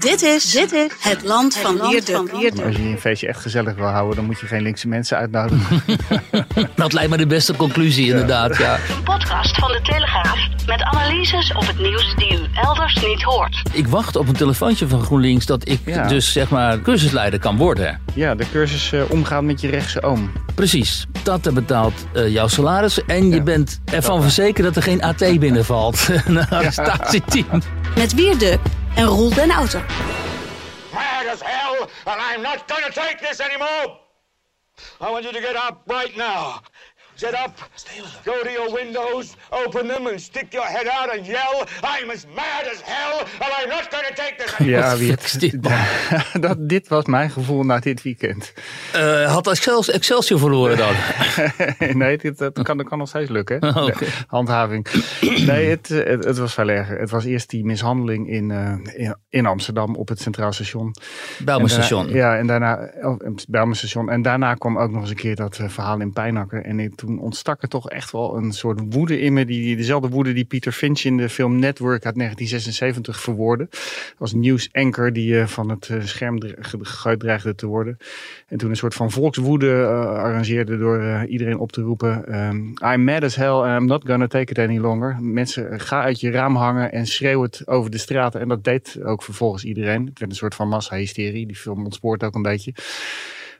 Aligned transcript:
Dit 0.00 0.22
is, 0.22 0.50
dit 0.50 0.72
is 0.72 0.90
het 0.98 1.22
land 1.24 1.56
van 1.56 1.74
Wierde. 1.90 2.16
Als 2.64 2.76
je 2.76 2.82
een 2.82 2.98
feestje 3.00 3.28
echt 3.28 3.40
gezellig 3.40 3.74
wil 3.74 3.86
houden, 3.86 4.16
dan 4.16 4.24
moet 4.24 4.40
je 4.40 4.46
geen 4.46 4.62
linkse 4.62 4.88
mensen 4.88 5.16
uitnodigen. 5.16 5.82
Dat 6.76 6.92
lijkt 6.92 7.10
me 7.10 7.16
de 7.16 7.26
beste 7.26 7.56
conclusie, 7.56 8.06
inderdaad. 8.06 8.56
Ja. 8.56 8.74
Een 8.74 9.02
podcast 9.02 9.56
van 9.58 9.68
de 9.72 9.80
Telegraaf 9.82 10.38
met 10.66 10.82
analyses 10.82 11.52
op 11.52 11.66
het 11.66 11.78
nieuws 11.78 12.14
die 12.16 12.32
u 12.32 12.38
elders 12.54 12.94
niet 13.06 13.22
hoort. 13.22 13.62
Ik 13.72 13.86
wacht 13.88 14.16
op 14.16 14.28
een 14.28 14.34
telefoontje 14.36 14.88
van 14.88 15.02
GroenLinks 15.02 15.46
dat 15.46 15.68
ik 15.68 15.80
Ja. 15.84 16.06
dus 16.08 16.32
zeg 16.32 16.50
maar 16.50 16.80
cursusleider 16.80 17.38
kan 17.40 17.56
worden. 17.56 18.00
ja, 18.14 18.34
de 18.34 18.44
cursus 18.52 18.92
eh, 18.92 19.00
omgaan 19.10 19.46
met 19.46 19.60
je 19.60 19.68
rechtse 19.68 20.02
oom. 20.02 20.30
Precies. 20.54 21.06
Dat 21.22 21.54
betaalt 21.54 21.94
eh, 22.12 22.28
jouw 22.28 22.48
salaris 22.48 23.04
en 23.04 23.30
je 23.30 23.42
bent 23.42 23.80
ervan 23.84 24.22
verzekerd 24.22 24.66
dat 24.66 24.76
er 24.76 24.82
geen 24.82 25.02
AT 25.02 25.38
binnenvalt. 25.38 26.08
Een 26.26 26.48
arrestatieteam. 26.48 27.62
Met 27.96 28.14
Wierde 28.14 28.58
en 28.96 29.06
Roel 29.06 29.34
den 29.34 29.50
Outer. 29.50 29.84
mad 30.92 31.26
as 31.26 31.40
hell, 31.40 31.88
and 32.06 32.20
I'm 32.20 32.42
not 32.42 32.66
gonna 32.68 32.90
take 32.90 33.20
this 33.20 33.40
anymore. 33.40 33.98
I 35.00 35.10
want 35.10 35.24
you 35.24 35.32
to 35.32 35.40
get 35.40 35.56
up 35.56 35.82
right 35.86 36.16
now. 36.16 36.62
Get 37.20 37.32
up, 37.46 37.68
go 38.24 38.32
to 38.42 38.50
your 38.50 38.72
windows, 38.72 39.34
open 39.66 39.86
them, 39.88 40.06
and 40.06 40.20
stick 40.20 40.46
your 40.52 40.66
head 40.66 40.86
out 40.86 41.16
and 41.16 41.26
yell, 41.26 41.66
I'm 41.82 42.10
as 42.10 42.26
mad 42.34 42.64
as 42.72 42.80
hell, 42.84 43.18
and 43.20 43.50
I'm 43.62 43.68
not 43.68 43.90
gonna 43.90 44.14
take 44.14 44.34
this. 44.38 44.66
Ja, 44.66 44.96
wie 44.96 45.14
dit, 45.38 45.58
dat, 46.42 46.56
dit 46.68 46.88
was 46.88 47.04
mijn 47.04 47.30
gevoel 47.30 47.62
na 47.62 47.78
dit 47.78 48.02
weekend. 48.02 48.52
Eh, 48.92 49.32
had 49.32 49.46
Excel- 49.48 49.84
Excelsior 49.84 50.38
verloren 50.38 50.76
dan? 50.76 50.94
nee, 51.98 52.18
dit, 52.18 52.38
dat, 52.38 52.62
kan, 52.62 52.76
dat 52.76 52.88
kan 52.88 52.98
nog 52.98 53.08
steeds 53.08 53.30
lukken. 53.30 53.58
Oh, 53.80 53.88
handhaving. 54.26 54.86
Nee, 55.46 55.68
het, 55.68 55.88
het, 55.88 56.24
het 56.24 56.38
was 56.38 56.54
veel 56.54 56.68
erger. 56.68 56.98
Het 56.98 57.10
was 57.10 57.24
eerst 57.24 57.50
die 57.50 57.64
mishandeling 57.64 58.28
in, 58.30 58.50
eh, 58.50 58.72
in, 59.04 59.16
in 59.28 59.46
Amsterdam 59.46 59.94
op 59.96 60.08
het 60.08 60.20
Centraal 60.20 60.52
Station. 60.52 60.94
Bijlmerstation. 61.44 62.06
En 62.08 62.12
daarna- 62.12 62.32
Ja, 62.32 62.38
en 62.38 62.46
daarna, 62.46 62.90
oh, 63.02 63.20
het 63.20 63.46
Bijlmerstation. 63.48 64.10
En 64.10 64.22
daarna 64.22 64.54
kwam 64.54 64.78
ook 64.78 64.90
nog 64.90 65.00
eens 65.00 65.10
een 65.10 65.16
keer 65.16 65.36
dat 65.36 65.58
eh, 65.58 65.68
verhaal 65.68 66.00
in 66.00 66.12
Pijnakker. 66.12 66.64
En 66.64 66.80
ik, 66.80 66.94
toen 66.94 67.09
ontstak 67.18 67.62
er 67.62 67.68
toch 67.68 67.90
echt 67.90 68.10
wel 68.10 68.36
een 68.36 68.52
soort 68.52 68.80
woede 68.88 69.20
in 69.20 69.32
me. 69.32 69.44
Die, 69.44 69.76
dezelfde 69.76 70.08
woede 70.08 70.32
die 70.32 70.44
Peter 70.44 70.72
Finch 70.72 71.00
in 71.00 71.16
de 71.16 71.28
film 71.28 71.58
Network 71.58 72.04
uit 72.04 72.14
1976 72.14 73.20
verwoordde. 73.20 73.68
Als 74.18 74.32
nieuwsanker 74.32 75.12
die 75.12 75.40
eh, 75.40 75.46
van 75.46 75.70
het 75.70 75.88
eh, 75.88 76.02
scherm 76.02 76.40
gegooid 76.60 77.20
dreigde 77.20 77.54
te 77.54 77.66
worden. 77.66 77.96
En 78.46 78.58
toen 78.58 78.70
een 78.70 78.76
soort 78.76 78.94
van 78.94 79.10
volkswoede 79.10 79.82
eh, 79.82 80.08
arrangeerde 80.08 80.78
door 80.78 81.24
iedereen 81.28 81.58
op 81.58 81.72
te 81.72 81.80
roepen. 81.80 82.26
ehm, 82.26 82.92
I'm 82.94 83.04
mad 83.04 83.22
as 83.22 83.36
hell 83.36 83.46
and 83.46 83.80
I'm 83.80 83.88
not 83.88 84.06
gonna 84.06 84.26
take 84.26 84.50
it 84.50 84.58
any 84.58 84.78
longer. 84.78 85.16
Mensen, 85.20 85.80
ga 85.80 86.02
uit 86.02 86.20
je 86.20 86.30
raam 86.30 86.56
hangen 86.56 86.92
en 86.92 87.06
schreeuw 87.06 87.42
het 87.42 87.62
over 87.66 87.90
de 87.90 87.98
straten. 87.98 88.40
En 88.40 88.48
dat 88.48 88.64
deed 88.64 89.02
ook 89.02 89.22
vervolgens 89.22 89.64
iedereen. 89.64 90.06
Het 90.06 90.18
werd 90.18 90.30
een 90.30 90.36
soort 90.36 90.54
van 90.54 90.68
massa-hysterie. 90.68 91.46
Die 91.46 91.56
film 91.56 91.84
ontspoort 91.84 92.24
ook 92.24 92.34
een 92.34 92.42
beetje. 92.42 92.74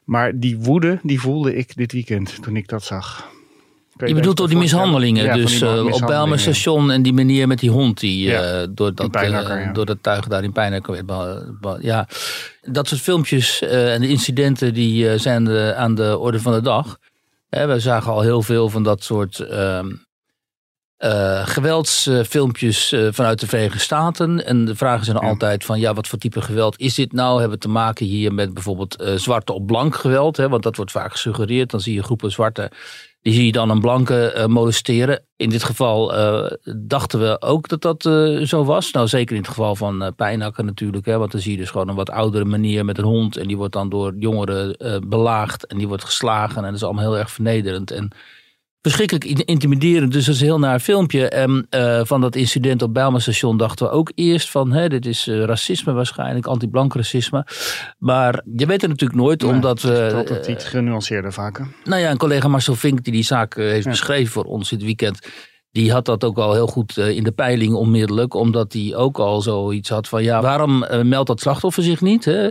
Maar 0.05 0.39
die 0.39 0.59
woede, 0.59 0.99
die 1.03 1.21
voelde 1.21 1.55
ik 1.55 1.77
dit 1.77 1.93
weekend 1.93 2.43
toen 2.43 2.57
ik 2.57 2.69
dat 2.69 2.83
zag. 2.83 3.31
Je 4.01 4.09
je 4.09 4.15
bedoelt 4.15 4.37
door 4.37 4.49
die 4.49 4.57
mishandelingen. 4.57 5.25
Ja, 5.25 5.35
dus 5.35 5.59
die 5.59 5.69
eh, 5.69 5.85
op. 5.85 6.07
Bijlmerstation 6.07 6.91
en 6.91 7.03
die 7.03 7.13
meneer 7.13 7.47
met 7.47 7.59
die 7.59 7.71
hond 7.71 8.01
die 8.01 8.29
Ja, 8.29 8.43
eh, 8.43 8.67
door, 8.71 8.95
dat, 8.95 9.09
ja. 9.13 9.73
door 9.73 9.87
dat 9.87 9.99
tuig 10.01 10.27
daar 10.27 10.43
in 10.43 10.53
Pijnakker 10.53 10.93
werd. 10.93 11.83
Ja, 11.83 12.09
dat 12.63 12.89
soort 12.89 13.01
filmpjes 13.01 13.63
en 13.63 14.01
de 14.01 14.09
incidenten 14.09 14.75
die 14.75 15.19
zijn 15.19 15.51
aan 15.75 15.95
de 15.95 16.19
orde 16.19 16.41
van 16.41 16.53
de 16.53 16.61
dag. 16.61 16.99
We 17.49 17.81
zagen 17.81 18.13
al 18.13 18.21
heel 18.21 18.43
veel 18.43 18.69
van 18.69 18.83
dat 18.83 19.03
soort 19.03 19.39
ehm, 19.39 19.89
eh, 20.97 21.47
geweldsfilmpjes 21.47 22.95
vanuit 23.11 23.41
de 23.41 23.47
Verenigde 23.47 23.79
Staten. 23.79 24.47
En 24.47 24.65
de 24.65 24.77
vragen 24.77 25.05
zijn 25.05 25.17
altijd 25.17 25.65
van 25.65 25.81
ja, 25.81 25.95
wat 25.95 26.09
voor 26.09 26.19
type 26.19 26.41
geweld 26.41 26.79
is 26.79 26.95
dit 26.95 27.13
nou? 27.13 27.41
Hebben 27.41 27.59
we 27.59 27.65
te 27.65 27.69
maken 27.69 28.07
hier 28.07 28.35
met 28.35 28.55
bijvoorbeeld 28.55 29.13
zwarte 29.15 29.53
op 29.53 29.67
blank 29.67 29.95
geweld? 29.95 30.37
Hè? 30.37 30.49
Want 30.49 30.63
dat 30.63 30.77
wordt 30.77 30.91
vaak 30.91 31.11
gesuggereerd. 31.11 31.71
Dan 31.71 31.81
zie 31.81 31.95
je 31.95 32.03
groepen 32.03 32.31
zwarte 32.31 32.71
die 33.23 33.33
zie 33.33 33.47
je 33.47 33.53
dan 33.53 33.71
een 33.71 33.81
blanke 33.81 34.33
eh, 34.33 34.47
molesteren. 34.47 35.25
In 35.37 35.49
dit 35.49 35.63
geval 35.63 36.15
eh, 36.15 36.53
dachten 36.77 37.21
we 37.21 37.41
ook 37.41 37.69
dat 37.69 37.83
dat 37.83 38.07
eh, 38.07 38.47
zo 38.47 38.65
was. 38.65 38.93
Nou, 38.93 39.09
zeker 39.09 39.35
in 39.35 39.41
het 39.41 39.51
geval 39.51 39.77
van 39.77 40.13
Pijnakker 40.17 40.65
natuurlijk. 40.65 41.07
Hè, 41.07 41.19
want 41.19 41.33
dan 41.33 41.41
zie 41.41 41.53
je 41.53 41.59
dus 41.59 41.71
gewoon 41.71 41.89
een 41.89 41.95
wat 41.95 42.11
oudere 42.11 42.45
manier 42.45 42.85
met 42.85 42.99
een 42.99 43.05
hond. 43.05 43.37
En 43.37 43.47
die 43.47 43.57
wordt 43.57 43.73
dan 43.73 43.89
door 43.89 44.15
jongeren 44.19 44.77
belaagd. 45.09 45.67
En 45.67 45.79
die 45.79 45.89
wordt 45.89 46.05
geslagen. 46.05 46.57
En 46.57 46.63
dat 46.63 46.75
is 46.75 46.83
allemaal 46.83 47.05
heel 47.05 47.19
erg 47.19 47.31
vernederend. 47.31 47.91
En 47.91 48.11
verschrikkelijk 48.83 49.25
in- 49.25 49.45
intimiderend. 49.45 50.13
Dus 50.13 50.25
dat 50.25 50.35
is 50.35 50.41
een 50.41 50.47
heel 50.47 50.59
naar 50.59 50.81
filmpje. 50.81 51.29
En 51.29 51.67
eh, 51.71 52.01
van 52.05 52.21
dat 52.21 52.37
incident 52.37 52.83
op 52.83 52.95
Bijlmerstation 52.95 53.57
dachten 53.57 53.87
we 53.87 53.93
ook 53.93 54.13
eerst 54.15 54.51
van... 54.51 54.73
Hè, 54.73 54.89
dit 54.89 55.07
is 55.07 55.27
eh, 55.27 55.45
racisme 55.45 55.93
waarschijnlijk, 55.93 56.47
anti-blank 56.47 56.95
racisme. 56.95 57.47
Maar 57.99 58.43
je 58.57 58.67
weet 58.67 58.81
het 58.81 58.91
natuurlijk 58.91 59.21
nooit, 59.21 59.45
omdat 59.45 59.83
we... 59.83 59.89
het 59.89 60.13
is 60.13 60.19
altijd 60.19 60.47
iets 60.47 60.65
genuanceerder 60.65 61.33
vaker. 61.33 61.69
Nou 61.85 62.01
ja, 62.01 62.11
een 62.11 62.17
collega 62.17 62.49
Marcel 62.49 62.75
Vink 62.75 63.05
die 63.05 63.13
die 63.13 63.25
zaak 63.25 63.55
eh, 63.55 63.65
heeft 63.65 63.89
beschreven 63.89 64.33
voor 64.33 64.45
ons 64.45 64.71
dit 64.71 64.83
weekend. 64.83 65.19
Die 65.73 65.93
had 65.93 66.05
dat 66.05 66.25
ook 66.25 66.39
al 66.39 66.53
heel 66.53 66.67
goed 66.67 66.97
eh, 66.97 67.09
in 67.17 67.25
de 67.25 67.33
peiling 67.33 67.75
onmiddellijk. 67.75 68.35
Omdat 68.35 68.73
hij 68.73 68.97
ook 68.97 69.19
al 69.19 69.41
zoiets 69.41 69.89
had 69.89 70.09
van 70.09 70.23
ja, 70.23 70.43
waarom 70.43 70.83
eh, 70.83 71.03
meldt 71.03 71.27
dat 71.27 71.41
slachtoffer 71.41 71.83
zich 71.83 72.01
niet? 72.01 72.25
Hè? 72.25 72.49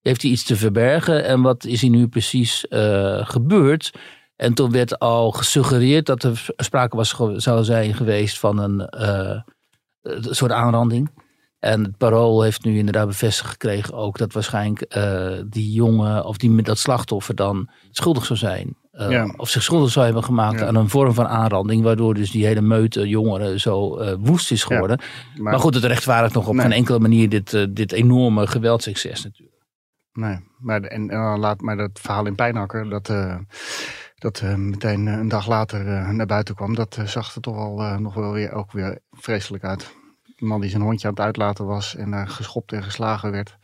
Heeft 0.00 0.22
hij 0.22 0.30
iets 0.30 0.44
te 0.44 0.56
verbergen? 0.56 1.24
En 1.24 1.42
wat 1.42 1.64
is 1.64 1.80
hier 1.80 1.90
nu 1.90 2.08
precies 2.08 2.68
eh, 2.68 3.26
gebeurd? 3.26 3.90
En 4.42 4.54
toen 4.54 4.70
werd 4.70 4.98
al 4.98 5.30
gesuggereerd 5.30 6.06
dat 6.06 6.22
er 6.22 6.46
sprake 6.56 6.96
was, 6.96 7.16
zou 7.36 7.64
zijn 7.64 7.94
geweest 7.94 8.38
van 8.38 8.58
een 8.58 8.86
eh, 8.88 9.40
een 10.02 10.34
soort 10.34 10.52
aanranding. 10.52 11.10
En 11.58 11.84
het 11.84 11.96
parool 11.96 12.42
heeft 12.42 12.64
nu 12.64 12.78
inderdaad 12.78 13.06
bevestigd 13.06 13.50
gekregen 13.50 13.94
ook 13.94 14.18
dat 14.18 14.32
waarschijnlijk 14.32 14.80
eh, 14.80 15.32
die 15.46 15.72
jongen 15.72 16.24
of 16.24 16.36
die 16.36 16.62
dat 16.62 16.78
slachtoffer 16.78 17.34
dan 17.34 17.70
schuldig 17.90 18.24
zou 18.24 18.38
zijn. 18.38 18.76
Eh, 18.90 19.10
Ja. 19.10 19.34
Of 19.36 19.48
zich 19.48 19.62
schuldig 19.62 19.90
zou 19.90 20.04
hebben 20.04 20.24
gemaakt 20.24 20.60
Ja. 20.60 20.66
aan 20.66 20.74
een 20.74 20.88
vorm 20.88 21.14
van 21.14 21.26
aanranding, 21.26 21.82
waardoor 21.82 22.14
dus 22.14 22.30
die 22.30 22.46
hele 22.46 22.60
meute 22.60 23.08
jongeren 23.08 23.60
zo 23.60 24.04
woest 24.18 24.50
is 24.50 24.64
geworden. 24.64 25.00
Maar, 25.36 25.58
goed, 25.58 25.74
het 25.74 25.84
rechtvaardigt 25.84 26.34
nog 26.34 26.48
op 26.48 26.54
Nee. 26.54 26.62
geen 26.62 26.72
enkele 26.72 26.98
manier 26.98 27.28
dit, 27.28 27.76
dit 27.76 27.92
enorme 27.92 28.46
geweldsexces 28.46 29.24
natuurlijk. 29.24 29.60
Nee, 30.12 30.38
maar, 30.58 30.80
en, 30.80 31.06
laat, 31.38 31.60
maar 31.60 31.76
dat 31.76 31.90
verhaal 32.00 32.26
in 32.26 32.34
Pijnakker, 32.34 32.88
dat, 32.88 33.08
dat 34.22 34.40
eh, 34.40 34.54
meteen 34.54 35.08
eh, 35.08 35.14
een 35.14 35.28
dag 35.28 35.48
later 35.48 35.86
eh, 35.86 36.08
naar 36.08 36.26
buiten 36.26 36.54
kwam, 36.54 36.74
dat 36.74 36.98
zag 37.04 37.34
er 37.34 37.40
toch 37.40 37.56
al 37.56 37.98
nog 37.98 38.14
wel 38.14 38.32
weer, 38.32 38.52
ook 38.52 38.72
weer 38.72 38.98
vreselijk 39.12 39.64
uit. 39.64 39.94
Een 40.36 40.46
man 40.46 40.60
die 40.60 40.70
zijn 40.70 40.82
hondje 40.82 41.06
aan 41.06 41.14
het 41.14 41.22
uitlaten 41.22 41.66
was 41.66 41.96
en 41.96 42.28
geschopt 42.28 42.72
en 42.72 42.82
geslagen 42.82 43.30
werd. 43.30 43.56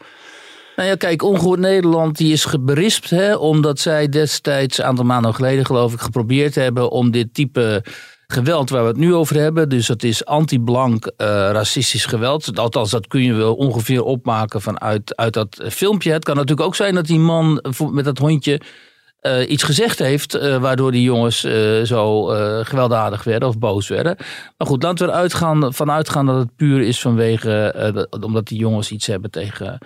Nou 0.76 0.88
ja, 0.88 0.94
kijk, 0.94 1.22
Ongehoord 1.22 1.60
Nederland 1.60 2.16
die 2.16 2.32
is 2.32 2.44
geberispt, 2.44 3.10
hè, 3.10 3.34
omdat 3.34 3.78
zij 3.78 4.08
destijds, 4.08 4.78
een 4.78 4.84
aantal 4.84 5.04
maanden 5.04 5.34
geleden 5.34 5.66
geloof 5.66 5.92
ik, 5.92 6.00
geprobeerd 6.00 6.54
hebben 6.54 6.90
om 6.90 7.10
dit 7.10 7.34
type 7.34 7.84
geweld 8.26 8.70
waar 8.70 8.82
we 8.82 8.88
het 8.88 8.96
nu 8.96 9.14
over 9.14 9.36
hebben, 9.36 9.68
dus 9.68 9.86
dat 9.86 10.02
is 10.02 10.24
anti-blank 10.24 11.12
racistisch 11.16 12.04
geweld, 12.04 12.58
althans 12.58 12.90
dat 12.90 13.06
kun 13.06 13.22
je 13.22 13.32
wel 13.32 13.54
ongeveer 13.54 14.02
opmaken 14.02 14.60
vanuit 14.60 15.16
uit 15.16 15.32
dat 15.32 15.64
filmpje. 15.68 16.12
Het 16.12 16.24
kan 16.24 16.36
natuurlijk 16.36 16.66
ook 16.66 16.74
zijn 16.74 16.94
dat 16.94 17.06
die 17.06 17.18
man 17.18 17.62
met 17.90 18.04
dat 18.04 18.18
hondje 18.18 18.60
eh, 19.18 19.50
iets 19.50 19.62
gezegd 19.62 19.98
heeft, 19.98 20.34
eh, 20.34 20.56
waardoor 20.56 20.92
die 20.92 21.02
jongens 21.02 21.44
eh, 21.44 21.82
zo 21.82 22.22
gewelddadig 22.64 23.24
werden 23.24 23.48
of 23.48 23.58
boos 23.58 23.88
werden. 23.88 24.16
Maar 24.56 24.66
goed, 24.66 24.82
laten 24.82 25.06
we 25.06 25.12
eruit 25.12 25.34
gaan, 25.34 25.74
vanuit 25.74 26.08
gaan 26.08 26.26
dat 26.26 26.38
het 26.38 26.56
puur 26.56 26.80
is 26.80 27.00
vanwege, 27.00 27.74
dat- 27.94 28.24
omdat 28.24 28.46
die 28.46 28.58
jongens 28.58 28.90
iets 28.90 29.06
hebben 29.06 29.30
tegen 29.30 29.78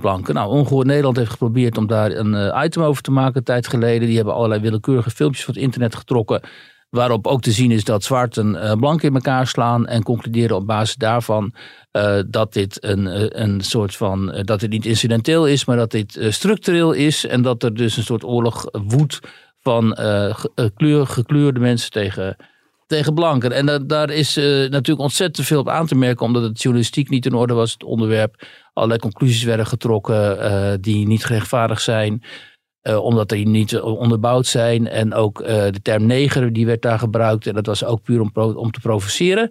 blanken. 0.00 0.34
Nou, 0.34 0.50
Ongehoord 0.50 0.86
Nederland 0.86 1.16
heeft 1.16 1.30
geprobeerd 1.30 1.78
om 1.78 1.86
daar 1.86 2.10
een 2.10 2.64
item 2.64 2.82
over 2.82 3.02
te 3.02 3.10
maken 3.10 3.36
een 3.36 3.44
tijd 3.44 3.66
geleden. 3.66 4.06
Die 4.06 4.16
hebben 4.16 4.34
allerlei 4.34 4.60
willekeurige 4.60 5.10
filmpjes 5.10 5.44
van 5.44 5.54
het 5.54 5.62
internet 5.62 5.94
getrokken. 5.94 6.40
Waarop 6.96 7.26
ook 7.26 7.40
te 7.40 7.52
zien 7.52 7.70
is 7.70 7.84
dat 7.84 8.04
zwarten 8.04 8.56
eh 8.62 8.72
blanken 8.72 9.08
in 9.08 9.14
elkaar 9.14 9.46
slaan. 9.46 9.86
En 9.86 10.02
concluderen 10.02 10.56
op 10.56 10.66
basis 10.66 10.94
daarvan 10.96 11.54
eh, 11.90 12.18
dat 12.26 12.52
dit 12.52 12.84
een, 12.84 13.06
eh, 13.06 13.42
een 13.42 13.60
soort 13.60 13.96
van. 13.96 14.42
dat 14.44 14.60
het 14.60 14.70
niet 14.70 14.86
incidenteel 14.86 15.46
is, 15.46 15.64
maar 15.64 15.76
dat 15.76 15.90
dit 15.90 16.18
structureel 16.28 16.92
is. 16.92 17.26
En 17.26 17.42
dat 17.42 17.62
er 17.62 17.74
dus 17.74 17.96
een 17.96 18.02
soort 18.02 18.24
oorlog 18.24 18.64
woedt 18.70 19.20
van 19.60 19.96
kleur, 20.76 21.06
gekleurde 21.06 21.60
mensen 21.60 21.90
tegen 21.90 22.36
tegen 22.86 23.14
blanken. 23.14 23.52
En 23.52 23.66
da- 23.66 23.78
daar 23.78 24.10
is 24.10 24.34
natuurlijk 24.36 25.00
ontzettend 25.00 25.46
veel 25.46 25.60
op 25.60 25.68
aan 25.68 25.86
te 25.86 25.94
merken, 25.94 26.26
omdat 26.26 26.42
het 26.42 26.62
journalistiek 26.62 27.08
niet 27.08 27.26
in 27.26 27.34
orde 27.34 27.54
was, 27.54 27.72
het 27.72 27.84
onderwerp. 27.84 28.46
Allerlei 28.72 29.00
conclusies 29.00 29.42
werden 29.42 29.66
getrokken 29.66 30.80
die 30.80 31.06
niet 31.06 31.24
gerechtvaardigd 31.24 31.82
zijn. 31.82 32.22
Eh, 32.82 33.04
omdat 33.04 33.28
die 33.28 33.48
niet 33.48 33.80
onderbouwd 33.80 34.46
zijn. 34.46 34.88
En 34.88 35.14
ook 35.14 35.40
eh, 35.40 35.64
de 35.70 35.82
term 35.82 36.06
neger, 36.06 36.52
die 36.52 36.66
werd 36.66 36.82
daar 36.82 36.98
gebruikt. 36.98 37.46
En 37.46 37.54
dat 37.54 37.66
was 37.66 37.84
ook 37.84 38.02
puur 38.02 38.20
om, 38.20 38.30
om 38.34 38.70
te 38.70 38.80
provoceren. 38.80 39.50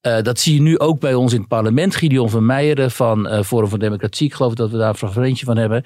Eh, 0.00 0.22
dat 0.22 0.38
zie 0.38 0.54
je 0.54 0.60
nu 0.60 0.78
ook 0.78 1.00
bij 1.00 1.14
ons 1.14 1.32
in 1.32 1.38
het 1.38 1.48
parlement. 1.48 1.96
Gideon 1.96 2.30
van 2.30 2.46
Meijeren 2.46 2.90
van 2.90 3.44
Forum 3.44 3.68
voor 3.68 3.78
Democratie, 3.78 4.26
ik 4.26 4.34
geloof 4.34 4.54
dat 4.54 4.70
we 4.70 4.76
daar 4.76 4.88
een 4.88 4.94
fragmentje 4.94 5.44
van 5.44 5.56
hebben. 5.56 5.82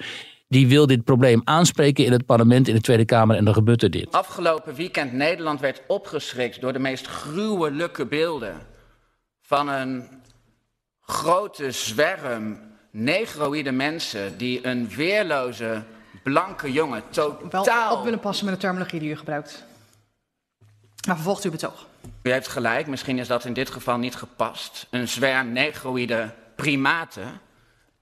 Die 0.47 0.67
wil 0.67 0.87
dit 0.87 1.03
probleem 1.03 1.41
aanspreken 1.43 2.05
in 2.05 2.11
het 2.11 2.25
parlement, 2.25 2.67
in 2.67 2.75
de 2.75 2.81
Tweede 2.81 3.05
Kamer. 3.05 3.35
En 3.35 3.45
dan 3.45 3.53
gebeurt 3.53 3.83
er 3.83 3.91
dit. 3.91 4.11
Afgelopen 4.11 4.75
weekend 4.75 5.13
Nederland 5.13 5.59
werd 5.59 5.81
opgeschrikt 5.87 6.61
door 6.61 6.73
de 6.73 6.79
meest 6.79 7.07
gruwelijke 7.07 8.05
beelden 8.05 8.55
van 9.41 9.69
een 9.69 10.07
grote 11.01 11.71
zwerm 11.71 12.59
negroïde 12.91 13.71
mensen 13.71 14.37
die 14.37 14.67
een 14.67 14.89
weerloze 14.89 15.83
blanke 16.23 16.71
jongen 16.71 17.03
wel 17.13 17.37
totaal... 17.49 17.97
op 17.97 18.03
willen 18.03 18.19
passen 18.19 18.45
met 18.45 18.53
de 18.53 18.59
terminologie 18.59 18.99
die 18.99 19.09
u 19.09 19.17
gebruikt. 19.17 19.63
Maar 21.07 21.15
vervolgt 21.15 21.43
u 21.43 21.49
betoog. 21.49 21.85
U 22.21 22.31
heeft 22.31 22.47
gelijk, 22.47 22.87
misschien 22.87 23.19
is 23.19 23.27
dat 23.27 23.45
in 23.45 23.53
dit 23.53 23.69
geval 23.69 23.97
niet 23.97 24.15
gepast. 24.15 24.87
Een 24.89 25.07
zwerm 25.07 25.51
negroïde 25.51 26.33
primaten. 26.55 27.39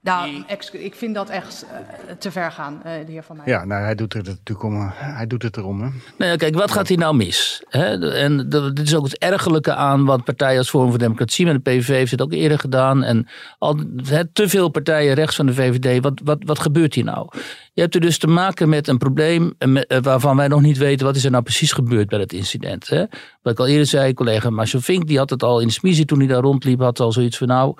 Nou, 0.02 0.44
ik 0.72 0.94
vind 0.94 1.14
dat 1.14 1.28
echt 1.30 1.66
eh, 2.08 2.14
te 2.18 2.30
ver 2.30 2.52
gaan, 2.52 2.82
eh, 2.82 3.06
de 3.06 3.12
heer 3.12 3.22
Van 3.22 3.36
Meijeren. 3.36 3.60
Ja, 3.60 3.66
nou, 3.66 3.82
hij 3.84 3.94
doet 3.94 4.12
het 4.12 4.26
natuurlijk 4.26 4.62
om. 4.68 4.74
eh, 4.76 4.88
Hij 4.92 5.26
doet 5.26 5.42
het 5.42 5.56
erom. 5.56 5.80
Hè. 5.82 5.88
Nou 6.18 6.30
ja, 6.30 6.36
kijk, 6.36 6.54
wat 6.54 6.70
gaat 6.70 6.88
hier 6.88 6.98
nou 6.98 7.16
mis? 7.16 7.62
Hè? 7.68 8.10
En 8.12 8.48
dat- 8.48 8.76
dit 8.76 8.86
is 8.86 8.94
ook 8.94 9.04
het 9.04 9.18
ergelijke 9.18 9.74
aan 9.74 10.04
wat 10.04 10.24
partijen 10.24 10.58
als 10.58 10.70
Forum 10.70 10.88
voor 10.90 10.98
Democratie 10.98 11.46
met 11.46 11.54
de 11.64 11.70
PVV 11.70 11.86
heeft 11.88 12.10
het 12.10 12.22
ook 12.22 12.32
eerder 12.32 12.58
gedaan. 12.58 13.02
En 13.02 13.28
al 13.58 13.78
hè, 14.06 14.26
te 14.32 14.48
veel 14.48 14.68
partijen 14.68 15.14
rechts 15.14 15.36
van 15.36 15.46
de 15.46 15.54
VVD. 15.54 16.02
Wat, 16.02 16.20
wat, 16.24 16.38
wat 16.44 16.58
gebeurt 16.58 16.94
hier 16.94 17.04
nou? 17.04 17.28
Je 17.72 17.80
hebt 17.80 17.94
er 17.94 18.00
dus 18.00 18.18
te 18.18 18.26
maken 18.26 18.68
met 18.68 18.88
een 18.88 18.98
probleem 18.98 19.54
waarvan 20.02 20.36
wij 20.36 20.48
nog 20.48 20.60
niet 20.60 20.78
weten 20.78 21.06
wat 21.06 21.16
is 21.16 21.24
er 21.24 21.30
nou 21.30 21.42
precies 21.42 21.72
gebeurd 21.72 22.08
bij 22.08 22.18
dat 22.18 22.32
incident. 22.32 22.88
Hè? 22.88 23.04
Wat 23.42 23.52
ik 23.52 23.58
al 23.58 23.66
eerder 23.66 23.86
zei, 23.86 24.14
collega 24.14 24.50
Marcel 24.50 24.80
Vink, 24.80 25.06
die 25.06 25.18
had 25.18 25.30
het 25.30 25.42
al 25.42 25.60
in 25.60 25.66
de 25.66 25.72
smiezie 25.72 26.04
toen 26.04 26.18
hij 26.18 26.28
daar 26.28 26.42
rondliep, 26.42 26.80
had 26.80 27.00
al 27.00 27.12
zoiets 27.12 27.38
van 27.38 27.46
nou... 27.48 27.74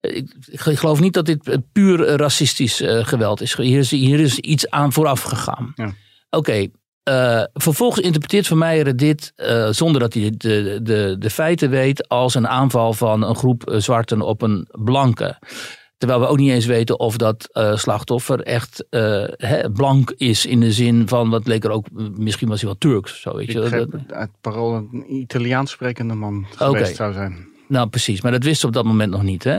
Ik, 0.00 0.34
ik 0.64 0.78
geloof 0.78 1.00
niet 1.00 1.12
dat 1.12 1.26
dit 1.26 1.58
puur 1.72 2.16
racistisch 2.16 2.80
eh, 2.80 3.06
geweld 3.06 3.40
is. 3.40 3.56
Hier, 3.56 3.78
is. 3.78 3.90
hier 3.90 4.20
is 4.20 4.38
iets 4.38 4.70
aan 4.70 4.92
vooraf 4.92 5.22
gegaan. 5.22 5.72
Ja. 5.74 5.92
Oké, 6.30 6.66
eh, 7.02 7.42
vervolgens 7.52 8.04
interpreteert 8.04 8.46
Van 8.46 8.58
Meijeren 8.58 8.96
dit, 8.96 9.32
eh, 9.36 9.68
zonder 9.70 10.00
dat 10.00 10.14
hij 10.14 10.32
de, 10.36 10.80
de, 10.82 11.16
de 11.18 11.30
feiten 11.30 11.70
weet, 11.70 12.08
als 12.08 12.34
een 12.34 12.48
aanval 12.48 12.92
van 12.92 13.22
een 13.22 13.36
groep 13.36 13.74
zwarten 13.76 14.20
op 14.22 14.42
een 14.42 14.68
blanke. 14.70 15.38
Terwijl 15.96 16.20
we 16.20 16.26
ook 16.26 16.38
niet 16.38 16.50
eens 16.50 16.66
weten 16.66 16.98
of 16.98 17.16
dat 17.16 17.48
slachtoffer 17.74 18.42
echt 18.42 18.84
hè, 19.36 19.70
blank 19.72 20.10
is 20.16 20.46
in 20.46 20.60
de 20.60 20.72
zin 20.72 21.08
van, 21.08 21.30
wat 21.30 21.46
leek 21.46 21.64
er 21.64 21.70
ook, 21.70 21.86
misschien 22.16 22.48
was 22.48 22.60
hij 22.60 22.68
wel 22.68 22.78
Turks 22.78 23.20
zo. 23.20 23.36
Weet 23.36 23.48
Ik 23.48 23.54
je? 23.54 23.86
Dat- 23.86 24.12
uit 24.12 24.30
parool 24.40 24.74
een 24.74 25.04
Italiaans 25.14 25.70
sprekende 25.70 26.14
man 26.14 26.46
geweest 26.56 26.96
zou 26.96 27.12
zijn. 27.12 27.48
Nou, 27.68 27.88
precies. 27.88 28.20
Maar 28.20 28.32
dat 28.32 28.44
wist 28.44 28.60
ze 28.60 28.66
op 28.66 28.72
dat 28.72 28.84
moment 28.84 29.10
nog 29.10 29.22
niet. 29.22 29.44
Hè? 29.44 29.58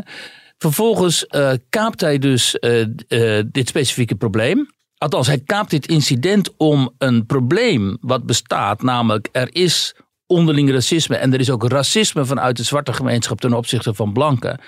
Vervolgens 0.58 1.28
eh, 1.28 1.52
kaapt 1.70 2.02
hij 2.02 2.18
dus 2.18 2.60
eh, 2.60 2.82
eh, 2.82 3.46
dit 3.52 3.68
specifieke 3.68 4.16
probleem. 4.16 4.70
Althans, 4.98 5.28
hij 5.28 5.40
kaapt 5.40 5.70
dit 5.70 5.88
incident 5.88 6.58
om 6.58 6.94
een 6.98 7.26
probleem 7.26 7.98
wat 8.02 8.26
bestaat. 8.26 8.82
Namelijk, 8.82 9.30
er 9.32 9.56
is 9.56 9.96
onderling 10.28 10.72
racisme. 10.72 11.16
En 11.16 11.34
er 11.34 11.40
is 11.40 11.50
ook 11.50 11.68
racisme 11.68 12.26
vanuit 12.26 12.58
de 12.58 12.64
zwarte 12.64 12.94
gemeenschap 12.94 13.42
ten 13.42 13.54
opzichte 13.54 13.94
van 13.94 14.14
blanken. 14.14 14.60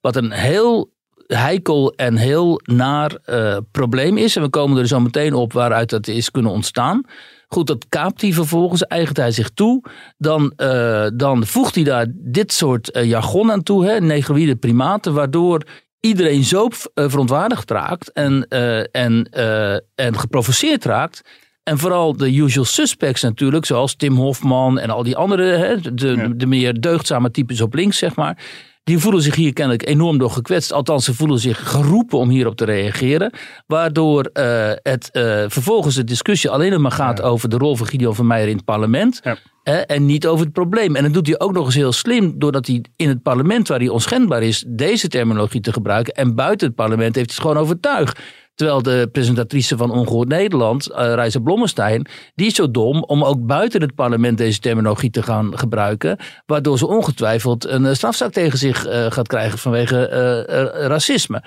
Wat 0.00 0.16
een 0.16 0.32
heel 0.32 0.94
heikel 1.26 1.92
en 1.92 2.16
heel 2.16 2.60
naar 2.64 3.18
eh, 3.24 3.56
probleem 3.70 4.16
is. 4.16 4.36
En 4.36 4.42
we 4.42 4.48
komen 4.48 4.78
er 4.78 4.86
zo 4.86 5.00
meteen 5.00 5.34
op 5.34 5.52
waaruit 5.52 5.90
dat 5.90 6.06
is 6.06 6.30
kunnen 6.30 6.52
ontstaan. 6.52 7.02
Goed, 7.48 7.66
dat 7.66 7.86
kaapt 7.88 8.20
hij 8.20 8.32
vervolgens, 8.32 8.82
eigent 8.82 9.16
hij 9.16 9.30
zich 9.30 9.50
toe. 9.50 9.84
Dan, 10.18 10.52
eh, 10.56 11.06
dan 11.14 11.46
voegt 11.46 11.74
hij 11.74 11.84
daar 11.84 12.06
dit 12.14 12.52
soort 12.52 12.90
eh, 12.90 13.04
jargon 13.04 13.52
aan 13.52 13.62
toe, 13.62 13.86
hè, 13.86 14.00
negroïde 14.00 14.56
primaten, 14.56 15.14
waardoor 15.14 15.62
iedereen 16.00 16.44
zo 16.44 16.68
verontwaardigd 16.94 17.70
raakt 17.70 18.12
en, 18.12 18.48
en, 18.90 19.30
en 19.94 20.18
geprovoceerd 20.18 20.84
raakt. 20.84 21.22
En 21.62 21.78
vooral 21.78 22.16
de 22.16 22.34
usual 22.34 22.64
suspects 22.64 23.22
natuurlijk, 23.22 23.64
zoals 23.64 23.94
Tim 23.96 24.16
Hofman 24.16 24.78
en 24.78 24.90
al 24.90 25.02
die 25.02 25.16
andere, 25.16 25.42
hè, 25.42 25.94
de, 25.94 26.08
Ja. 26.08 26.28
de 26.28 26.46
meer 26.46 26.80
deugdzame 26.80 27.30
types 27.30 27.60
op 27.60 27.74
links, 27.74 27.98
zeg 27.98 28.16
maar. 28.16 28.38
Die 28.86 28.98
voelen 28.98 29.22
zich 29.22 29.34
hier 29.34 29.52
kennelijk 29.52 29.88
enorm 29.88 30.18
door 30.18 30.30
gekwetst. 30.30 30.72
Althans, 30.72 31.04
ze 31.04 31.14
voelen 31.14 31.38
zich 31.38 31.70
geroepen 31.70 32.18
om 32.18 32.28
hierop 32.28 32.56
te 32.56 32.64
reageren. 32.64 33.32
Waardoor 33.66 34.24
eh, 34.24 34.70
het 34.82 35.10
eh, 35.10 35.22
vervolgens 35.48 35.94
de 35.94 36.04
discussie 36.04 36.50
alleen 36.50 36.70
nog 36.70 36.80
maar 36.80 36.90
gaat 36.90 37.22
over 37.22 37.48
de 37.48 37.56
rol 37.56 37.76
van 37.76 37.86
Gideon 37.86 38.14
van 38.14 38.26
Meijer 38.26 38.48
in 38.48 38.56
het 38.56 38.64
parlement. 38.64 39.20
Ja. 39.22 39.36
hè, 39.62 39.76
en 39.76 40.06
niet 40.06 40.26
over 40.26 40.44
het 40.44 40.54
probleem. 40.54 40.96
En 40.96 41.02
dat 41.02 41.12
doet 41.12 41.26
hij 41.26 41.40
ook 41.40 41.52
nog 41.52 41.64
eens 41.64 41.74
heel 41.74 41.92
slim. 41.92 42.38
Doordat 42.38 42.66
hij 42.66 42.84
in 42.96 43.08
het 43.08 43.22
parlement, 43.22 43.68
waar 43.68 43.78
hij 43.78 43.88
onschendbaar 43.88 44.42
is, 44.42 44.64
deze 44.66 45.08
terminologie 45.08 45.60
te 45.60 45.72
gebruiken. 45.72 46.14
En 46.14 46.34
buiten 46.34 46.66
het 46.66 46.76
parlement 46.76 47.14
heeft 47.14 47.30
hij 47.30 47.36
het 47.36 47.46
gewoon 47.46 47.62
overtuigd. 47.62 48.20
Terwijl 48.56 48.82
de 48.82 49.08
presentatrice 49.12 49.76
van 49.76 49.90
Ongehoord 49.90 50.28
Nederland, 50.28 50.90
uh, 50.90 50.96
Reisa 50.96 51.38
Blommestein, 51.38 52.06
die 52.34 52.46
is 52.46 52.54
zo 52.54 52.70
dom 52.70 53.02
om 53.02 53.24
ook 53.24 53.46
buiten 53.46 53.80
het 53.80 53.94
parlement 53.94 54.38
deze 54.38 54.60
terminologie 54.60 55.10
te 55.10 55.22
gaan 55.22 55.58
gebruiken. 55.58 56.18
Waardoor 56.46 56.78
ze 56.78 56.86
ongetwijfeld 56.86 57.66
een 57.66 57.86
eh, 57.86 57.94
strafzaak 57.94 58.32
tegen 58.32 58.58
zich 58.58 58.86
uh, 58.86 59.06
gaat 59.10 59.28
krijgen 59.28 59.58
vanwege 59.58 60.44
racisme. 60.86 61.42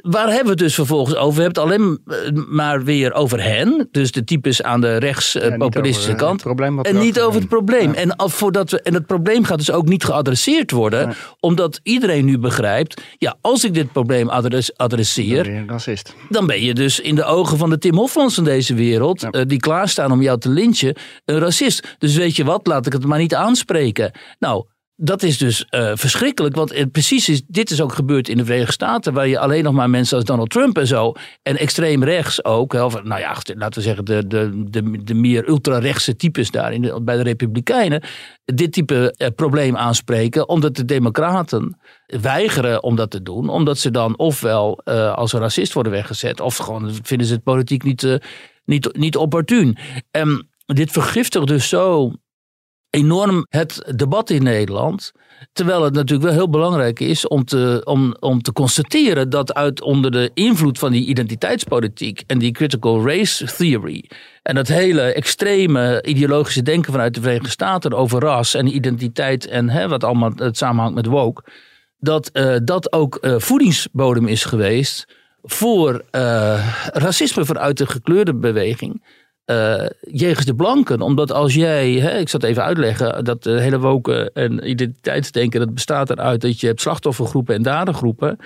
Waar 0.00 0.26
hebben 0.26 0.44
we 0.44 0.50
het 0.50 0.58
dus 0.58 0.74
vervolgens 0.74 1.16
over? 1.16 1.36
We 1.36 1.42
hebben 1.42 1.62
het 1.62 1.72
alleen 1.72 2.00
maar 2.48 2.84
weer 2.84 3.12
over 3.12 3.42
hen. 3.42 3.88
Dus 3.90 4.12
de 4.12 4.24
types 4.24 4.62
aan 4.62 4.80
de 4.80 4.96
rechts-populistische 4.96 6.10
ja, 6.10 6.16
kant. 6.16 6.42
en 6.82 6.98
niet 6.98 7.20
over 7.20 7.40
het 7.40 7.48
probleem. 7.48 7.92
Ja. 7.92 7.98
En, 7.98 8.14
voordat 8.16 8.70
we, 8.70 8.82
en 8.82 8.94
het 8.94 9.06
probleem 9.06 9.44
gaat 9.44 9.58
dus 9.58 9.70
ook 9.70 9.88
niet 9.88 10.04
geadresseerd 10.04 10.70
worden. 10.70 11.00
Ja. 11.00 11.14
Omdat 11.40 11.80
iedereen 11.82 12.24
nu 12.24 12.38
begrijpt. 12.38 13.02
Ja, 13.18 13.36
als 13.40 13.64
ik 13.64 13.74
dit 13.74 13.92
probleem 13.92 14.28
adres, 14.28 14.76
adresseer. 14.76 15.44
Dan 15.44 15.52
ben 15.52 15.62
je 15.62 15.66
racist. 15.66 16.14
Dan 16.28 16.46
ben 16.46 16.62
je 16.62 16.74
dus 16.74 17.00
in 17.00 17.14
de 17.14 17.24
ogen 17.24 17.58
van 17.58 17.70
de 17.70 17.78
Tim 17.78 17.96
Hofmans 17.96 18.34
van 18.34 18.44
deze 18.44 18.74
wereld. 18.74 19.26
Uh, 19.30 19.42
die 19.46 19.60
klaarstaan 19.60 20.12
om 20.12 20.22
jou 20.22 20.38
te 20.38 20.48
lynchen. 20.48 20.96
Een 21.24 21.38
racist. 21.38 21.96
Dus 21.98 22.16
weet 22.16 22.36
je 22.36 22.44
wat, 22.44 22.66
laat 22.66 22.86
ik 22.86 22.92
het 22.92 23.04
maar 23.04 23.18
niet 23.18 23.34
aanspreken. 23.34 24.10
Nou. 24.38 24.64
Dat 24.98 25.22
is 25.22 25.38
dus 25.38 25.66
uh, 25.70 25.90
verschrikkelijk, 25.94 26.54
want 26.54 26.92
precies 26.92 27.28
is, 27.28 27.42
dit 27.46 27.70
is 27.70 27.80
ook 27.80 27.92
gebeurd 27.92 28.28
in 28.28 28.36
de 28.36 28.44
Verenigde 28.44 28.72
Staten, 28.72 29.12
waar 29.12 29.28
je 29.28 29.38
alleen 29.38 29.64
nog 29.64 29.72
maar 29.72 29.90
mensen 29.90 30.16
als 30.16 30.24
Donald 30.24 30.50
Trump 30.50 30.78
en 30.78 30.86
zo, 30.86 31.12
en 31.42 31.56
extreem 31.56 32.04
rechts 32.04 32.44
ook, 32.44 32.72
nou 32.72 33.18
ja, 33.18 33.36
laten 33.44 33.78
we 33.78 33.86
zeggen 33.86 34.04
de, 34.04 34.26
de, 34.26 34.64
de, 34.70 35.04
de 35.04 35.14
meer 35.14 35.48
ultra-rechtse 35.48 36.16
types 36.16 36.50
daar 36.50 36.72
in 36.72 37.04
bij 37.04 37.16
de 37.16 37.22
Republikeinen, 37.22 38.02
dit 38.44 38.72
type 38.72 39.14
uh, 39.18 39.28
probleem 39.36 39.76
aanspreken, 39.76 40.48
omdat 40.48 40.76
de 40.76 40.84
Democraten 40.84 41.78
weigeren 42.06 42.82
om 42.82 42.96
dat 42.96 43.10
te 43.10 43.22
doen, 43.22 43.48
omdat 43.48 43.78
ze 43.78 43.90
dan 43.90 44.18
ofwel 44.18 44.80
uh, 44.84 45.14
als 45.14 45.32
een 45.32 45.40
racist 45.40 45.72
worden 45.72 45.92
weggezet, 45.92 46.40
of 46.40 46.56
gewoon 46.56 46.94
vinden 47.02 47.26
ze 47.26 47.34
het 47.34 47.42
politiek 47.42 47.82
niet, 47.82 48.18
niet, 48.64 48.96
niet 48.96 49.16
opportun. 49.16 49.76
En 50.10 50.48
dit 50.66 50.90
vergiftigt 50.90 51.46
dus 51.46 51.68
zo 51.68 52.12
enorm 52.96 53.46
het 53.48 53.92
debat 53.96 54.30
in 54.30 54.42
Nederland. 54.42 55.12
Terwijl 55.52 55.82
het 55.82 55.94
natuurlijk 55.94 56.28
wel 56.28 56.38
heel 56.38 56.50
belangrijk 56.50 57.00
is 57.00 57.28
om 57.28 57.44
te, 57.44 57.80
om, 57.84 58.16
om 58.20 58.42
te 58.42 58.52
constateren 58.52 59.30
dat 59.30 59.54
uit 59.54 59.82
onder 59.82 60.10
de 60.10 60.30
invloed 60.34 60.78
van 60.78 60.92
die 60.92 61.06
identiteitspolitiek 61.06 62.22
en 62.26 62.38
die 62.38 62.52
critical 62.52 63.06
race 63.06 63.44
theory 63.56 64.10
en 64.42 64.54
dat 64.54 64.68
hele 64.68 65.02
extreme 65.02 66.02
ideologische 66.02 66.62
denken 66.62 66.92
vanuit 66.92 67.14
de 67.14 67.20
Verenigde 67.20 67.50
Staten 67.50 67.92
over 67.92 68.20
ras 68.20 68.54
en 68.54 68.74
identiteit 68.74 69.46
en 69.46 69.68
hè, 69.68 69.88
wat 69.88 70.04
allemaal 70.04 70.32
het 70.36 70.56
samenhangt 70.56 70.94
met 70.94 71.06
woke, 71.06 71.44
dat 71.98 72.30
uh, 72.32 72.56
dat 72.62 72.92
ook 72.92 73.18
uh, 73.20 73.34
voedingsbodem 73.38 74.26
is 74.26 74.44
geweest 74.44 75.06
voor 75.42 75.92
uh, 75.92 76.76
racisme 76.92 77.44
vanuit 77.44 77.78
de 77.78 77.86
gekleurde 77.86 78.34
beweging. 78.34 79.02
Uh, 79.50 79.86
jegens 80.00 80.46
de 80.46 80.54
blanken. 80.54 81.00
Omdat 81.00 81.32
als 81.32 81.54
jij, 81.54 81.92
hè, 81.92 82.18
ik 82.18 82.28
zal 82.28 82.40
het 82.40 82.48
even 82.48 82.62
uitleggen, 82.62 83.24
dat 83.24 83.42
de 83.42 83.60
hele 83.60 83.78
woken 83.78 84.32
en 84.32 84.70
identiteitsdenken, 84.70 85.60
dat 85.60 85.74
bestaat 85.74 86.10
eruit 86.10 86.40
dat 86.40 86.60
je 86.60 86.66
hebt 86.66 86.80
slachtoffergroepen 86.80 87.54
en 87.54 87.62
dadergroepen. 87.62 88.38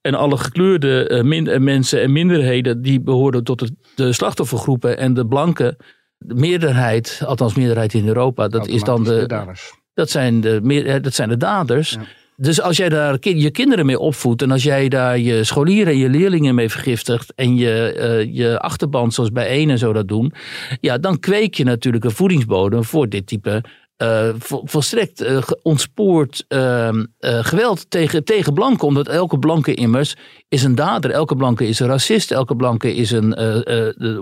En 0.00 0.14
alle 0.14 0.36
gekleurde 0.36 1.10
uh, 1.10 1.22
min, 1.22 1.62
mensen 1.62 2.02
en 2.02 2.12
minderheden 2.12 2.82
die 2.82 3.00
behoren 3.00 3.44
tot 3.44 3.58
de, 3.58 3.70
de 3.94 4.12
slachtoffergroepen 4.12 4.98
en 4.98 5.14
de 5.14 5.26
blanke 5.26 5.76
de 6.18 6.34
meerderheid, 6.34 7.22
althans 7.24 7.54
meerderheid 7.54 7.94
in 7.94 8.06
Europa, 8.06 8.48
dat 8.48 8.66
is 8.66 8.82
dan 8.82 9.04
de, 9.04 9.18
de 9.18 9.26
daders. 9.26 9.72
Dat 9.94 10.10
zijn 10.10 10.40
de, 10.40 10.60
meer, 10.62 11.02
dat 11.02 11.14
zijn 11.14 11.28
de 11.28 11.36
daders. 11.36 11.90
Ja. 11.90 12.00
Dus 12.36 12.60
als 12.60 12.76
jij 12.76 12.88
daar 12.88 13.16
je 13.20 13.50
kinderen 13.50 13.86
mee 13.86 13.98
opvoedt 13.98 14.42
en 14.42 14.50
als 14.50 14.62
jij 14.62 14.88
daar 14.88 15.18
je 15.18 15.44
scholieren 15.44 15.92
en 15.92 15.98
je 15.98 16.08
leerlingen 16.08 16.54
mee 16.54 16.70
vergiftigt 16.70 17.34
en 17.34 17.56
je, 17.56 17.96
uh, 17.98 18.34
je 18.34 18.58
achterban 18.60 19.12
zoals 19.12 19.32
bij 19.32 19.46
één 19.46 19.70
en 19.70 19.78
zo 19.78 19.92
dat 19.92 20.08
doen, 20.08 20.32
ja, 20.80 20.98
dan 20.98 21.18
kweek 21.18 21.54
je 21.54 21.64
natuurlijk 21.64 22.04
een 22.04 22.10
voedingsbodem 22.10 22.84
voor 22.84 23.08
dit 23.08 23.26
type 23.26 23.64
eh, 23.96 24.28
vol- 24.38 24.62
volstrekt 24.64 25.22
ge- 25.24 25.58
ontspoord 25.62 26.44
ehm, 26.48 27.04
eh, 27.18 27.44
geweld 27.44 27.90
tegen, 27.90 28.24
tegen 28.24 28.54
blanken. 28.54 28.86
Omdat 28.86 29.08
elke 29.08 29.38
blanke 29.38 29.74
immers 29.74 30.16
is 30.48 30.62
een 30.62 30.74
dader. 30.74 31.10
Elke 31.10 31.36
blanke 31.36 31.66
is 31.68 31.78
een 31.80 31.86
racist. 31.86 32.30
Elke 32.30 32.56
blanke 32.56 32.94
is 32.94 33.10
een 33.10 33.30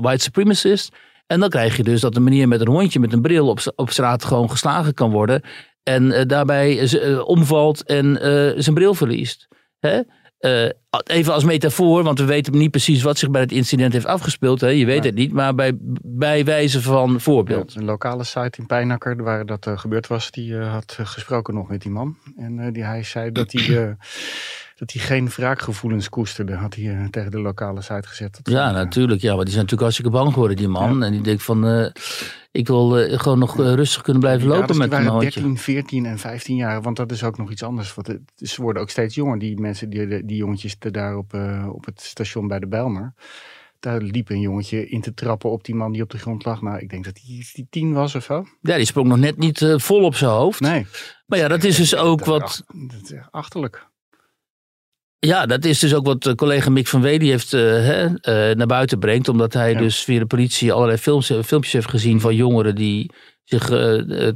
white 0.00 0.22
supremacist. 0.22 0.92
En 1.26 1.40
dan 1.40 1.48
krijg 1.48 1.76
je 1.76 1.82
dus 1.82 2.00
dat 2.00 2.16
een 2.16 2.22
meneer 2.22 2.48
met 2.48 2.60
een 2.60 2.68
hondje 2.68 3.00
met 3.00 3.12
een 3.12 3.22
bril 3.22 3.48
op, 3.48 3.60
op 3.76 3.90
straat 3.90 4.24
gewoon 4.24 4.50
geslagen 4.50 4.94
kan 4.94 5.10
worden. 5.10 5.42
En 5.84 6.12
eh, 6.12 6.26
daarbij 6.26 6.78
eh, 6.80 7.28
omvalt 7.28 7.82
en 7.84 8.20
eh, 8.20 8.52
zijn 8.62 8.74
bril 8.74 8.94
verliest. 8.94 9.48
Hè? 9.80 10.00
Even 11.04 11.32
als 11.32 11.44
metafoor, 11.44 12.02
want 12.02 12.18
we 12.18 12.24
weten 12.24 12.58
niet 12.58 12.70
precies 12.70 13.02
wat 13.02 13.18
zich 13.18 13.30
bij 13.30 13.40
het 13.40 13.52
incident 13.52 13.92
heeft 13.92 14.06
afgespeeld. 14.06 14.60
Hè? 14.60 14.68
Je 14.68 14.86
weet 14.86 15.04
het 15.04 15.14
niet, 15.14 15.32
maar 15.32 15.54
bij, 15.54 15.72
bij 16.02 16.44
wijze 16.44 16.82
van 16.82 17.12
Ja, 17.12 17.18
voorbeeld. 17.18 17.74
een 17.74 17.84
lokale 17.84 18.24
site 18.24 18.58
in 18.58 18.66
Pijnakker, 18.66 19.22
waar 19.22 19.46
dat 19.46 19.66
gebeurd 19.74 20.06
was, 20.06 20.30
die 20.30 20.58
eh, 20.58 20.72
had 20.72 20.98
gesproken 21.02 21.54
nog 21.54 21.68
met 21.68 21.82
die 21.82 21.90
man. 21.90 22.16
En 22.36 22.72
die, 22.72 22.84
hij 22.84 23.02
zei 23.02 23.32
dat 23.32 23.52
hij, 23.52 23.68
dat 24.74 24.92
hij 24.92 25.02
geen 25.02 25.28
wraakgevoelens 25.28 26.08
koesterde, 26.08 26.54
had 26.54 26.74
hij 26.74 26.96
eh, 26.96 27.04
tegen 27.04 27.30
de 27.30 27.40
lokale 27.40 27.80
site 27.80 28.08
gezet. 28.08 28.40
Dat 28.42 28.54
Ja, 28.54 28.68
eh, 28.68 28.74
natuurlijk. 28.74 29.20
Ja, 29.20 29.34
maar 29.34 29.44
die 29.44 29.52
zijn 29.52 29.64
natuurlijk 29.64 29.80
hartstikke 29.80 30.10
bang 30.10 30.32
geworden, 30.32 30.56
die 30.56 30.68
man. 30.68 31.02
En 31.02 31.12
die 31.12 31.20
denkt 31.20 31.42
van, 31.42 31.66
eh, 31.66 31.90
ik 32.50 32.66
wil 32.66 32.88
gewoon 33.18 33.38
nog 33.38 33.56
rustig 33.56 34.02
kunnen 34.02 34.22
blijven 34.22 34.46
lopen 34.46 34.60
daders, 34.60 34.78
met 34.78 34.90
mijn 34.90 35.06
hondje. 35.06 35.40
13, 35.40 35.58
14 35.58 36.06
en 36.06 36.18
15 36.18 36.56
jaar, 36.56 36.82
want 36.82 36.96
dat 36.96 37.12
is 37.12 37.24
ook 37.24 37.38
nog 37.38 37.50
iets 37.50 37.62
anders. 37.62 37.94
Want 37.94 38.06
het, 38.06 38.20
ze 38.36 38.62
worden 38.62 38.82
ook 38.82 38.90
steeds 38.90 39.14
jonger, 39.14 39.38
die 39.38 39.60
mensen, 39.60 39.90
die, 39.90 40.24
die 40.24 40.36
jongetjes 40.36 40.76
daar 40.78 41.16
op, 41.16 41.34
op 41.68 41.84
het 41.84 42.00
station 42.00 42.48
bij 42.48 42.58
de 42.58 42.66
Bijlmer. 42.66 43.14
Daar 43.80 44.00
liep 44.00 44.30
een 44.30 44.40
jongetje 44.40 44.88
in 44.88 45.00
te 45.00 45.14
trappen 45.14 45.50
op 45.50 45.64
die 45.64 45.74
man 45.74 45.92
die 45.92 46.02
op 46.02 46.10
de 46.10 46.18
grond 46.18 46.44
lag. 46.44 46.62
Nou, 46.62 46.78
ik 46.78 46.90
denk 46.90 47.04
dat 47.04 47.20
hij 47.24 47.44
die 47.52 47.66
tien 47.70 47.92
was 47.92 48.14
of 48.14 48.24
zo. 48.24 48.44
Ja, 48.60 48.76
die 48.76 48.86
sprong 48.86 49.08
nog 49.08 49.18
net 49.18 49.36
niet 49.38 49.74
vol 49.76 50.04
op 50.04 50.14
zijn 50.14 50.30
hoofd. 50.30 50.60
Nee. 50.60 50.86
Maar 51.26 51.38
ja, 51.38 51.48
dat 51.48 51.64
is 51.64 51.76
dus 51.76 51.96
ook 51.96 52.24
wat... 52.24 52.64
achterlijk. 53.30 53.92
Ja, 55.24 55.46
dat 55.46 55.64
is 55.64 55.78
dus 55.78 55.94
ook 55.94 56.06
wat 56.06 56.26
eh, 56.26 56.34
collega 56.34 56.70
Mick 56.70 56.88
van 56.88 57.00
Wely 57.00 57.26
heeft 57.26 57.52
eh, 57.52 57.60
hè, 57.60 58.04
eh, 58.04 58.56
naar 58.56 58.66
buiten 58.66 58.98
brengt. 58.98 59.28
Omdat 59.28 59.52
hij 59.52 59.72
Ja. 59.72 59.78
dus 59.78 60.02
via 60.02 60.18
de 60.18 60.26
politie 60.26 60.72
allerlei 60.72 60.98
films, 60.98 61.26
filmpjes 61.44 61.72
heeft 61.72 61.88
gezien 61.90 62.20
van 62.20 62.34
jongeren 62.34 62.74
die 62.74 63.10
zich 63.44 63.64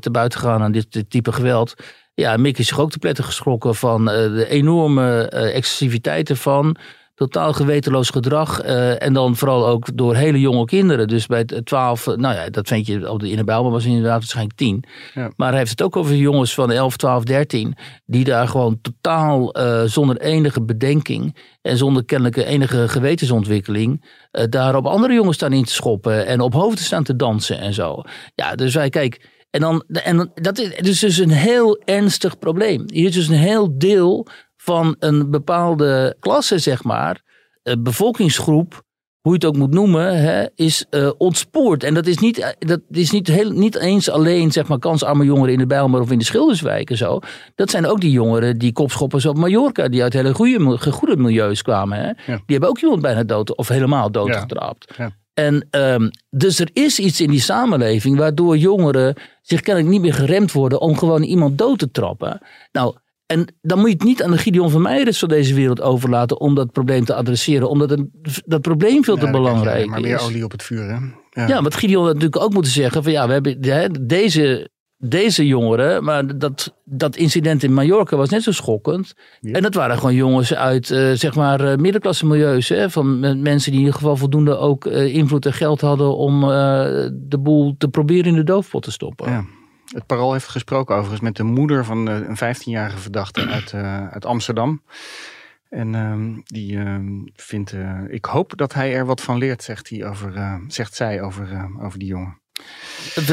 te 0.00 0.08
buiten 0.10 0.40
gaan 0.40 0.62
aan 0.62 0.72
dit, 0.72 0.92
dit 0.92 1.10
type 1.10 1.32
geweld. 1.32 1.74
Ja, 2.14 2.36
Mick 2.36 2.58
is 2.58 2.66
zich 2.66 2.80
ook 2.80 2.90
te 2.90 2.98
pletten 2.98 3.24
geschrokken 3.24 3.74
van 3.74 4.04
de 4.04 4.46
enorme 4.48 5.28
excessiviteit 5.28 6.30
ervan. 6.30 6.76
Totaal 7.18 7.52
gewetenloos 7.52 8.10
gedrag. 8.10 8.60
eh, 8.60 9.02
en 9.02 9.12
dan 9.12 9.36
vooral 9.36 9.66
ook 9.66 9.96
door 9.96 10.14
hele 10.14 10.40
jonge 10.40 10.64
kinderen. 10.64 11.08
Dus 11.08 11.26
bij 11.26 11.38
het 11.46 11.66
12, 11.66 12.06
eh, 12.06 12.16
nou 12.16 12.34
ja, 12.34 12.50
dat 12.50 12.68
vind 12.68 12.86
je 12.86 13.10
op 13.10 13.20
de 13.20 13.30
in 13.30 13.36
de 13.36 13.44
Bijbel 13.44 13.70
was 13.70 13.84
inderdaad 13.84 14.18
waarschijnlijk 14.18 14.56
10. 14.56 14.84
Ja. 15.14 15.30
Maar 15.36 15.48
hij 15.48 15.58
heeft 15.58 15.70
het 15.70 15.82
ook 15.82 15.96
over 15.96 16.14
jongens 16.14 16.54
van 16.54 16.70
11, 16.70 16.96
12, 16.96 17.24
13. 17.24 17.76
Die 18.06 18.24
daar 18.24 18.48
gewoon 18.48 18.78
totaal 18.80 19.52
eh, 19.54 19.82
zonder 19.84 20.16
enige 20.20 20.62
bedenking. 20.62 21.36
En 21.62 21.76
zonder 21.76 22.04
kennelijke 22.04 22.44
enige 22.44 22.88
gewetensontwikkeling. 22.88 24.04
eh, 24.30 24.44
daar 24.48 24.76
op 24.76 24.86
andere 24.86 25.14
jongens 25.14 25.36
staan 25.36 25.52
in 25.52 25.64
te 25.64 25.72
schoppen. 25.72 26.26
En 26.26 26.40
op 26.40 26.52
hoofden 26.52 26.84
staan 26.84 27.04
te 27.04 27.16
dansen 27.16 27.58
en 27.58 27.74
zo. 27.74 28.02
Ja, 28.34 28.54
dus 28.54 28.74
wij 28.74 28.88
kijk. 28.90 29.36
En, 29.50 29.60
dan, 29.60 29.84
en 29.88 30.30
dat 30.34 30.58
is 30.58 30.98
dus 30.98 31.18
een 31.18 31.30
heel 31.30 31.80
ernstig 31.84 32.38
probleem. 32.38 32.84
Hier 32.86 33.08
is 33.08 33.14
dus 33.14 33.28
een 33.28 33.34
heel 33.34 33.78
deel 33.78 34.26
van 34.60 34.96
een 34.98 35.30
bepaalde 35.30 36.16
klasse, 36.20 36.58
zeg 36.58 36.84
maar. 36.84 37.22
eh, 37.62 37.74
bevolkingsgroep 37.78 38.86
hoe 39.20 39.32
je 39.32 39.46
het 39.46 39.56
ook 39.56 39.56
moet 39.62 39.74
noemen, 39.74 40.20
hè, 40.22 40.46
is 40.54 40.86
eh, 40.90 41.10
ontspoord. 41.18 41.84
En 41.84 41.94
dat 41.94 42.06
is 42.06 42.18
niet, 42.18 42.38
eh, 42.38 42.48
dat 42.58 42.80
is 42.90 43.10
niet, 43.10 43.26
heel, 43.28 43.50
niet 43.50 43.76
eens 43.76 44.10
alleen 44.10 44.52
zeg 44.52 44.68
maar, 44.68 44.78
kansarme 44.78 45.24
jongeren 45.24 45.52
in 45.52 45.58
de 45.58 45.66
Bijlmer 45.66 46.00
of 46.00 46.10
in 46.10 46.18
de 46.18 46.24
Schilderswijk 46.24 46.90
en 46.90 46.96
zo. 46.96 47.18
Dat 47.54 47.70
zijn 47.70 47.86
ook 47.86 48.00
die 48.00 48.10
jongeren, 48.10 48.58
die 48.58 48.72
kopschoppers 48.72 49.26
op 49.26 49.36
Mallorca, 49.36 49.88
die 49.88 50.02
uit 50.02 50.12
hele 50.12 50.34
goede, 50.34 50.58
mil- 50.58 50.76
goede 50.78 51.16
milieus 51.16 51.62
kwamen. 51.62 51.98
Hè. 51.98 52.12
Die 52.26 52.42
hebben 52.46 52.68
ook 52.68 52.78
iemand 52.80 53.02
bijna 53.02 53.22
dood 53.24 53.56
of 53.56 53.68
helemaal 53.68 54.10
doodgetrapt. 54.10 54.94
Ja. 54.96 55.10
En 55.34 55.66
ehm, 55.70 56.08
dus 56.30 56.58
er 56.58 56.70
is 56.72 56.98
iets 56.98 57.20
in 57.20 57.30
die 57.30 57.40
samenleving 57.40 58.16
waardoor 58.18 58.56
jongeren 58.56 59.14
zich 59.42 59.60
kennelijk 59.60 59.92
niet 59.92 60.02
meer 60.02 60.14
geremd 60.14 60.52
worden 60.52 60.80
om 60.80 60.96
gewoon 60.98 61.22
iemand 61.22 61.58
dood 61.58 61.78
te 61.78 61.90
trappen. 61.90 62.40
Nou, 62.72 62.94
en 63.28 63.54
dan 63.60 63.78
moet 63.78 63.88
je 63.88 63.94
het 63.94 64.04
niet 64.04 64.22
aan 64.22 64.30
de 64.30 64.38
Gideon 64.38 64.70
van 64.70 64.82
Meijers 64.82 65.18
van 65.18 65.28
deze 65.28 65.54
wereld 65.54 65.80
overlaten 65.80 66.40
om 66.40 66.54
dat 66.54 66.72
probleem 66.72 67.04
te 67.04 67.14
adresseren, 67.14 67.68
omdat 67.68 67.90
het, 67.90 68.02
dat 68.44 68.60
probleem 68.60 69.04
veel 69.04 69.16
Ja, 69.18 69.24
te 69.24 69.30
belangrijk 69.30 69.76
alleen 69.76 69.90
Maar 69.90 69.98
is. 70.00 70.04
meer 70.04 70.20
olie 70.20 70.44
op 70.44 70.50
het 70.50 70.62
vuur, 70.62 70.82
hè? 70.82 70.96
Ja. 71.30 71.46
Ja, 71.46 71.62
want 71.62 71.74
Gideon 71.74 72.04
had 72.04 72.14
natuurlijk 72.14 72.42
ook 72.42 72.52
moeten 72.52 72.72
zeggen 72.72 73.02
van 73.02 73.12
ja, 73.12 73.26
we 73.26 73.32
hebben 73.32 73.58
hè, 73.60 73.88
deze, 74.06 74.70
deze 74.96 75.46
jongeren, 75.46 76.04
maar 76.04 76.38
dat, 76.38 76.74
dat 76.84 77.16
incident 77.16 77.62
in 77.62 77.74
Mallorca 77.74 78.16
was 78.16 78.28
net 78.28 78.42
zo 78.42 78.52
schokkend. 78.52 79.14
Ja. 79.40 79.52
En 79.52 79.62
dat 79.62 79.74
waren 79.74 79.98
gewoon 79.98 80.14
jongens 80.14 80.54
uit 80.54 80.90
eh, 80.90 81.12
zeg 81.12 81.34
maar 81.34 81.60
eh, 81.60 81.76
middenklasse 81.76 82.26
milieus, 82.26 82.68
hè, 82.68 82.90
van 82.90 83.20
mensen 83.42 83.70
die 83.70 83.80
in 83.80 83.86
ieder 83.86 83.94
geval 83.94 84.16
voldoende 84.16 84.56
ook 84.56 84.86
eh, 84.86 85.14
invloed 85.14 85.46
en 85.46 85.52
geld 85.52 85.80
hadden 85.80 86.16
om 86.16 86.40
de 87.10 87.38
boel 87.40 87.74
te 87.78 87.88
proberen 87.88 88.24
in 88.26 88.34
de 88.34 88.44
doofpot 88.44 88.82
te 88.82 88.90
stoppen. 88.90 89.30
Ja. 89.30 89.44
Het 89.88 90.06
Parool 90.06 90.32
heeft 90.32 90.48
gesproken 90.48 90.94
overigens 90.94 91.20
met 91.20 91.36
de 91.36 91.42
moeder 91.42 91.84
van 91.84 92.06
een 92.06 92.36
15-jarige 92.36 92.98
verdachte 92.98 93.46
uit, 93.46 93.72
eh, 93.72 94.08
uit 94.08 94.24
Amsterdam. 94.24 94.82
En 95.68 95.94
ehm, 95.94 96.40
die 96.44 96.78
ehm, 96.78 97.06
vindt, 97.34 97.72
eh, 97.72 98.00
ik 98.08 98.24
hoop 98.24 98.52
dat 98.56 98.74
hij 98.74 98.94
er 98.94 99.06
wat 99.06 99.20
van 99.20 99.38
leert, 99.38 99.62
zegt, 99.62 99.88
hij 99.88 100.08
over, 100.08 100.36
eh, 100.36 100.54
zegt 100.68 100.94
zij 100.94 101.22
over, 101.22 101.70
over 101.80 101.98
die 101.98 102.08
jongen. 102.08 102.40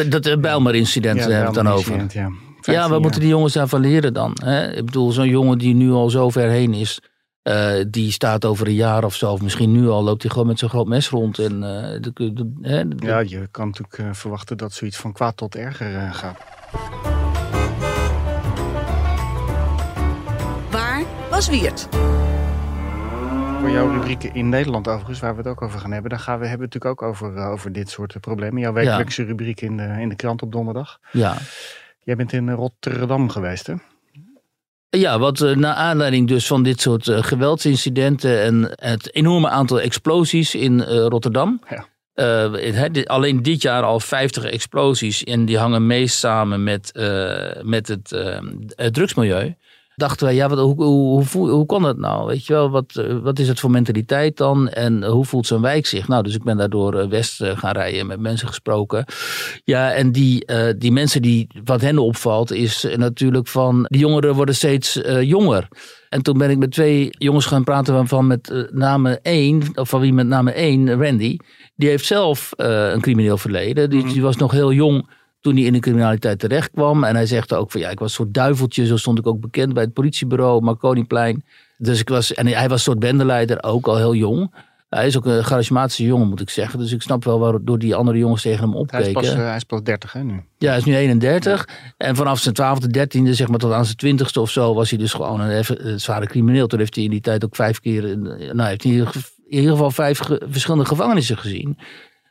Dat, 0.10 0.24
dat 0.24 0.42
Bijlmer-incident 0.42 1.16
Ja, 1.16 1.22
hebben 1.22 1.40
we 1.40 1.46
het 1.46 1.66
dan 1.66 1.68
over. 1.68 1.96
Ja, 1.96 2.02
Ja, 2.02 2.32
15 2.62 2.90
wat 2.90 3.02
moeten 3.02 3.20
die 3.20 3.30
jongens 3.30 3.54
daarvan 3.54 3.80
leren 3.80 4.14
dan? 4.14 4.38
Hè? 4.44 4.72
Ik 4.72 4.86
bedoel, 4.86 5.12
zo'n 5.12 5.30
jongen 5.30 5.58
die 5.58 5.74
nu 5.74 5.92
al 5.92 6.10
zo 6.10 6.30
ver 6.30 6.50
heen 6.50 6.74
is, 6.74 7.02
eh, 7.46 7.84
die 7.88 8.12
staat 8.12 8.46
over 8.46 8.68
een 8.68 8.74
jaar 8.74 9.04
of 9.04 9.16
zo, 9.16 9.32
of 9.32 9.42
misschien 9.42 9.72
nu 9.72 9.88
al, 9.90 10.04
loopt 10.04 10.22
hij 10.22 10.32
gewoon 10.32 10.48
met 10.48 10.60
zo'n 10.60 10.70
groot 10.70 10.88
mes 10.88 11.10
rond. 11.10 11.40
En, 11.40 11.52
eh, 11.64 12.02
de, 12.02 12.12
de- 12.14 12.34
de- 12.34 12.54
hè, 12.62 12.88
de- 12.88 13.06
Ja, 13.06 13.20
je 13.20 13.48
kan 13.52 13.66
natuurlijk 13.68 13.98
eh, 13.98 14.06
verwachten 14.12 14.58
dat 14.58 14.74
zoiets 14.74 14.98
van 14.98 15.12
kwaad 15.14 15.38
tot 15.38 15.56
erger 15.56 15.96
eh, 15.96 16.14
gaat. 16.14 16.38
Waar 20.72 21.04
was 21.30 21.50
Wiert? 21.50 21.88
Voor 23.60 23.70
jouw 23.70 23.92
rubrieken 23.92 24.34
in 24.34 24.50
Nederland 24.50 24.88
overigens, 24.88 25.20
waar 25.20 25.32
we 25.32 25.38
het 25.38 25.48
ook 25.48 25.62
over 25.62 25.80
gaan 25.80 25.92
hebben, 25.92 26.10
daar 26.10 26.20
gaan 26.20 26.40
we 26.40 26.48
hebben 26.48 26.66
het 26.66 26.74
natuurlijk 26.74 27.02
ook 27.04 27.10
over, 27.10 27.38
over 27.38 27.72
dit 27.72 27.90
soort 27.90 28.20
problemen. 28.20 28.62
Jouw 28.62 28.74
wekelijkse 28.74 29.24
rubriek 29.24 29.62
in 29.62 29.78
de, 29.78 29.84
in 30.00 30.10
de 30.10 30.16
krant 30.16 30.42
op 30.42 30.52
donderdag. 30.52 31.00
ja. 31.12 31.38
Jij 32.04 32.16
bent 32.16 32.34
in 32.34 32.52
Rotterdam 32.52 33.30
geweest, 33.30 33.68
hè? 33.68 33.74
Ja, 34.96 35.20
wat 35.20 35.42
eh, 35.42 35.56
naar 35.56 35.74
aanleiding 35.74 36.28
dus 36.28 36.48
van 36.48 36.64
dit 36.64 36.82
soort 36.82 37.08
eh, 37.08 37.24
geweldsincidenten 37.24 38.42
en 38.42 38.72
het 38.75 39.16
enorme 39.16 39.50
aantal 39.50 39.82
explosies 39.82 40.56
in 40.56 40.84
eh, 40.84 41.06
Rotterdam. 41.06 41.62
Ja. 41.70 41.86
Het- 42.16 43.08
alleen 43.08 43.44
dit 43.44 43.62
jaar 43.62 43.84
al 43.84 44.00
50 44.00 44.44
explosies 44.44 45.24
en 45.24 45.46
die 45.46 45.58
hangen 45.58 45.88
meest 45.88 46.18
samen 46.18 46.64
met, 46.64 46.92
met 47.62 47.88
het, 47.88 48.10
het 48.75 48.94
drugsmilieu. 48.94 49.56
Dachten 49.96 50.25
wij, 50.25 50.36
ja, 50.36 50.50
wat, 50.50 50.60
hoe, 50.60 50.84
hoe, 50.84 51.24
hoe, 51.32 51.50
hoe 51.50 51.66
kan 51.66 51.82
dat 51.82 51.98
nou? 51.98 52.28
Weet 52.28 52.46
je 52.46 52.54
wel, 52.54 52.70
wat, 52.70 52.96
eh, 52.96 53.18
wat 53.18 53.40
is 53.40 53.48
het 53.48 53.60
voor 53.60 53.72
mentaliteit 53.72 54.38
dan? 54.38 54.70
En 54.70 55.04
hoe 55.04 55.25
voelt 55.25 55.48
zo'n 55.48 55.62
wijk 55.62 55.86
zich? 55.86 56.08
Nou, 56.08 56.24
dus 56.24 56.36
ik 56.36 56.44
ben 56.44 56.58
daardoor 56.58 57.00
eh, 57.00 57.08
West 57.08 57.42
eh, 57.42 57.58
gaan 57.58 57.72
rijden, 57.72 58.08
met 58.08 58.20
mensen 58.20 58.48
gesproken. 58.48 59.06
Ja, 59.64 59.94
en 59.94 60.12
die, 60.12 60.48
die 60.78 60.92
mensen 60.92 61.22
die 61.22 61.48
wat 61.64 61.82
hen 61.82 61.98
opvalt, 61.98 62.52
is 62.52 62.88
natuurlijk 62.96 63.48
van 63.48 63.86
die 63.90 64.00
jongeren 64.00 64.36
worden 64.36 64.56
steeds 64.56 65.00
jonger. 65.22 65.68
En 66.10 66.22
toen 66.22 66.38
ben 66.38 66.50
ik 66.50 66.58
met 66.58 66.72
twee 66.72 67.10
jongens 67.12 67.46
gaan 67.46 67.64
praten 67.64 67.94
waarvan 67.94 68.28
met 68.28 68.68
name 68.72 69.20
één, 69.22 69.62
of 69.75 69.90
van 69.90 70.02
wie 70.02 70.14
met 70.14 70.28
name 70.28 70.52
één, 70.52 71.04
Randy, 71.04 71.38
die 71.75 71.90
heeft 71.90 72.06
zelf 72.06 72.52
een 72.56 73.02
crimineel 73.02 73.38
verleden. 73.38 73.90
Die, 73.90 74.06
die 74.06 74.22
was 74.22 74.36
nog 74.36 74.52
heel 74.52 74.74
jong 74.74 75.10
toen 75.46 75.56
hij 75.56 75.64
in 75.66 75.74
de 75.74 75.80
criminaliteit 75.80 76.40
terecht 76.40 76.72
kwam. 76.72 77.04
En 77.04 77.16
hij 77.16 77.25
zegt 77.25 77.54
ook 77.54 77.72
van 77.72 77.82
ja, 77.82 77.90
ik 77.90 78.00
was 78.00 78.08
een 78.10 78.16
soort 78.16 78.34
duiveltje, 78.34 78.86
zo 78.86 78.98
stond 78.98 79.20
ik 79.20 79.28
ook 79.28 79.40
bekend 79.40 79.74
bij 79.74 79.84
het 79.84 79.94
politiebureau, 79.94 80.62
Marconiplein. 80.62 81.44
Dus 81.78 82.00
ik 82.00 82.10
was, 82.10 82.34
en 82.34 82.48
hij 82.48 82.62
was 82.68 82.72
een 82.72 82.80
soort 82.80 83.00
bendeleider, 83.00 83.64
ook 83.64 83.88
al 83.88 83.98
heel 83.98 84.16
jong. 84.16 84.54
Hij 84.90 85.08
is 85.08 85.18
ook 85.18 85.25
een 85.25 85.44
charismatische 85.44 86.04
jongen, 86.04 86.28
moet 86.28 86.42
ik 86.42 86.50
zeggen. 86.50 86.80
Dus 86.80 86.92
ik 86.92 87.02
snap 87.02 87.24
wel 87.24 87.40
waardoor 87.40 87.80
die 87.80 87.96
andere 87.96 88.18
jongens 88.18 88.42
tegen 88.42 88.60
hem 88.60 88.72
Hij 88.72 88.80
is, 88.80 88.86
opkeken. 88.86 89.14
pas, 89.14 89.30
eh, 89.30 89.36
hij 89.48 89.56
is 89.56 89.64
pas 89.64 89.84
30, 89.84 90.14
hè, 90.14 90.24
nu? 90.24 90.44
Ja, 90.58 90.70
hij 90.70 90.78
is 90.78 90.84
nu 90.84 90.96
31. 90.96 91.68
En 91.98 92.16
vanaf 92.16 92.40
zijn 92.40 92.56
12e, 92.56 92.88
13e, 92.92 93.30
zeg 93.34 93.48
maar 93.48 93.60
tot 93.60 93.72
aan 93.72 93.86
zijn 93.86 93.98
20e 93.98 94.40
of 94.42 94.50
zo, 94.50 94.74
was 94.74 94.90
hij 94.90 95.00
dus 95.00 95.14
gewoon 95.14 95.40
een, 95.42 95.64
een 95.68 96.00
zware 96.00 96.25
crimineel. 96.28 96.68
Toen 96.68 96.80
heeft 96.80 96.96
hij 96.96 97.04
in 97.04 97.10
die 97.10 97.22
tijd 97.22 97.46
ook 97.46 97.56
vijf 97.56 97.80
keer, 97.80 98.06
in- 98.06 98.22
nou, 98.54 98.70
heeft 98.70 98.84
hij 98.84 98.92
in 98.94 99.06
ieder 99.50 99.72
geval 99.72 99.92
vijf 99.92 100.20
ge- 100.20 100.42
verschillende 100.50 100.86
gevangenissen 100.86 101.38
gezien. 101.38 101.78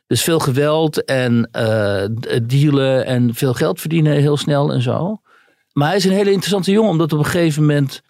Dus 0.07 0.23
veel 0.23 0.39
geweld 0.39 1.03
en 1.05 1.49
eh, 1.51 2.03
dealen 2.43 3.05
en 3.05 3.33
veel 3.33 3.53
geld 3.53 3.79
verdienen 3.79 4.13
heel 4.13 4.37
snel 4.37 4.71
en 4.73 4.81
zo. 4.81 5.17
Maar 5.73 5.87
hij 5.87 5.97
is 5.97 6.05
een 6.05 6.11
hele 6.11 6.31
interessante 6.31 6.71
jongen, 6.71 6.89
omdat 6.91 7.13
op 7.13 7.19
een 7.19 7.25
gegeven 7.25 7.61
moment. 7.65 8.01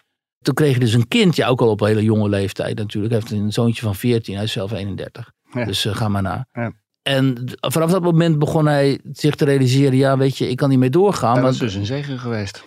Toen 0.42 0.54
kreeg 0.54 0.70
hij 0.70 0.80
dus 0.80 0.92
een 0.94 1.08
kind, 1.08 1.36
ja, 1.36 1.48
ook 1.48 1.60
al 1.60 1.68
op 1.68 1.80
een 1.80 1.86
hele 1.86 2.02
jonge 2.04 2.28
leeftijd 2.28 2.76
natuurlijk. 2.78 3.12
Hij 3.12 3.22
heeft 3.24 3.42
een 3.42 3.52
zoontje 3.52 3.82
van 3.82 3.94
14, 3.94 4.34
hij 4.34 4.44
is 4.44 4.52
zelf 4.52 4.72
31. 4.72 5.32
Ja. 5.52 5.64
Dus 5.64 5.84
eh, 5.84 5.96
ga 5.96 6.08
maar 6.08 6.22
na. 6.22 6.46
Ja. 6.52 6.72
en 7.02 7.44
vanaf 7.60 7.90
dat 7.90 8.02
moment 8.02 8.38
begon 8.38 8.66
hij 8.66 9.00
zich 9.12 9.34
te 9.34 9.44
realiseren, 9.44 9.96
ja 9.96 10.16
weet 10.18 10.38
je, 10.38 10.48
ik 10.48 10.56
kan 10.56 10.68
niet 10.68 10.78
meer 10.78 10.90
doorgaan. 10.90 11.34
Dat 11.34 11.42
want- 11.42 11.54
is 11.54 11.60
dus 11.60 11.74
een 11.74 11.86
zegen 11.86 12.18
geweest. 12.18 12.64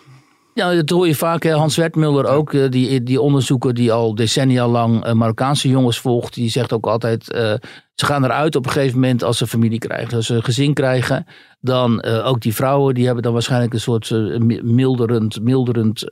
Ja, 0.59 0.75
dat 0.75 0.89
hoor 0.89 1.07
je 1.07 1.15
vaak. 1.15 1.43
Hans 1.43 1.75
Wertmuller 1.75 2.25
ook, 2.25 2.53
eh, 2.53 2.69
die, 2.69 3.03
die 3.03 3.21
onderzoeker 3.21 3.73
die 3.73 3.91
al 3.91 4.15
decennia 4.15 4.67
lang 4.67 5.03
eh, 5.03 5.13
Marokkaanse 5.13 5.69
jongens 5.69 5.99
volgt. 5.99 6.33
Die 6.33 6.49
zegt 6.49 6.73
ook 6.73 6.87
altijd, 6.87 7.31
eh, 7.31 7.53
ze 7.95 8.05
gaan 8.05 8.23
eruit 8.23 8.55
op 8.55 8.65
een 8.65 8.71
gegeven 8.71 8.99
moment 8.99 9.23
als 9.23 9.37
ze 9.37 9.47
familie 9.47 9.79
krijgen. 9.79 10.15
Als 10.15 10.25
ze 10.25 10.35
een 10.35 10.43
gezin 10.43 10.73
krijgen, 10.73 11.25
dan 11.59 12.03
ook 12.03 12.41
die 12.41 12.53
vrouwen, 12.53 12.93
die 12.93 13.05
hebben 13.05 13.23
dan 13.23 13.33
waarschijnlijk 13.33 13.73
een 13.73 13.79
soort 13.79 14.09
mi- 14.39 14.61
milderend, 14.63 15.41
milderend, 15.41 16.09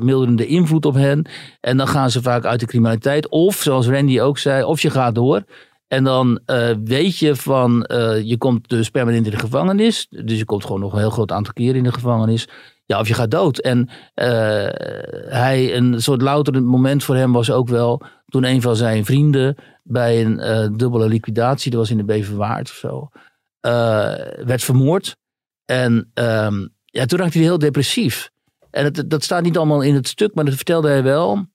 milderende 0.00 0.46
invloed 0.46 0.86
op 0.86 0.94
hen. 0.94 1.26
En 1.60 1.76
dan 1.76 1.88
gaan 1.88 2.10
ze 2.10 2.22
vaak 2.22 2.44
uit 2.44 2.60
de 2.60 2.66
criminaliteit. 2.66 3.28
Of, 3.28 3.56
zoals 3.62 3.88
Randy 3.88 4.20
ook 4.20 4.38
zei, 4.38 4.64
of 4.64 4.80
je 4.80 4.90
gaat 4.90 5.14
door. 5.14 5.42
En 5.88 6.04
dan 6.04 6.40
weet 6.84 7.18
je 7.18 7.36
van, 7.36 7.84
je 8.24 8.36
komt 8.38 8.68
dus 8.68 8.90
permanent 8.90 9.26
in 9.26 9.32
de 9.32 9.38
gevangenis. 9.38 10.06
Dus 10.10 10.38
je 10.38 10.44
komt 10.44 10.64
gewoon 10.64 10.80
nog 10.80 10.92
een 10.92 10.98
heel 10.98 11.10
groot 11.10 11.32
aantal 11.32 11.52
keren 11.52 11.76
in 11.76 11.84
de 11.84 11.92
gevangenis. 11.92 12.48
Ja, 12.86 13.00
of 13.00 13.08
je 13.08 13.14
gaat 13.14 13.30
dood. 13.30 13.58
En 13.58 13.88
eh, 14.14 14.66
hij, 15.28 15.76
een 15.76 16.02
soort 16.02 16.22
louterend 16.22 16.66
moment 16.66 17.04
voor 17.04 17.16
hem 17.16 17.32
was 17.32 17.50
ook 17.50 17.68
wel 17.68 18.02
toen 18.26 18.44
een 18.44 18.62
van 18.62 18.76
zijn 18.76 19.04
vrienden 19.04 19.56
bij 19.82 20.24
een 20.24 20.40
eh, 20.40 20.68
dubbele 20.76 21.08
liquidatie, 21.08 21.70
dat 21.70 21.80
was 21.80 21.90
in 21.90 21.96
de 21.96 22.04
Beverwaard 22.04 22.70
of 22.70 22.76
zo, 22.76 23.08
eh, 23.60 24.14
werd 24.44 24.62
vermoord. 24.62 25.16
En 25.64 26.10
ehm, 26.14 26.66
ja, 26.84 27.04
toen 27.04 27.18
raakte 27.18 27.38
hij 27.38 27.46
heel 27.46 27.58
depressief. 27.58 28.30
En 28.70 28.92
dat 29.06 29.22
staat 29.22 29.42
niet 29.42 29.56
allemaal 29.56 29.82
in 29.82 29.94
het 29.94 30.08
stuk, 30.08 30.34
maar 30.34 30.44
dat 30.44 30.54
vertelde 30.54 30.88
hij 30.88 31.02
wel. 31.02 31.46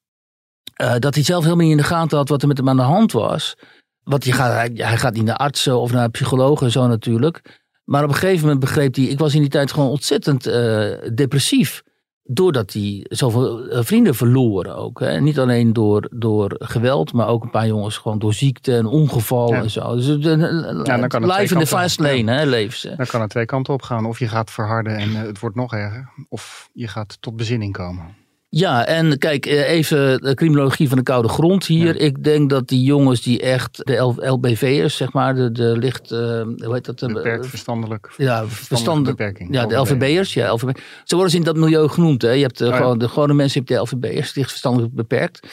dat 0.99 1.15
hij 1.15 1.23
zelf 1.23 1.43
helemaal 1.43 1.65
niet 1.65 1.75
in 1.75 1.81
de 1.81 1.89
gaten 1.89 2.17
had 2.17 2.29
wat 2.29 2.41
er 2.41 2.47
met 2.47 2.57
hem 2.57 2.69
aan 2.69 2.77
de 2.77 2.81
hand 2.81 3.11
was. 3.11 3.55
Want 4.03 4.25
je 4.25 4.31
gaat, 4.31 4.53
hij, 4.53 4.71
hij 4.73 4.97
gaat 4.97 5.13
niet 5.13 5.23
naar 5.23 5.35
artsen 5.35 5.79
of 5.79 5.91
naar 5.91 6.09
psychologen 6.09 6.65
en 6.65 6.71
zo 6.71 6.87
natuurlijk. 6.87 7.61
Maar 7.89 8.03
op 8.03 8.09
een 8.09 8.15
gegeven 8.15 8.41
moment 8.41 8.59
begreep 8.59 8.95
hij, 8.95 9.03
ik 9.05 9.19
was 9.19 9.33
in 9.35 9.41
die 9.41 9.49
tijd 9.49 9.71
gewoon 9.71 9.89
ontzettend 9.89 10.45
eh, 10.45 10.87
depressief. 11.13 11.83
Doordat 12.23 12.73
hij 12.73 13.05
zoveel 13.09 13.67
eh, 13.67 13.83
vrienden 13.83 14.15
verloren 14.15 14.75
ook. 14.75 14.99
Hè. 14.99 15.19
Niet 15.21 15.39
alleen 15.39 15.73
door, 15.73 16.07
door 16.13 16.55
geweld, 16.59 17.13
maar 17.13 17.27
ook 17.27 17.43
een 17.43 17.49
paar 17.49 17.67
jongens 17.67 17.97
gewoon 17.97 18.19
door 18.19 18.33
ziekte 18.33 18.75
en 18.75 18.85
ongeval 18.85 19.53
Ja. 19.53 19.61
en 19.61 19.69
zo. 19.69 19.95
Dus 19.95 20.07
een- 20.07 20.25
een- 20.25 20.83
dan 20.83 21.07
kan 21.07 21.21
het 21.23 21.39
live 21.39 21.53
in 21.53 21.59
de 21.59 21.67
fast 21.67 21.99
lane, 21.99 22.45
leven 22.45 22.77
ze. 22.79 22.93
Dan 22.97 23.05
kan 23.05 23.21
het 23.21 23.29
twee 23.29 23.45
kanten 23.45 23.73
op 23.73 23.81
gaan. 23.81 24.05
Of 24.05 24.19
je 24.19 24.27
gaat 24.27 24.51
verharden 24.51 24.97
en 24.97 25.15
eh, 25.15 25.21
het 25.21 25.39
wordt 25.39 25.55
nog 25.55 25.73
erger. 25.73 26.09
Of 26.29 26.69
je 26.73 26.87
gaat 26.87 27.17
tot 27.19 27.35
bezinning 27.35 27.73
komen. 27.73 28.15
Ja, 28.51 28.85
en 28.85 29.17
kijk, 29.17 29.45
eh, 29.45 29.69
even 29.69 30.21
de 30.21 30.33
criminologie 30.33 30.87
van 30.87 30.97
de 30.97 31.03
koude 31.03 31.27
grond 31.27 31.65
hier. 31.65 31.95
Ik 31.95 32.23
denk 32.23 32.49
dat 32.49 32.67
die 32.67 32.81
jongens 32.83 33.21
die 33.21 33.41
echt, 33.41 33.85
de 33.85 33.95
LBV'ers, 34.17 34.95
zeg 34.97 35.13
maar, 35.13 35.35
de, 35.35 35.51
de 35.51 35.77
licht, 35.77 36.11
eh, 36.11 36.19
hoe 36.19 36.69
heet 36.73 36.85
dat? 36.85 37.01
eh, 37.01 37.13
Beperkt 37.13 37.47
verstandelijk. 37.47 38.09
Ja, 38.17 38.45
verstand, 38.47 39.03
beperking. 39.03 39.53
ja, 39.53 39.65
de 39.65 39.75
LVB. 39.75 39.91
LVB'ers. 40.01 40.33
Ja, 40.33 40.51
LVB. 40.53 40.77
Zo 41.03 41.15
worden 41.15 41.31
ze 41.31 41.37
in 41.37 41.43
dat 41.43 41.55
milieu 41.57 41.87
genoemd. 41.87 42.21
Hè. 42.21 42.31
Je 42.31 42.41
hebt 42.41 42.57
de, 42.57 42.65
Oh 42.65 42.71
ja. 42.71 42.77
gewoon, 42.77 42.97
de 42.97 43.07
gewone 43.07 43.33
mensen, 43.33 43.61
je 43.65 43.73
hebt 43.73 43.89
de 43.91 43.97
LVB'ers, 43.97 44.35
licht 44.35 44.49
verstandelijk 44.49 44.93
beperkt. 44.93 45.47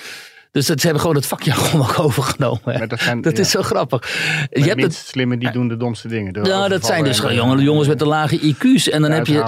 Dus 0.53 0.67
dat, 0.67 0.77
ze 0.79 0.85
hebben 0.85 1.01
gewoon 1.03 1.17
het 1.17 1.27
vakjargon 1.27 1.81
ook 1.87 1.99
overgenomen. 1.99 2.61
Maar 2.65 2.89
dat 2.89 3.01
zijn- 3.01 3.21
dat 3.21 3.37
ja. 3.37 3.43
is 3.43 3.51
zo 3.51 3.63
grappig. 3.63 4.01
Maar 4.01 4.49
Je 4.51 4.69
hebt 4.69 4.83
het, 4.83 4.95
slimme 4.95 5.39
die 5.39 5.51
doen 5.51 5.69
de 5.69 5.77
domste 5.77 6.09
dingen. 6.09 6.33
De 6.33 6.41
nou, 6.41 6.69
dat 6.69 6.87
zijn 6.87 7.05
dus 7.05 7.19
gewoon 7.21 7.61
jongens 7.61 7.89
met 7.89 7.99
de 7.99 8.07
lage 8.07 8.39
IQ's. 8.55 8.89
En 8.89 9.03
dan 9.03 9.11
heb 9.11 9.27
je. 9.27 9.45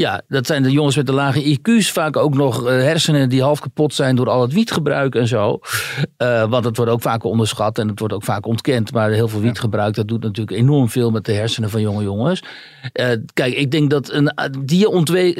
Ja, 0.00 0.22
dat 0.28 0.46
zijn 0.46 0.62
de 0.62 0.70
jongens 0.70 0.96
met 0.96 1.06
de 1.06 1.12
lage 1.12 1.58
IQ's. 1.58 1.90
Vaak 1.90 2.16
ook 2.16 2.34
nog 2.34 2.66
eh, 2.66 2.72
hersenen 2.72 3.28
die 3.28 3.42
half 3.42 3.60
kapot 3.60 3.94
zijn 3.94 4.16
door 4.16 4.28
al 4.28 4.42
het 4.42 4.52
wietgebruik 4.52 5.14
en 5.14 5.26
zo. 5.26 5.60
Eh, 6.16 6.48
want 6.50 6.64
het 6.64 6.76
wordt 6.76 6.92
ook 6.92 7.02
vaak 7.02 7.24
onderschat 7.24 7.78
en 7.78 7.88
het 7.88 7.98
wordt 7.98 8.14
ook 8.14 8.24
vaak 8.24 8.46
ontkend. 8.46 8.92
Maar 8.92 9.10
heel 9.10 9.28
veel 9.28 9.40
wietgebruik, 9.40 9.94
dat 9.94 10.08
doet 10.08 10.22
natuurlijk 10.22 10.56
enorm 10.56 10.88
veel 10.88 11.10
met 11.10 11.24
de 11.24 11.32
hersenen 11.32 11.70
van 11.70 11.80
jonge 11.80 12.02
jongens. 12.02 12.42
Eh, 12.92 13.06
kijk, 13.34 13.54
ik 13.54 13.70
denk 13.70 13.90
dat 13.90 14.12
een, 14.12 14.32
die 14.60 14.88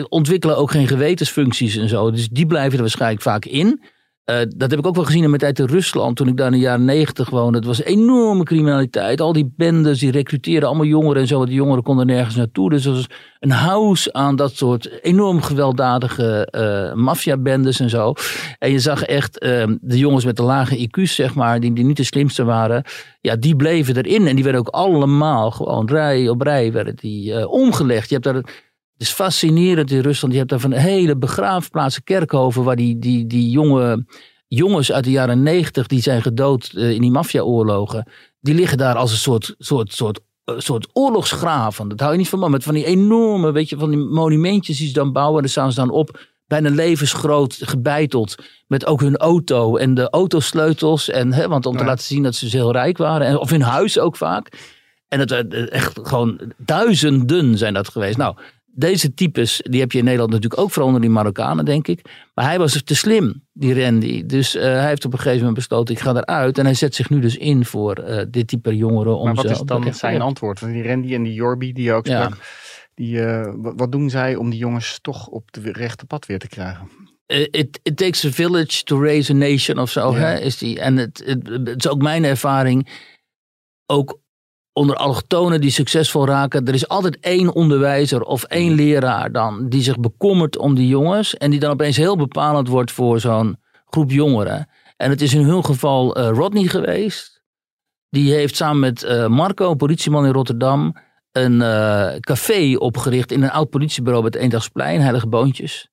ontwikkelen 0.08 0.56
ook 0.56 0.70
geen 0.70 0.88
gewetensfuncties 0.88 1.76
en 1.76 1.88
zo. 1.88 2.10
Dus 2.10 2.28
die 2.28 2.46
blijven 2.46 2.72
er 2.72 2.80
waarschijnlijk 2.80 3.22
vaak 3.22 3.44
in. 3.44 3.80
Eh, 4.24 4.36
dat 4.56 4.70
heb 4.70 4.78
ik 4.78 4.86
ook 4.86 4.94
wel 4.94 5.04
gezien 5.04 5.22
in 5.22 5.28
mijn 5.28 5.40
tijd 5.40 5.58
in 5.58 5.66
Rusland, 5.66 6.16
toen 6.16 6.28
ik 6.28 6.36
daar 6.36 6.46
in 6.46 6.52
de 6.52 6.58
jaren 6.58 6.84
negentig 6.84 7.30
woonde. 7.30 7.58
Het 7.58 7.66
was 7.66 7.82
enorme 7.82 8.44
criminaliteit. 8.44 9.20
Al 9.20 9.32
die 9.32 9.52
bendes, 9.56 9.98
die 9.98 10.10
recruteerden 10.10 10.68
allemaal 10.68 10.86
jongeren 10.86 11.22
en 11.22 11.28
zo. 11.28 11.44
Die 11.44 11.54
jongeren 11.54 11.82
konden 11.82 12.06
nergens 12.06 12.34
naartoe. 12.34 12.70
Dus 12.70 12.84
er 12.84 12.92
was 12.92 13.06
een 13.38 13.50
house 13.50 14.12
aan 14.12 14.36
dat 14.36 14.56
soort 14.56 15.02
enorm 15.02 15.42
gewelddadige 15.42 16.48
eh 16.50 16.94
maffiabendes 16.94 17.80
en 17.80 17.90
zo. 17.90 18.12
En 18.58 18.70
je 18.70 18.78
zag 18.78 19.02
echt 19.02 19.38
eh, 19.38 19.66
de 19.80 19.98
jongens 19.98 20.24
met 20.24 20.36
de 20.36 20.42
lage 20.42 20.76
IQ's, 20.76 21.14
zeg 21.14 21.34
maar, 21.34 21.60
die, 21.60 21.72
die 21.72 21.84
niet 21.84 21.96
de 21.96 22.04
slimste 22.04 22.44
waren. 22.44 22.84
Ja, 23.20 23.36
die 23.36 23.56
bleven 23.56 23.96
erin. 23.96 24.26
En 24.26 24.34
die 24.34 24.44
werden 24.44 24.60
ook 24.60 24.74
allemaal 24.74 25.50
gewoon 25.50 25.88
rij 25.88 26.28
op 26.28 26.40
rij 26.40 26.72
werden 26.72 26.96
die, 26.96 27.48
omgelegd. 27.48 28.08
Je 28.08 28.14
hebt 28.14 28.26
daar... 28.26 28.68
Het 29.00 29.08
is 29.08 29.14
fascinerend 29.14 29.90
in 29.90 30.00
Rusland. 30.00 30.32
Je 30.32 30.38
hebt 30.38 30.50
daar 30.50 30.60
van 30.60 30.72
hele 30.72 31.16
begraafplaatsen, 31.16 32.04
kerkhoven, 32.04 32.64
waar 32.64 32.76
die, 32.76 32.98
die, 32.98 33.26
die 33.26 33.50
jonge 33.50 34.04
jongens 34.48 34.92
uit 34.92 35.04
de 35.04 35.10
jaren 35.10 35.42
negentig, 35.42 35.86
die 35.86 36.02
zijn 36.02 36.22
gedood 36.22 36.72
eh, 36.74 36.90
in 36.90 37.00
die 37.00 37.10
maffiaoorlogen, 37.10 38.10
die 38.40 38.54
liggen 38.54 38.78
daar 38.78 38.94
als 38.96 39.10
een 39.10 39.16
soort, 39.16 39.54
soort, 39.58 39.92
soort, 39.92 40.20
eh, 40.44 40.54
soort 40.58 40.88
oorlogsgraven. 40.92 41.88
Dat 41.88 42.00
hou 42.00 42.12
je 42.12 42.18
niet 42.18 42.28
van, 42.28 42.38
maar 42.38 42.50
met 42.50 42.62
van 42.62 42.74
die 42.74 42.84
enorme, 42.84 43.52
weet 43.52 43.68
je, 43.68 43.78
van 43.78 43.90
die 43.90 43.98
monumentjes 43.98 44.78
die 44.78 44.86
ze 44.86 44.92
dan 44.92 45.12
bouwen. 45.12 45.36
En 45.36 45.42
daar 45.42 45.50
staan 45.50 45.72
ze 45.72 45.80
dan 45.80 45.90
op, 45.90 46.20
bijna 46.46 46.70
levensgroot, 46.70 47.58
gebeiteld, 47.60 48.34
met 48.66 48.86
ook 48.86 49.00
hun 49.00 49.16
auto 49.16 49.76
en 49.76 49.94
de 49.94 50.10
autosleutels. 50.10 51.08
En, 51.08 51.32
hè, 51.32 51.48
want 51.48 51.66
om 51.66 51.72
te 51.72 51.82
Ja. 51.82 51.88
laten 51.88 52.04
zien 52.04 52.22
dat 52.22 52.34
ze 52.34 52.44
dus 52.44 52.54
heel 52.54 52.72
rijk 52.72 52.98
waren. 52.98 53.26
En, 53.26 53.38
of 53.38 53.50
hun 53.50 53.62
huis 53.62 53.98
ook 53.98 54.16
vaak. 54.16 54.48
En 55.08 55.18
het 55.20 55.30
eh, 55.32 55.72
echt 55.72 55.98
gewoon 56.02 56.40
duizenden 56.56 57.58
zijn 57.58 57.74
dat 57.74 57.88
geweest. 57.88 58.16
Nou, 58.16 58.36
deze 58.74 59.14
types, 59.14 59.60
die 59.62 59.80
heb 59.80 59.92
je 59.92 59.98
in 59.98 60.04
Nederland 60.04 60.32
natuurlijk 60.32 60.60
ook, 60.60 60.70
vooral 60.70 60.86
onder 60.86 61.00
die 61.00 61.10
Marokkanen, 61.10 61.64
denk 61.64 61.88
ik. 61.88 62.28
Maar 62.34 62.44
hij 62.44 62.58
was 62.58 62.82
te 62.82 62.94
slim, 62.94 63.44
die 63.52 63.84
Randy. 63.84 64.26
Dus 64.26 64.54
eh, 64.54 64.62
hij 64.62 64.88
heeft 64.88 65.04
op 65.04 65.12
een 65.12 65.18
gegeven 65.18 65.38
moment 65.38 65.56
besloten, 65.56 65.94
ik 65.94 66.00
ga 66.00 66.14
eruit. 66.14 66.58
En 66.58 66.64
hij 66.64 66.74
zet 66.74 66.94
zich 66.94 67.10
nu 67.10 67.20
dus 67.20 67.36
in 67.36 67.64
voor 67.64 67.94
eh, 67.94 68.24
dit 68.28 68.48
type 68.48 68.76
jongeren. 68.76 69.18
Om 69.18 69.24
Maar 69.24 69.34
wat 69.34 69.46
ze 69.46 69.52
is 69.52 69.60
dan 69.60 69.94
zijn 69.94 70.20
antwoord? 70.20 70.60
Want 70.60 70.72
die 70.72 70.86
Randy 70.86 71.14
en 71.14 71.22
die 71.22 71.32
Jorby 71.32 71.72
die 71.72 71.84
je 71.84 71.92
ook 71.92 72.06
Ja. 72.06 72.24
sprak. 72.24 72.40
Die, 72.94 73.22
eh, 73.24 73.52
wat, 73.56 73.92
doen 73.92 74.10
zij 74.10 74.36
om 74.36 74.50
die 74.50 74.58
jongens 74.58 74.98
toch 75.02 75.26
op 75.26 75.52
de 75.52 75.72
rechte 75.72 76.06
pad 76.06 76.26
weer 76.26 76.38
te 76.38 76.48
krijgen? 76.48 76.88
It, 77.26 77.80
it 77.82 77.96
takes 77.96 78.24
a 78.24 78.30
village 78.30 78.82
to 78.82 79.02
raise 79.02 79.32
a 79.32 79.36
nation 79.36 79.78
of 79.78 79.90
zo. 79.90 80.10
Ja. 80.12 80.18
Hè, 80.18 80.38
is 80.38 80.58
die. 80.58 80.80
En 80.80 80.96
het, 80.96 81.22
het, 81.24 81.48
het 81.48 81.84
is 81.84 81.90
ook 81.90 82.02
mijn 82.02 82.24
ervaring. 82.24 82.88
Ook 83.86 84.19
onder 84.80 84.96
allochtonen 84.96 85.60
die 85.60 85.70
succesvol 85.70 86.26
raken. 86.26 86.66
Er 86.66 86.74
is 86.74 86.88
altijd 86.88 87.18
één 87.20 87.54
onderwijzer 87.54 88.22
of 88.22 88.44
één 88.44 88.72
leraar 88.72 89.32
dan. 89.32 89.68
Die 89.68 89.82
zich 89.82 89.98
bekommert 89.98 90.58
om 90.58 90.74
die 90.74 90.88
jongens. 90.88 91.36
En 91.36 91.50
die 91.50 91.60
dan 91.60 91.70
opeens 91.70 91.96
heel 91.96 92.16
bepalend 92.16 92.68
wordt 92.68 92.92
voor 92.92 93.20
zo'n 93.20 93.56
groep 93.86 94.10
jongeren. 94.10 94.68
En 94.96 95.10
het 95.10 95.20
is 95.20 95.34
in 95.34 95.44
hun 95.44 95.64
geval 95.64 96.14
eh, 96.14 96.28
Rodney 96.28 96.64
geweest. 96.64 97.42
Die 98.10 98.32
heeft 98.32 98.56
samen 98.56 98.78
met 98.78 99.02
eh, 99.02 99.26
Marco, 99.26 99.70
een 99.70 99.76
politieman 99.76 100.26
in 100.26 100.32
Rotterdam. 100.32 100.96
Een 101.32 101.62
eh, 101.62 102.16
café 102.20 102.76
opgericht 102.78 103.32
in 103.32 103.42
een 103.42 103.50
oud 103.50 103.70
politiebureau 103.70 104.22
bij 104.22 104.32
het 104.32 104.42
Eendagsplein, 104.42 105.00
Heilige 105.00 105.28
Boontjes. 105.28 105.88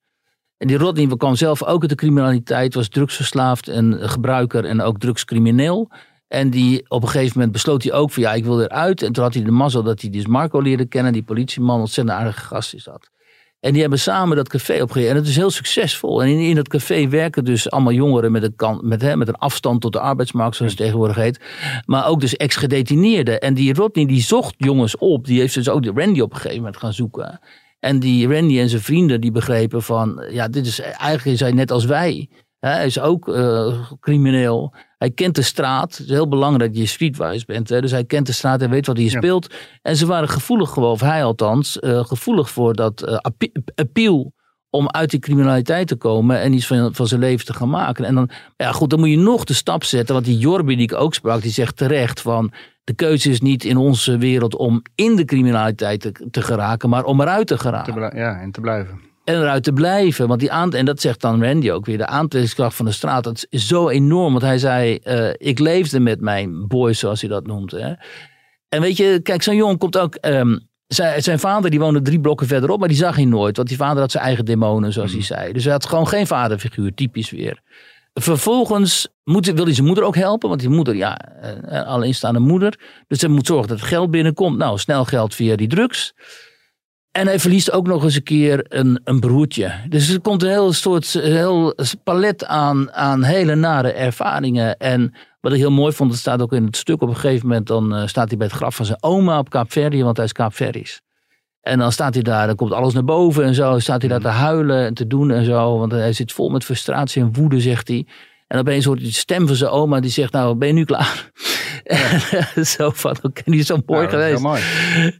En 0.56 0.66
die 0.66 0.78
Rodney 0.78 1.16
kwam 1.16 1.34
zelf 1.34 1.64
ook 1.64 1.80
uit 1.80 1.90
de 1.90 1.96
criminaliteit, 1.96 2.74
was 2.74 2.88
drugsverslaafd 2.88 3.68
en 3.68 4.08
gebruiker 4.08 4.64
en 4.64 4.80
ook 4.80 4.98
drugscrimineel. 4.98 5.90
En 6.28 6.50
die, 6.50 6.90
op 6.90 7.02
een 7.02 7.08
gegeven 7.08 7.32
moment 7.34 7.52
besloot 7.52 7.82
hij 7.82 7.92
ook 7.92 8.10
van 8.10 8.22
ja, 8.22 8.32
ik 8.32 8.44
wil 8.44 8.62
eruit. 8.62 9.02
En 9.02 9.12
toen 9.12 9.24
had 9.24 9.34
hij 9.34 9.42
de 9.42 9.50
mazzel 9.50 9.82
dat 9.82 10.00
hij 10.00 10.10
dus 10.10 10.26
Marco 10.26 10.60
leerde 10.60 10.86
kennen, 10.86 11.12
die 11.12 11.22
politieman, 11.22 11.80
ontzettend 11.80 12.18
aardige 12.18 12.40
gast 12.40 12.74
is 12.74 12.84
dat. 12.84 13.10
En 13.60 13.72
die 13.72 13.80
hebben 13.80 13.98
samen 13.98 14.36
dat 14.36 14.48
café 14.48 14.82
opgericht. 14.82 15.10
En 15.10 15.16
het 15.16 15.26
is 15.26 15.36
heel 15.36 15.50
succesvol. 15.50 16.22
En 16.22 16.28
in, 16.28 16.38
in 16.38 16.54
dat 16.54 16.68
café 16.68 17.08
werken 17.08 17.44
dus 17.44 17.70
allemaal 17.70 17.92
jongeren 17.92 18.32
met 18.32 18.42
een, 18.42 18.54
kan, 18.56 18.80
met, 18.82 19.02
hè, 19.02 19.16
met 19.16 19.28
een 19.28 19.34
afstand 19.34 19.80
tot 19.80 19.92
de 19.92 20.00
arbeidsmarkt, 20.00 20.56
zoals 20.56 20.72
het 20.72 20.80
tegenwoordig 20.80 21.16
heet. 21.16 21.40
Maar 21.86 22.06
ook 22.06 22.20
dus 22.20 22.36
ex-gedetineerden. 22.36 23.40
En 23.40 23.54
die 23.54 23.74
Rodney 23.74 24.06
die 24.06 24.22
zocht 24.22 24.54
jongens 24.56 24.96
op. 24.96 25.26
Die 25.26 25.40
heeft 25.40 25.54
dus 25.54 25.68
ook 25.68 25.82
de 25.82 25.92
Randy 25.94 26.20
op 26.20 26.30
een 26.30 26.36
gegeven 26.36 26.56
moment 26.56 26.76
gaan 26.76 26.92
zoeken. 26.92 27.40
En 27.80 28.00
die 28.00 28.34
Randy 28.34 28.58
en 28.58 28.68
zijn 28.68 28.82
vrienden 28.82 29.20
die 29.20 29.32
begrepen 29.32 29.82
van, 29.82 30.24
ja, 30.30 30.48
dit 30.48 30.66
is 30.66 30.80
eigenlijk 30.80 31.24
is 31.24 31.40
hij 31.40 31.52
net 31.52 31.70
als 31.70 31.84
wij. 31.84 32.28
Hij 32.58 32.86
is 32.86 33.00
ook 33.00 33.28
eh, 33.28 33.90
crimineel. 34.00 34.74
Hij 34.98 35.10
kent 35.10 35.34
de 35.34 35.42
straat. 35.42 35.90
Het 35.96 36.06
is 36.06 36.12
heel 36.12 36.28
belangrijk 36.28 36.70
dat 36.72 36.80
je 36.80 36.86
streetwise 36.88 37.44
bent. 37.46 37.68
Hè? 37.68 37.80
Dus 37.80 37.90
hij 37.90 38.04
kent 38.04 38.26
de 38.26 38.32
straat 38.32 38.62
en 38.62 38.70
weet 38.70 38.86
wat 38.86 38.96
hier 38.96 39.10
Ja. 39.10 39.16
speelt. 39.18 39.54
En 39.82 39.96
ze 39.96 40.06
waren 40.06 40.28
gevoelig 40.28 40.70
gewoon, 40.70 40.90
of 40.90 41.00
hij 41.00 41.24
althans, 41.24 41.78
eh, 41.78 42.04
gevoelig 42.04 42.50
voor 42.50 42.74
dat 42.74 43.06
appe- 43.22 43.52
appeal 43.74 44.32
om 44.70 44.88
uit 44.90 45.10
die 45.10 45.20
criminaliteit 45.20 45.88
te 45.88 45.96
komen 45.96 46.40
en 46.40 46.52
iets 46.52 46.66
van, 46.66 46.94
van 46.94 47.06
zijn 47.06 47.20
leven 47.20 47.46
te 47.46 47.52
gaan 47.54 47.70
maken. 47.70 48.04
En 48.04 48.14
dan, 48.14 48.30
ja 48.56 48.72
goed, 48.72 48.90
dan 48.90 48.98
moet 48.98 49.08
je 49.08 49.18
nog 49.18 49.44
de 49.44 49.54
stap 49.54 49.84
zetten. 49.84 50.14
Want 50.14 50.26
die 50.26 50.38
Jorbi 50.38 50.74
die 50.74 50.84
ik 50.84 50.94
ook 50.94 51.14
sprak, 51.14 51.42
die 51.42 51.50
zegt 51.52 51.76
terecht 51.76 52.20
van... 52.20 52.52
de 52.84 52.94
keuze 52.94 53.30
is 53.30 53.40
niet 53.40 53.64
in 53.64 53.76
onze 53.76 54.18
wereld 54.18 54.56
om 54.56 54.82
in 54.94 55.16
de 55.16 55.24
criminaliteit 55.24 56.00
te, 56.00 56.12
te 56.30 56.42
geraken, 56.42 56.88
maar 56.88 57.04
om 57.04 57.20
eruit 57.20 57.46
te 57.46 57.58
geraken. 57.58 58.16
ja, 58.18 58.40
en 58.40 58.50
te 58.50 58.60
blijven. 58.60 59.00
En 59.28 59.34
eruit 59.34 59.62
te 59.62 59.72
blijven. 59.72 60.28
Want 60.28 60.40
die 60.40 60.52
aant 60.52 60.74
en 60.74 60.84
dat 60.84 61.00
zegt 61.00 61.20
dan 61.20 61.44
Randy 61.44 61.70
ook 61.70 61.86
weer, 61.86 61.98
de 61.98 62.06
aantrekkingskracht 62.06 62.76
van 62.76 62.84
de 62.84 62.92
straat, 62.92 63.24
dat 63.24 63.46
is 63.50 63.66
zo 63.66 63.88
enorm. 63.88 64.30
Want 64.32 64.44
hij 64.44 64.58
zei, 64.58 64.96
eh, 64.96 65.30
ik 65.36 65.58
leefde 65.58 66.00
met 66.00 66.20
mijn 66.20 66.66
boys, 66.66 66.98
zoals 66.98 67.20
hij 67.20 67.30
dat 67.30 67.46
noemt. 67.46 67.70
Hè. 67.70 67.92
En 68.68 68.80
weet 68.80 68.96
je, 68.96 69.20
kijk, 69.22 69.42
zo'n 69.42 69.56
jongen 69.56 69.78
komt 69.78 69.98
ook. 69.98 70.14
ehm, 70.14 70.58
zijn, 70.86 71.22
zijn 71.22 71.38
vader 71.38 71.70
die 71.70 71.80
woonde 71.80 72.02
drie 72.02 72.20
blokken 72.20 72.46
verderop, 72.46 72.78
maar 72.78 72.88
die 72.88 72.96
zag 72.96 73.16
hij 73.16 73.24
nooit. 73.24 73.56
Want 73.56 73.68
die 73.68 73.76
vader 73.76 74.00
had 74.00 74.10
zijn 74.10 74.24
eigen 74.24 74.44
demonen, 74.44 74.92
zoals 74.92 75.12
hij 75.12 75.22
zei. 75.22 75.52
Dus 75.52 75.64
hij 75.64 75.72
had 75.72 75.86
gewoon 75.86 76.08
geen 76.08 76.26
vaderfiguur, 76.26 76.94
typisch 76.94 77.30
weer. 77.30 77.60
Vervolgens 78.14 79.08
moet, 79.24 79.46
wil 79.46 79.64
hij 79.64 79.74
zijn 79.74 79.86
moeder 79.86 80.04
ook 80.04 80.16
helpen. 80.16 80.48
Want 80.48 80.60
die 80.60 80.68
moeder, 80.68 80.94
ja, 80.96 81.16
eh, 81.16 81.86
alleenstaande 81.86 82.40
moeder. 82.40 82.78
Dus 83.06 83.20
hij 83.20 83.30
moet 83.30 83.46
zorgen 83.46 83.68
dat 83.68 83.80
er 83.80 83.86
geld 83.86 84.10
binnenkomt. 84.10 84.58
Nou, 84.58 84.78
snel 84.78 85.04
geld 85.04 85.34
via 85.34 85.56
die 85.56 85.68
drugs. 85.68 86.14
En 87.12 87.26
hij 87.26 87.38
verliest 87.38 87.72
ook 87.72 87.86
nog 87.86 88.04
eens 88.04 88.14
een 88.14 88.22
keer 88.22 88.64
een, 88.68 89.00
een 89.04 89.20
broertje. 89.20 89.72
Dus 89.88 90.08
er 90.08 90.20
komt 90.20 90.42
een 90.42 90.48
heel 90.48 90.72
soort 90.72 91.12
heel 91.12 91.74
palet 92.04 92.44
aan, 92.44 92.92
aan 92.92 93.22
hele 93.22 93.54
nare 93.54 93.92
ervaringen. 93.92 94.76
En 94.76 95.14
wat 95.40 95.52
ik 95.52 95.58
heel 95.58 95.70
mooi 95.70 95.92
vond, 95.92 96.10
dat 96.10 96.18
staat 96.18 96.42
ook 96.42 96.52
in 96.52 96.64
het 96.64 96.76
stuk 96.76 97.02
op 97.02 97.08
een 97.08 97.16
gegeven 97.16 97.46
moment. 97.46 97.66
Dan 97.66 97.94
eh, 97.94 98.06
staat 98.06 98.28
hij 98.28 98.36
bij 98.36 98.46
het 98.46 98.56
graf 98.56 98.76
van 98.76 98.84
zijn 98.84 99.02
oma 99.02 99.38
op 99.38 99.50
Kaapverdi, 99.50 100.02
want 100.02 100.16
hij 100.16 100.26
is 100.26 100.32
Kaapverdisch. 100.32 101.00
En 101.60 101.78
dan 101.78 101.92
staat 101.92 102.14
hij 102.14 102.22
daar, 102.22 102.46
dan 102.46 102.56
komt 102.56 102.72
alles 102.72 102.94
naar 102.94 103.04
boven 103.04 103.44
en 103.44 103.54
zo. 103.54 103.78
Staat 103.78 104.00
hij 104.00 104.10
daar 104.10 104.20
te 104.20 104.28
huilen 104.28 104.86
en 104.86 104.94
te 104.94 105.06
doen 105.06 105.30
en 105.30 105.44
zo. 105.44 105.78
Want 105.78 105.92
hij 105.92 106.12
zit 106.12 106.32
vol 106.32 106.48
met 106.48 106.64
frustratie 106.64 107.22
en 107.22 107.32
woede, 107.32 107.60
zegt 107.60 107.88
hij. 107.88 108.06
En 108.48 108.58
opeens 108.58 108.84
hoort 108.84 108.98
hij 108.98 109.06
de 109.08 109.14
stem 109.14 109.46
van 109.46 109.56
zijn 109.56 109.70
oma 109.70 110.00
die 110.00 110.10
zegt, 110.10 110.32
nou 110.32 110.54
ben 110.54 110.68
je 110.68 110.74
nu 110.74 110.84
klaar? 110.84 111.26
En 112.54 112.66
zo 112.66 112.90
van, 112.94 113.16
oké, 113.22 113.42
die 113.44 113.58
is 113.60 113.66
zo 113.66 113.78
mooi 113.86 114.06
Nou, 114.06 114.18
is 114.18 114.24
geweest. 114.24 114.42
mooi. 114.42 114.62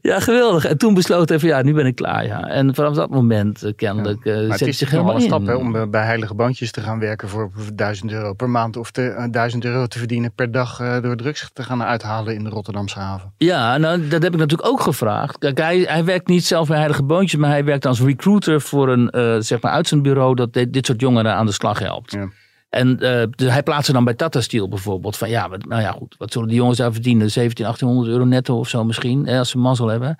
Ja, 0.02 0.20
geweldig. 0.20 0.64
En 0.64 0.78
toen 0.78 0.94
besloot 0.94 1.28
hij 1.28 1.38
van, 1.38 1.48
ja, 1.48 1.62
nu 1.62 1.74
ben 1.74 1.86
ik 1.86 1.94
klaar. 1.94 2.26
Ja. 2.26 2.40
En 2.48 2.74
vanaf 2.74 2.94
dat 2.94 3.10
moment 3.10 3.62
eh, 3.62 3.72
kennelijk 3.76 4.24
eh 4.24 4.32
Maar 4.34 4.42
zet 4.42 4.50
het 4.50 4.60
hij 4.60 4.68
is 4.68 4.78
zich 4.78 4.92
nog 4.92 5.02
wel 5.04 5.14
helemaal 5.16 5.38
een 5.38 5.44
stap 5.44 5.54
in. 5.56 5.60
hè, 5.62 5.68
om 5.68 5.76
eh, 5.76 5.90
bij 5.90 6.04
Heilige 6.04 6.34
Bandjes 6.34 6.70
te 6.70 6.80
gaan 6.80 6.98
werken 6.98 7.28
voor 7.28 7.50
1000 7.74 8.12
euro 8.12 8.32
per 8.32 8.50
maand. 8.50 8.76
Of 8.76 8.90
te, 8.90 9.08
eh, 9.08 9.24
1000 9.30 9.64
euro 9.64 9.86
te 9.86 9.98
verdienen 9.98 10.32
per 10.34 10.52
dag 10.52 10.80
eh, 10.80 11.02
door 11.02 11.16
drugs 11.16 11.50
te 11.52 11.62
gaan 11.62 11.82
uithalen 11.82 12.34
in 12.34 12.44
de 12.44 12.50
Rotterdamse 12.50 12.98
haven. 12.98 13.32
Ja, 13.36 13.76
nou, 13.76 14.08
dat 14.08 14.22
heb 14.22 14.32
ik 14.32 14.38
natuurlijk 14.38 14.68
ook 14.68 14.80
gevraagd. 14.80 15.38
Kijk, 15.38 15.58
hij, 15.58 15.78
hij 15.78 16.04
werkt 16.04 16.28
niet 16.28 16.44
zelf 16.44 16.68
bij 16.68 16.76
Heilige 16.76 17.02
Boontjes, 17.02 17.40
maar 17.40 17.50
hij 17.50 17.64
werkt 17.64 17.86
als 17.86 18.00
recruiter 18.00 18.60
voor 18.60 18.88
een 18.88 19.10
eh, 19.10 19.36
zeg 19.38 19.60
maar 19.60 19.72
uitzendbureau 19.72 20.34
dat 20.34 20.52
dit, 20.52 20.72
dit 20.72 20.86
soort 20.86 21.00
jongeren 21.00 21.34
aan 21.34 21.46
de 21.46 21.52
slag 21.52 21.78
helpt. 21.78 22.12
Ja. 22.12 22.28
En 22.68 23.00
eh, 23.00 23.26
dus 23.30 23.50
hij 23.50 23.62
plaatst 23.62 23.86
ze 23.86 23.92
dan 23.92 24.04
bij 24.04 24.14
Tata 24.14 24.40
Steel 24.40 24.68
bijvoorbeeld. 24.68 25.16
Van 25.16 25.28
ja, 25.28 25.46
nou 25.46 25.82
ja, 25.82 25.92
goed. 25.92 26.14
Wat 26.18 26.32
zullen 26.32 26.48
die 26.48 26.56
jongens 26.56 26.78
daar 26.78 26.92
verdienen? 26.92 27.30
17, 27.30 27.64
1800 27.64 28.14
euro 28.14 28.24
netto 28.24 28.58
of 28.58 28.68
zo 28.68 28.84
misschien. 28.84 29.26
Hè, 29.26 29.38
als 29.38 29.50
ze 29.50 29.58
mazzel 29.58 29.86
hebben. 29.86 30.16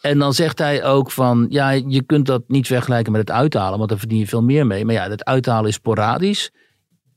En 0.00 0.18
dan 0.18 0.34
zegt 0.34 0.58
hij 0.58 0.84
ook 0.84 1.10
van, 1.10 1.46
ja, 1.48 1.70
je 1.70 2.02
kunt 2.02 2.26
dat 2.26 2.42
niet 2.46 2.66
vergelijken 2.66 3.12
met 3.12 3.20
het 3.20 3.30
uithalen, 3.30 3.78
want 3.78 3.90
daar 3.90 3.98
verdien 3.98 4.18
je 4.18 4.26
veel 4.26 4.42
meer 4.42 4.66
mee. 4.66 4.84
Maar 4.84 4.94
ja, 4.94 5.10
het 5.10 5.24
uithalen 5.24 5.68
is 5.68 5.74
sporadisch. 5.74 6.50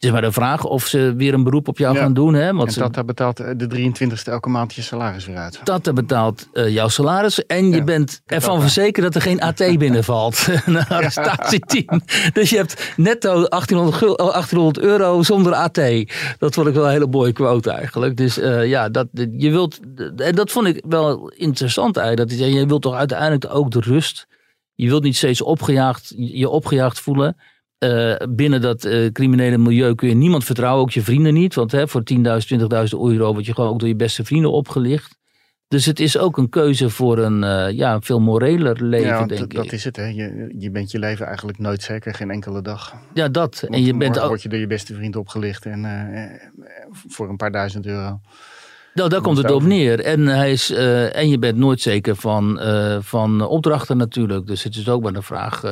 Het 0.04 0.12
is 0.14 0.20
maar 0.22 0.30
de 0.30 0.36
vraag 0.36 0.64
of 0.66 0.86
ze 0.86 1.14
weer 1.18 1.34
een 1.34 1.44
beroep 1.44 1.68
op 1.68 1.78
jou 1.78 1.96
Ja. 1.96 2.02
gaan 2.02 2.14
doen. 2.14 2.34
Hè? 2.34 2.54
Want 2.54 2.78
En 2.78 2.92
ze- 2.94 3.04
betaalt 3.06 3.40
eh, 3.40 3.50
de 3.58 3.68
23ste 3.68 4.32
elke 4.32 4.50
maand 4.50 4.74
je 4.74 4.82
salaris 4.82 5.26
weer 5.26 5.36
uit. 5.38 5.60
Tata 5.64 5.94
betaalt 5.94 6.48
eh, 6.54 6.70
jouw 6.70 6.88
salaris 6.88 7.46
en 7.46 7.70
je 7.72 7.84
bent 7.84 8.22
ervan 8.26 8.62
verzekerd 8.62 9.06
dat 9.06 9.16
er 9.16 9.22
geen 9.22 9.42
AT 9.42 9.58
binnenvalt. 9.78 10.48
een 10.66 10.78
arrestatieteam. 10.88 12.02
Dus 12.34 12.50
je 12.50 12.56
hebt 12.56 12.94
netto 12.98 13.30
1800, 13.34 13.98
gul- 13.98 14.14
oh, 14.14 14.32
1800 14.32 14.80
euro 14.86 15.24
zonder 15.24 15.54
AT. 15.54 15.80
Dat 16.38 16.54
vond 16.54 16.68
ik 16.68 16.74
wel 16.74 16.86
een 16.86 16.92
hele 16.92 17.08
mooie 17.08 17.32
quote 17.34 17.72
eigenlijk. 17.72 18.18
Dus 18.18 18.38
eh, 18.40 18.68
ja, 18.68 18.90
dat, 18.90 19.08
je 19.38 19.50
wilt, 19.50 19.80
en 20.16 20.36
dat 20.36 20.52
vond 20.52 20.68
ik 20.68 20.84
wel 20.88 21.30
interessant 21.36 21.98
eigenlijk. 21.98 22.30
Dat 22.30 22.40
zei, 22.40 22.54
je 22.54 22.66
wilt 22.66 22.82
toch 22.82 22.96
uiteindelijk 22.96 23.46
ook 23.50 23.72
de 23.72 23.80
rust. 23.80 24.28
Je 24.76 24.88
wilt 24.88 25.04
niet 25.04 25.16
steeds 25.18 25.42
opgejaagd, 25.42 26.14
je 26.18 26.50
opgejaagd 26.50 27.00
voelen. 27.00 27.36
Eh, 27.84 28.16
binnen 28.30 28.62
dat 28.62 28.84
eh, 28.86 29.12
criminele 29.12 29.58
milieu 29.58 29.96
kun 29.96 30.08
je 30.08 30.16
niemand 30.16 30.44
vertrouwen, 30.44 30.82
ook 30.82 30.92
je 30.92 31.02
vrienden 31.02 31.34
niet. 31.34 31.56
Want 31.56 31.72
hè, 31.72 31.88
voor 31.88 32.04
10.000, 32.14 32.18
20.000 32.18 33.00
euro 33.00 33.34
word 33.34 33.46
je 33.46 33.54
gewoon 33.54 33.70
ook 33.70 33.80
door 33.80 33.88
je 33.88 33.96
beste 33.96 34.26
vrienden 34.26 34.52
opgelicht. 34.52 35.18
Dus 35.68 35.86
het 35.86 36.00
is 36.00 36.18
ook 36.18 36.38
een 36.38 36.50
keuze 36.50 36.90
voor 36.90 37.18
een 37.18 37.44
eh, 37.44 37.72
ja, 37.72 37.94
een 37.94 38.02
veel 38.02 38.20
moreler 38.20 38.84
leven, 38.84 39.08
ja, 39.08 39.18
denk 39.18 39.30
dat, 39.30 39.40
ik. 39.40 39.54
dat 39.54 39.72
is 39.72 39.84
het. 39.84 39.96
Hè. 39.96 40.06
Je, 40.06 40.56
je 40.58 40.72
bent 40.72 40.92
je 40.92 41.00
leven 41.00 41.26
eigenlijk 41.26 41.58
nooit 41.58 41.82
zeker, 41.82 42.14
geen 42.14 42.32
enkele 42.32 42.62
dag. 42.62 42.96
Ja, 43.14 43.30
dat. 43.30 43.60
Want 43.60 43.74
En 43.74 43.84
je 43.84 43.98
bent 43.98 44.20
ook, 44.20 44.28
word 44.28 44.42
je 44.42 44.50
door 44.50 44.60
je 44.60 44.68
beste 44.68 44.94
vriend 44.94 45.16
opgelicht 45.16 45.66
en, 45.66 45.86
voor 47.08 47.30
een 47.30 47.38
paar 47.38 47.52
duizend 47.52 47.86
euro. 47.86 48.20
nou, 48.94 49.10
daar 49.10 49.22
komt 49.22 49.38
het 49.38 49.52
op 49.52 49.64
neer. 49.64 50.00
En, 50.00 50.28
hij 50.28 50.52
is, 50.52 50.72
en 51.12 51.30
je 51.30 51.40
bent 51.40 51.58
nooit 51.58 51.82
zeker 51.82 52.16
van, 52.16 52.60
van 53.02 53.42
opdrachten 53.42 53.98
natuurlijk. 53.98 54.48
Dus 54.48 54.64
het 54.64 54.76
is 54.76 54.90
ook 54.90 55.04
maar 55.04 55.14
de 55.14 55.22
vraag, 55.22 55.64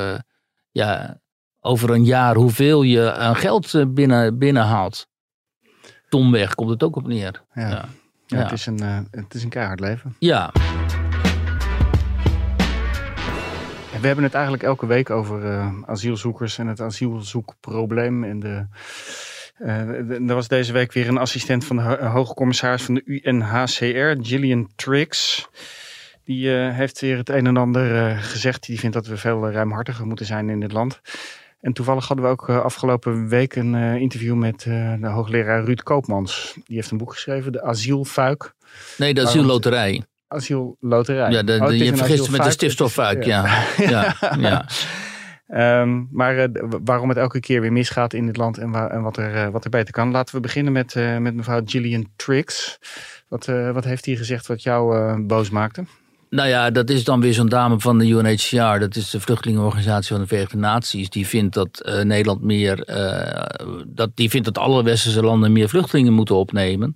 ja, 0.72 1.21
over 1.62 1.90
een 1.90 2.04
jaar 2.06 2.36
hoeveel 2.36 2.82
je 2.84 3.14
aan 3.14 3.36
geld 3.36 3.74
eh, 3.74 3.84
binnen, 3.88 4.38
binnenhaalt. 4.38 5.08
Tomweg 6.10 6.56
komt 6.56 6.70
het 6.70 6.84
ook 6.84 6.96
op 6.96 7.08
neer. 7.08 7.42
Ja. 7.54 7.86
Ja. 8.26 8.38
Het, 8.38 8.52
is 8.52 8.66
een, 8.66 8.80
eh, 8.80 9.00
het 9.12 9.34
is 9.34 9.44
een 9.44 9.50
keihard 9.50 9.80
leven. 9.80 10.16
Ja, 10.20 10.52
we 14.02 14.08
hebben 14.08 14.24
het 14.26 14.34
eigenlijk 14.34 14.64
elke 14.64 14.86
week 14.86 15.10
over 15.10 15.46
eh, 15.46 15.74
asielzoekers 15.86 16.58
en 16.58 16.68
het 16.68 16.82
asielzoekprobleem. 16.82 18.24
En 18.24 18.40
de, 18.40 18.66
eh, 19.58 19.78
de- 19.86 20.24
er 20.28 20.34
was 20.36 20.48
deze 20.48 20.74
week 20.74 20.94
weer 20.94 21.08
een 21.08 21.18
assistent 21.18 21.66
van 21.66 21.76
de 21.76 21.82
ho- 21.82 22.06
hoge 22.06 22.34
commissaris 22.34 22.84
van 22.84 22.94
de 22.94 23.02
UNHCR, 23.06 24.24
Gillian 24.26 24.70
Triggs. 24.76 25.48
Die 26.24 26.56
eh, 26.58 26.76
heeft 26.76 27.00
weer 27.02 27.18
het 27.18 27.30
een 27.30 27.48
en 27.48 27.58
ander 27.58 27.96
eh, 28.08 28.18
gezegd. 28.24 28.66
Die 28.66 28.80
vindt 28.80 28.96
dat 28.96 29.08
we 29.08 29.18
veel 29.18 29.48
eh, 29.48 29.54
ruimhartiger 29.54 30.06
moeten 30.08 30.26
zijn 30.26 30.50
in 30.50 30.60
dit 30.60 30.72
land. 30.72 31.02
En 31.62 31.74
toevallig 31.74 32.08
hadden 32.08 32.26
we 32.26 32.32
ook 32.32 32.50
eh, 32.50 32.60
afgelopen 32.62 33.28
week 33.28 33.56
een 33.56 33.76
eh, 33.76 33.96
interview 33.96 34.36
met 34.36 34.66
eh, 34.68 34.94
de 35.00 35.08
hoogleraar 35.08 35.64
Ruud 35.64 35.82
Koopmans. 35.84 36.54
Die 36.66 36.76
heeft 36.76 36.92
een 36.92 36.98
boek 36.98 37.14
geschreven, 37.14 37.52
De 37.52 37.62
Asielfuik. 37.64 38.54
nee, 38.98 39.14
dat 39.14 39.24
is 39.24 39.30
Waarom- 39.30 39.46
een 39.46 39.52
loterij. 39.56 40.04
Asielloterij. 40.28 41.32
Ja, 41.32 41.44
de, 41.44 41.58
Oh, 41.62 41.68
de- 41.68 41.78
je 41.78 41.96
vergist 41.96 42.26
je 42.26 42.32
met 42.32 42.44
de 42.44 42.50
stiftstoffuik, 42.50 43.24
ja. 43.24 43.64
ja. 43.78 44.16
ja, 44.38 44.66
Ehm, 45.48 46.04
maar 46.12 46.48
waarom 46.84 47.10
het 47.10 47.18
elke 47.18 47.40
keer 47.40 47.62
weer 47.62 47.72
misgaat 47.72 48.14
in 48.14 48.26
dit 48.26 48.38
land 48.38 48.58
en, 48.58 48.74
en 48.92 49.02
wat, 49.02 49.18
er, 49.18 49.36
eh, 49.36 49.48
wat 49.48 49.64
er 49.64 49.70
beter 49.70 49.94
kan. 49.94 50.12
Laten 50.12 50.36
we 50.36 50.42
beginnen 50.42 50.74
met, 50.74 50.96
met 51.20 51.36
mevrouw 51.36 51.62
Gillian 51.66 52.08
Triggs. 52.16 52.80
Wat, 53.28 53.46
wat 53.74 53.84
heeft 53.84 54.06
hij 54.06 54.16
gezegd 54.16 54.48
wat 54.48 54.64
jou 54.64 55.18
boos 55.22 55.50
maakte? 55.50 55.84
Nou 56.36 56.50
ja, 56.50 56.70
dat 56.70 56.90
is 56.90 57.04
dan 57.04 57.22
weer 57.22 57.34
zo'n 57.34 57.50
dame 57.50 57.80
van 57.80 57.98
de 57.98 58.08
UNHCR. 58.08 58.80
Dat 58.80 58.96
is 58.96 59.10
de 59.10 59.20
vluchtelingenorganisatie 59.20 60.12
van 60.12 60.22
de 60.22 60.28
Verenigde 60.28 60.58
Naties. 60.58 61.10
Die 61.10 61.28
vindt 61.28 61.54
dat 61.54 61.82
eh, 61.82 62.02
Nederland 62.02 62.42
meer. 62.42 62.84
eh, 62.84 63.84
dat, 63.88 64.12
die 64.16 64.30
vindt 64.30 64.46
dat 64.46 64.58
alle 64.58 64.84
westerse 64.84 65.22
landen 65.24 65.52
meer 65.52 65.70
vluchtelingen 65.70 66.14
moeten 66.14 66.36
opnemen. 66.36 66.96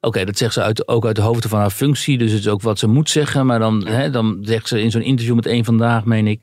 Oké, 0.00 0.24
dat 0.24 0.38
zegt 0.38 0.52
ze 0.52 0.62
uit, 0.62 0.88
ook 0.88 1.06
uit 1.06 1.16
de 1.16 1.22
hoofden 1.22 1.50
van 1.50 1.58
haar 1.58 1.70
functie. 1.70 2.18
Dus 2.18 2.30
het 2.30 2.40
is 2.40 2.48
ook 2.48 2.62
wat 2.62 2.78
ze 2.78 2.86
moet 2.86 3.10
zeggen. 3.10 3.46
Maar 3.46 3.58
dan, 3.58 3.86
hè, 3.86 4.10
dan 4.10 4.38
zegt 4.40 4.68
ze 4.68 4.80
in 4.80 4.90
zo'n 4.90 5.02
interview 5.02 5.34
met 5.34 5.46
één 5.46 5.64
vandaag, 5.64 6.04
meen 6.04 6.26
ik. 6.26 6.40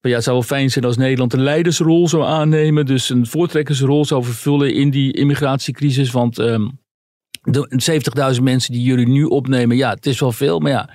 van, 0.00 0.10
Ja, 0.10 0.16
het 0.16 0.24
zou 0.24 0.36
wel 0.36 0.46
fijn 0.46 0.70
zijn 0.70 0.84
als 0.84 0.96
Nederland 0.96 1.32
een 1.32 1.42
leidersrol 1.42 2.08
zou 2.08 2.24
aannemen. 2.24 2.86
Dus 2.86 3.10
een 3.10 3.26
voortrekkersrol 3.26 4.04
zou 4.04 4.24
vervullen 4.24 4.74
in 4.74 4.90
die 4.90 5.12
immigratiecrisis. 5.12 6.10
Want 6.10 6.38
ehm, 6.38 6.68
de 7.42 8.32
70.000 8.36 8.42
mensen 8.42 8.72
die 8.72 8.82
jullie 8.82 9.08
nu 9.08 9.24
opnemen, 9.24 9.76
ja, 9.76 9.90
het 9.90 10.06
is 10.06 10.20
wel 10.20 10.32
veel. 10.32 10.58
Maar 10.58 10.70
ja, 10.70 10.90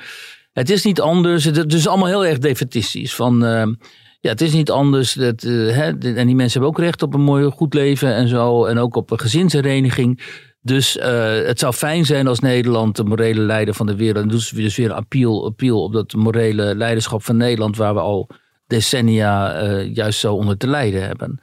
het 0.54 0.70
is 0.70 0.84
niet 0.84 1.02
anders. 1.02 1.44
Het, 1.44 1.74
is 1.74 1.88
allemaal 1.88 2.08
heel 2.08 2.26
erg 2.26 2.38
defetistisch. 2.38 3.16
Van, 3.16 3.46
ehm, 3.46 3.74
ja, 4.20 4.30
het 4.30 4.42
is 4.42 4.54
niet 4.54 4.72
anders. 4.72 5.14
Dat, 5.14 5.44
eh, 5.44 5.52
hè, 5.52 5.88
en 5.98 6.28
die 6.28 6.36
mensen 6.36 6.62
hebben 6.62 6.70
ook 6.70 6.86
recht 6.86 7.02
op 7.02 7.14
een 7.14 7.22
mooi, 7.22 7.50
goed 7.50 7.74
leven 7.74 8.14
en 8.14 8.28
zo. 8.28 8.66
En 8.66 8.78
ook 8.78 8.96
op 8.96 9.12
een 9.12 9.20
gezinshereniging. 9.20 10.22
Dus 10.62 10.98
eh, 10.98 11.46
het 11.46 11.60
zou 11.60 11.74
fijn 11.74 12.06
zijn 12.06 12.28
als 12.28 12.40
Nederland 12.40 12.96
de 12.96 13.04
morele 13.04 13.42
leider 13.42 13.74
van 13.74 13.86
de 13.86 13.96
wereld. 13.96 14.24
En 14.24 14.30
dus, 14.30 14.50
dus 14.50 14.76
weer 14.76 14.90
een 14.90 14.96
appeal, 14.96 15.46
appeal 15.46 15.84
op 15.84 15.94
dat 15.94 16.14
morele 16.14 16.76
leiderschap 16.76 17.24
van 17.24 17.38
Nederland. 17.38 17.78
Waar 17.78 17.94
we 17.94 18.00
al 18.00 18.30
decennia 18.68 19.54
eh, 19.54 19.94
juist 19.96 20.20
zo 20.20 20.34
onder 20.34 20.58
te 20.58 20.68
lijden 20.68 21.06
hebben. 21.06 21.40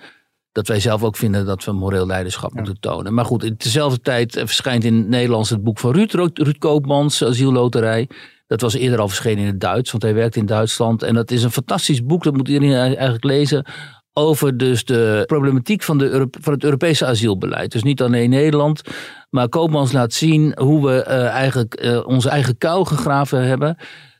Dat 0.52 0.68
wij 0.68 0.80
zelf 0.80 1.02
ook 1.02 1.16
vinden 1.16 1.46
dat 1.46 1.64
we 1.64 1.72
moreel 1.72 2.06
leiderschap 2.06 2.54
moeten 2.54 2.80
tonen. 2.80 3.14
Maar 3.14 3.24
goed, 3.24 3.44
in 3.44 3.54
dezelfde 3.58 4.00
tijd 4.00 4.32
verschijnt 4.32 4.84
in 4.84 4.96
het 4.96 5.08
Nederlands 5.08 5.50
het 5.50 5.62
boek 5.62 5.78
van 5.78 5.92
Ruud 5.92 6.12
Ruud 6.12 6.58
Koopmans, 6.58 7.24
Asielloterij. 7.24 8.08
Dat 8.48 8.60
was 8.60 8.74
eerder 8.74 9.00
al 9.00 9.08
verschenen 9.08 9.38
in 9.38 9.46
het 9.46 9.60
Duits, 9.60 9.90
want 9.90 10.02
hij 10.02 10.14
werkt 10.14 10.36
in 10.36 10.46
Duitsland. 10.46 11.02
En 11.02 11.14
dat 11.14 11.30
is 11.30 11.42
een 11.42 11.50
fantastisch 11.50 12.04
boek, 12.04 12.22
dat 12.22 12.36
moet 12.36 12.48
iedereen 12.48 12.74
eigenlijk 12.74 13.24
lezen. 13.24 13.64
Over 14.12 14.56
dus 14.56 14.84
de 14.84 15.22
problematiek 15.26 15.82
van, 15.82 15.98
de 15.98 16.28
van 16.40 16.52
het 16.52 16.64
Europese 16.64 17.06
asielbeleid. 17.06 17.72
Dus 17.72 17.82
niet 17.82 18.02
alleen 18.02 18.30
Nederland, 18.30 18.82
maar 19.30 19.48
Koopmans 19.48 19.92
laat 19.92 20.12
zien 20.12 20.58
hoe 20.60 20.86
we 20.86 21.02
eh, 21.02 21.26
eigenlijk 21.26 21.74
eh, 21.74 22.06
onze 22.06 22.28
eigen 22.28 22.58
kou 22.58 22.86
gegraven 22.86 23.46
hebben. 23.46 23.76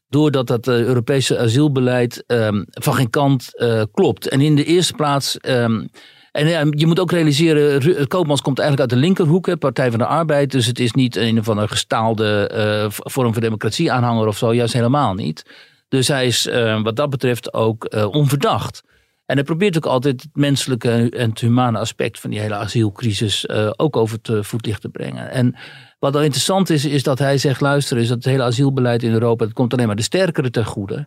Doordat 0.09 0.47
dat 0.47 0.69
eh, 0.69 0.81
Europese 0.81 1.38
asielbeleid 1.38 2.25
ehm, 2.27 2.62
van 2.71 2.95
geen 2.95 3.11
kant 3.11 3.51
klopt. 3.93 4.29
En 4.29 4.41
in 4.41 4.57
de 4.57 4.64
eerste 4.64 4.93
plaats. 4.93 5.38
ehm, 5.38 5.85
en 6.33 6.71
je 6.71 6.87
moet 6.87 7.01
ook 7.01 7.11
realiseren, 7.11 7.79
Ru- 7.81 8.05
Koopmans 8.05 8.41
komt 8.41 8.59
eigenlijk 8.59 8.91
uit 8.91 9.01
de 9.01 9.07
linkerhoek, 9.07 9.59
Partij 9.59 9.91
van 9.91 9.99
de 9.99 10.07
Arbeid. 10.07 10.51
Dus 10.51 10.67
het 10.67 10.79
is 10.79 10.93
niet 10.93 11.17
een 11.17 11.38
of 11.38 11.49
andere 11.49 11.69
gestaalde 11.69 12.49
eh, 12.49 12.87
vorm 12.88 13.33
van 13.33 13.43
democratie 13.43 13.93
aanhanger 13.93 14.27
of 14.27 14.37
zo, 14.38 14.55
juist 14.55 14.73
helemaal 14.73 15.14
niet. 15.14 15.45
Dus 15.88 16.09
hij 16.09 16.27
is 16.27 16.47
eh, 16.47 16.83
wat 16.83 16.97
dat 16.97 17.11
betreft 17.11 17.55
ook 17.55 17.85
eh, 17.85 18.07
onverdacht. 18.07 18.83
En 19.27 19.37
hij 19.37 19.45
probeert 19.45 19.77
ook 19.77 19.87
altijd 19.87 20.23
het 20.23 20.37
menselijke 20.37 21.11
en 21.11 21.29
het 21.31 21.41
humane 21.41 21.79
aspect 21.79 22.21
van 22.21 22.31
die 22.31 22.41
hele 22.41 22.55
asielcrisis 22.55 23.47
eh, 23.47 23.71
ook 23.77 23.97
over 23.97 24.17
het 24.17 24.29
eh, 24.29 24.43
voetlicht 24.43 24.81
te 24.81 24.88
brengen. 24.88 25.31
En 25.31 25.57
Wat 25.99 26.12
wel 26.12 26.23
interessant 26.23 26.71
is, 26.71 26.85
is 26.85 27.03
dat 27.03 27.19
hij 27.19 27.38
zegt: 27.38 27.61
luister, 27.61 27.99
is 27.99 28.09
dat 28.09 28.17
het 28.17 28.25
hele 28.27 28.43
asielbeleid 28.43 29.03
in 29.03 29.12
Europa, 29.12 29.45
het 29.45 29.55
komt 29.55 29.73
alleen 29.73 29.87
maar 29.87 29.97
de 29.97 30.03
sterkere 30.03 30.51
ten 30.51 30.64
goede. 30.64 31.07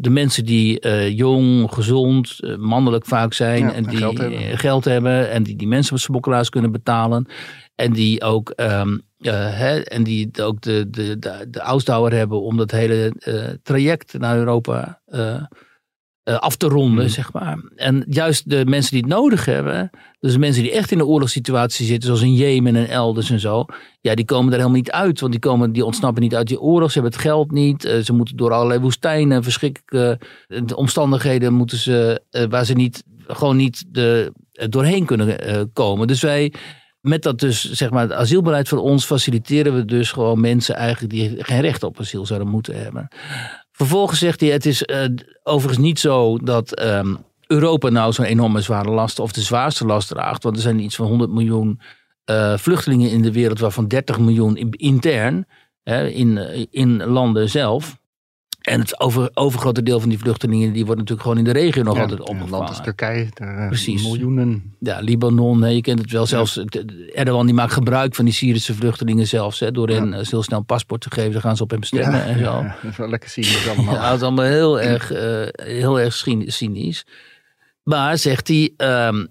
De 0.00 0.10
mensen 0.10 0.44
die 0.44 0.80
eh, 0.80 1.16
jong, 1.16 1.72
gezond, 1.72 2.40
eh, 2.40 2.56
mannelijk 2.56 3.04
vaak 3.06 3.32
zijn 3.32 3.58
Ja, 3.62 3.72
en 3.72 3.84
die 3.84 3.96
geld 3.98 4.18
hebben. 4.18 4.38
eh, 4.38 4.58
geld 4.58 4.84
hebben 4.84 5.30
en 5.30 5.42
die 5.42 5.56
die 5.56 5.68
menssmokkelaars 5.68 6.48
kunnen 6.48 6.72
betalen. 6.72 7.26
En 7.74 7.92
die 7.92 8.22
ook, 8.22 8.50
ehm, 8.50 8.98
eh, 9.18 9.32
hè, 9.58 9.80
en 9.80 10.02
die 10.02 10.30
ook 10.42 10.60
de, 10.60 10.90
de, 10.90 11.18
de, 11.18 11.46
de 11.50 11.60
ausdauer 11.60 12.12
hebben 12.12 12.42
om 12.42 12.56
dat 12.56 12.70
hele 12.70 13.12
traject 13.62 14.18
naar 14.18 14.36
Europa 14.36 15.00
eh, 16.26 16.38
af 16.38 16.56
te 16.56 16.68
ronden, 16.68 17.04
Mhm. 17.04 17.12
zeg 17.12 17.32
maar. 17.32 17.58
En 17.76 18.04
juist 18.08 18.50
de 18.50 18.64
mensen 18.66 18.90
die 18.92 19.00
het 19.00 19.10
nodig 19.10 19.44
hebben, 19.44 19.90
dus 20.20 20.32
de 20.32 20.38
mensen 20.38 20.62
die 20.62 20.72
echt 20.72 20.90
in 20.90 20.98
een 20.98 21.04
oorlogssituatie 21.04 21.86
zitten, 21.86 22.06
zoals 22.06 22.22
in 22.22 22.34
Jemen 22.34 22.76
en 22.76 22.88
elders 22.88 23.30
en 23.30 23.40
zo, 23.40 23.64
ja, 24.00 24.14
die 24.14 24.24
komen 24.24 24.46
er 24.52 24.58
helemaal 24.58 24.76
niet 24.76 24.90
uit. 24.90 25.20
Want 25.20 25.32
die, 25.32 25.40
komen, 25.40 25.72
die 25.72 25.84
ontsnappen 25.84 26.22
niet 26.22 26.34
uit 26.34 26.46
die 26.46 26.60
oorlog, 26.60 26.90
ze 26.90 26.98
hebben 26.98 27.12
het 27.18 27.28
geld 27.28 27.50
niet, 27.50 27.84
eh, 27.84 27.98
ze 27.98 28.12
moeten 28.12 28.36
door 28.36 28.52
allerlei 28.52 28.80
woestijnen, 28.80 29.42
verschrikkelijke 29.42 30.20
eh, 30.46 30.62
omstandigheden 30.74 31.52
moeten 31.52 31.78
ze, 31.78 32.22
waar 32.50 32.64
ze 32.64 32.72
niet, 32.72 33.04
gewoon 33.26 33.56
niet 33.56 33.84
de, 33.88 34.32
doorheen 34.68 35.04
kunnen 35.04 35.70
komen. 35.72 36.06
Dus 36.06 36.20
wij, 36.20 36.52
met 37.00 37.22
dat 37.22 37.38
dus, 37.38 37.70
zeg 37.70 37.90
maar, 37.90 38.02
het 38.02 38.12
asielbeleid 38.12 38.68
van 38.68 38.78
ons 38.78 39.04
faciliteren 39.04 39.74
we 39.74 39.84
dus 39.84 40.12
gewoon 40.12 40.40
mensen 40.40 40.74
eigenlijk 40.74 41.12
die 41.12 41.44
geen 41.44 41.60
recht 41.60 41.82
op 41.82 42.00
asiel 42.00 42.26
zouden 42.26 42.48
moeten 42.48 42.82
hebben. 42.82 43.08
Vervolgens 43.76 44.18
zegt 44.18 44.40
hij, 44.40 44.48
het 44.50 44.66
is 44.66 44.82
eh, 44.84 45.04
overigens 45.42 45.84
niet 45.84 45.98
zo 45.98 46.38
dat 46.38 46.72
ehm, 46.74 47.14
Europa 47.46 47.88
nou 47.88 48.12
zo'n 48.12 48.24
enorme 48.24 48.60
zware 48.60 48.90
last 48.90 49.18
of 49.18 49.32
de 49.32 49.40
zwaarste 49.40 49.86
last 49.86 50.08
draagt. 50.08 50.42
Want 50.42 50.56
er 50.56 50.62
zijn 50.62 50.78
iets 50.80 50.96
van 50.96 51.06
100 51.06 51.30
miljoen 51.30 51.80
eh, 52.24 52.56
vluchtelingen 52.56 53.10
in 53.10 53.22
de 53.22 53.32
wereld, 53.32 53.58
waarvan 53.58 53.88
30 53.88 54.18
miljoen 54.18 54.56
in- 54.56 54.70
intern 54.70 55.46
hè, 55.82 56.08
in, 56.08 56.38
eh, 56.38 56.66
in 56.70 57.04
landen 57.04 57.48
zelf. 57.50 57.98
En 58.66 58.80
het 58.80 59.00
over, 59.00 59.30
overgrote 59.34 59.82
deel 59.82 60.00
van 60.00 60.08
die 60.08 60.18
vluchtelingen 60.18 60.72
die 60.72 60.84
wordt 60.84 61.00
natuurlijk 61.00 61.28
gewoon 61.28 61.38
in 61.46 61.52
de 61.52 61.58
regio 61.60 61.82
nog 61.82 61.94
Ja, 61.94 62.00
altijd 62.00 62.18
ja, 62.18 62.24
Een 62.24 62.30
land 62.30 62.42
opgevangen. 62.42 62.68
als 62.68 62.80
Turkije, 62.82 63.26
daar, 63.34 63.58
eh, 63.58 63.66
Precies. 63.68 64.02
miljoenen. 64.02 64.74
Ja, 64.78 64.98
Libanon, 65.00 65.62
hè, 65.62 65.68
je 65.68 65.80
kent 65.80 65.98
het 65.98 66.10
wel. 66.10 66.26
Zelfs 66.26 66.58
Erdogan 67.14 67.46
die 67.46 67.54
maakt 67.54 67.72
gebruik 67.72 68.14
van 68.14 68.24
die 68.24 68.34
Syrische 68.34 68.74
vluchtelingen 68.74 69.26
zelfs. 69.26 69.60
Hè, 69.60 69.70
door 69.72 69.88
hen 69.88 70.12
eh, 70.14 70.26
heel 70.28 70.42
snel 70.42 70.58
een 70.58 70.64
paspoort 70.64 71.00
te 71.00 71.10
geven. 71.10 71.32
Dan 71.32 71.40
gaan 71.40 71.56
ze 71.56 71.62
op 71.62 71.70
hem 71.70 71.82
stemmen 71.82 72.24
en 72.24 72.38
zo. 72.38 72.44
ja, 72.44 72.76
dat 72.82 72.90
is 72.90 72.96
wel 72.96 73.08
lekker 73.08 73.28
cynisch 73.30 73.68
allemaal. 73.76 73.94
Ja, 73.94 74.06
het 74.10 74.16
is 74.16 74.22
allemaal 74.22 74.44
heel 74.44 74.80
erg, 74.80 75.12
eh, 75.12 75.46
heel 75.66 76.00
erg 76.00 76.14
cyni- 76.14 76.50
cynisch. 76.50 77.06
Maar 77.82 78.18
zegt 78.18 78.48
hij, 78.48 78.72
ehm, 78.76 79.26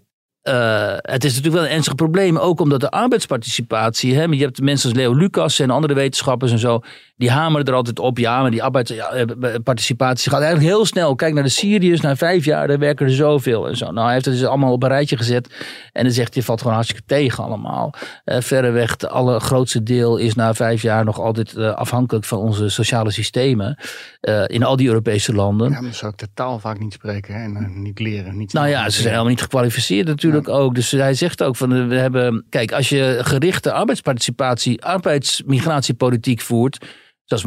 eh, 0.45 0.93
het 0.97 1.23
is 1.23 1.35
natuurlijk 1.35 1.61
wel 1.61 1.65
een 1.65 1.75
ernstig 1.75 1.95
probleem. 1.95 2.37
Ook 2.37 2.59
omdat 2.59 2.79
de 2.79 2.89
arbeidsparticipatie, 2.89 4.15
hè, 4.15 4.23
je 4.23 4.41
hebt 4.41 4.61
mensen 4.61 4.89
als 4.89 4.97
Leo 4.97 5.13
Lucas 5.13 5.59
en 5.59 5.69
andere 5.69 5.93
wetenschappers 5.93 6.51
en 6.51 6.59
zo. 6.59 6.81
Die 7.17 7.31
hameren 7.31 7.65
er 7.65 7.73
altijd 7.73 7.99
op. 7.99 8.17
Ja, 8.17 8.41
maar 8.41 8.51
die 8.51 8.63
arbeidsparticipatie 8.63 10.31
gaat 10.31 10.41
eigenlijk 10.41 10.71
heel 10.73 10.85
snel. 10.85 11.15
Kijk 11.15 11.33
naar 11.33 11.43
de 11.43 11.49
Syriërs, 11.49 12.01
na 12.01 12.15
vijf 12.15 12.45
jaar, 12.45 12.67
daar 12.67 12.79
werken 12.79 13.05
er 13.05 13.13
zoveel 13.13 13.67
en 13.67 13.77
zo. 13.77 13.91
Nou, 13.91 14.03
hij 14.03 14.13
heeft 14.13 14.25
het 14.25 14.33
dus 14.33 14.45
allemaal 14.45 14.71
op 14.71 14.83
een 14.83 14.89
rijtje 14.89 15.17
gezet. 15.17 15.53
En 15.91 16.03
dan 16.03 16.13
zegt 16.13 16.33
hij, 16.33 16.43
valt 16.43 16.59
gewoon 16.59 16.73
hartstikke 16.75 17.03
tegen 17.05 17.43
allemaal. 17.43 17.93
Eh 18.23 18.41
verreweg, 18.41 18.91
het 18.91 19.07
allergrootste 19.09 19.83
deel 19.83 20.17
is 20.17 20.35
na 20.35 20.53
vijf 20.53 20.81
jaar 20.81 21.05
nog 21.05 21.19
altijd 21.19 21.55
eh, 21.55 21.73
afhankelijk 21.73 22.25
van 22.25 22.37
onze 22.37 22.69
sociale 22.69 23.11
systemen. 23.11 23.77
eh, 24.21 24.43
in 24.47 24.63
al 24.63 24.75
die 24.75 24.87
Europese 24.87 25.33
landen. 25.33 25.71
Ja, 25.71 25.81
maar 25.81 25.93
ze 25.93 26.05
ook 26.05 26.17
de 26.17 26.27
taal 26.33 26.59
vaak 26.59 26.79
niet 26.79 26.93
spreken 26.93 27.33
hè, 27.33 27.43
en 27.43 27.55
eh, 27.55 27.67
niet 27.67 27.99
leren. 27.99 28.37
Niet 28.37 28.53
Nou 28.53 28.67
ja, 28.67 28.83
ze 28.83 28.95
zijn 28.95 29.07
helemaal 29.07 29.29
niet 29.29 29.41
gekwalificeerd 29.41 30.07
natuurlijk 30.07 30.34
ook. 30.43 30.75
Dus 30.75 30.91
hij 30.91 31.13
zegt 31.13 31.43
ook 31.43 31.55
van 31.55 31.73
eh, 31.73 31.87
we 31.87 31.95
hebben. 31.95 32.45
Kijk, 32.49 32.71
als 32.71 32.89
je 32.89 33.19
gerichte 33.21 33.71
arbeidsparticipatie, 33.71 34.83
arbeidsmigratiepolitiek 34.83 36.41
voert. 36.41 36.85
Zoals 37.23 37.43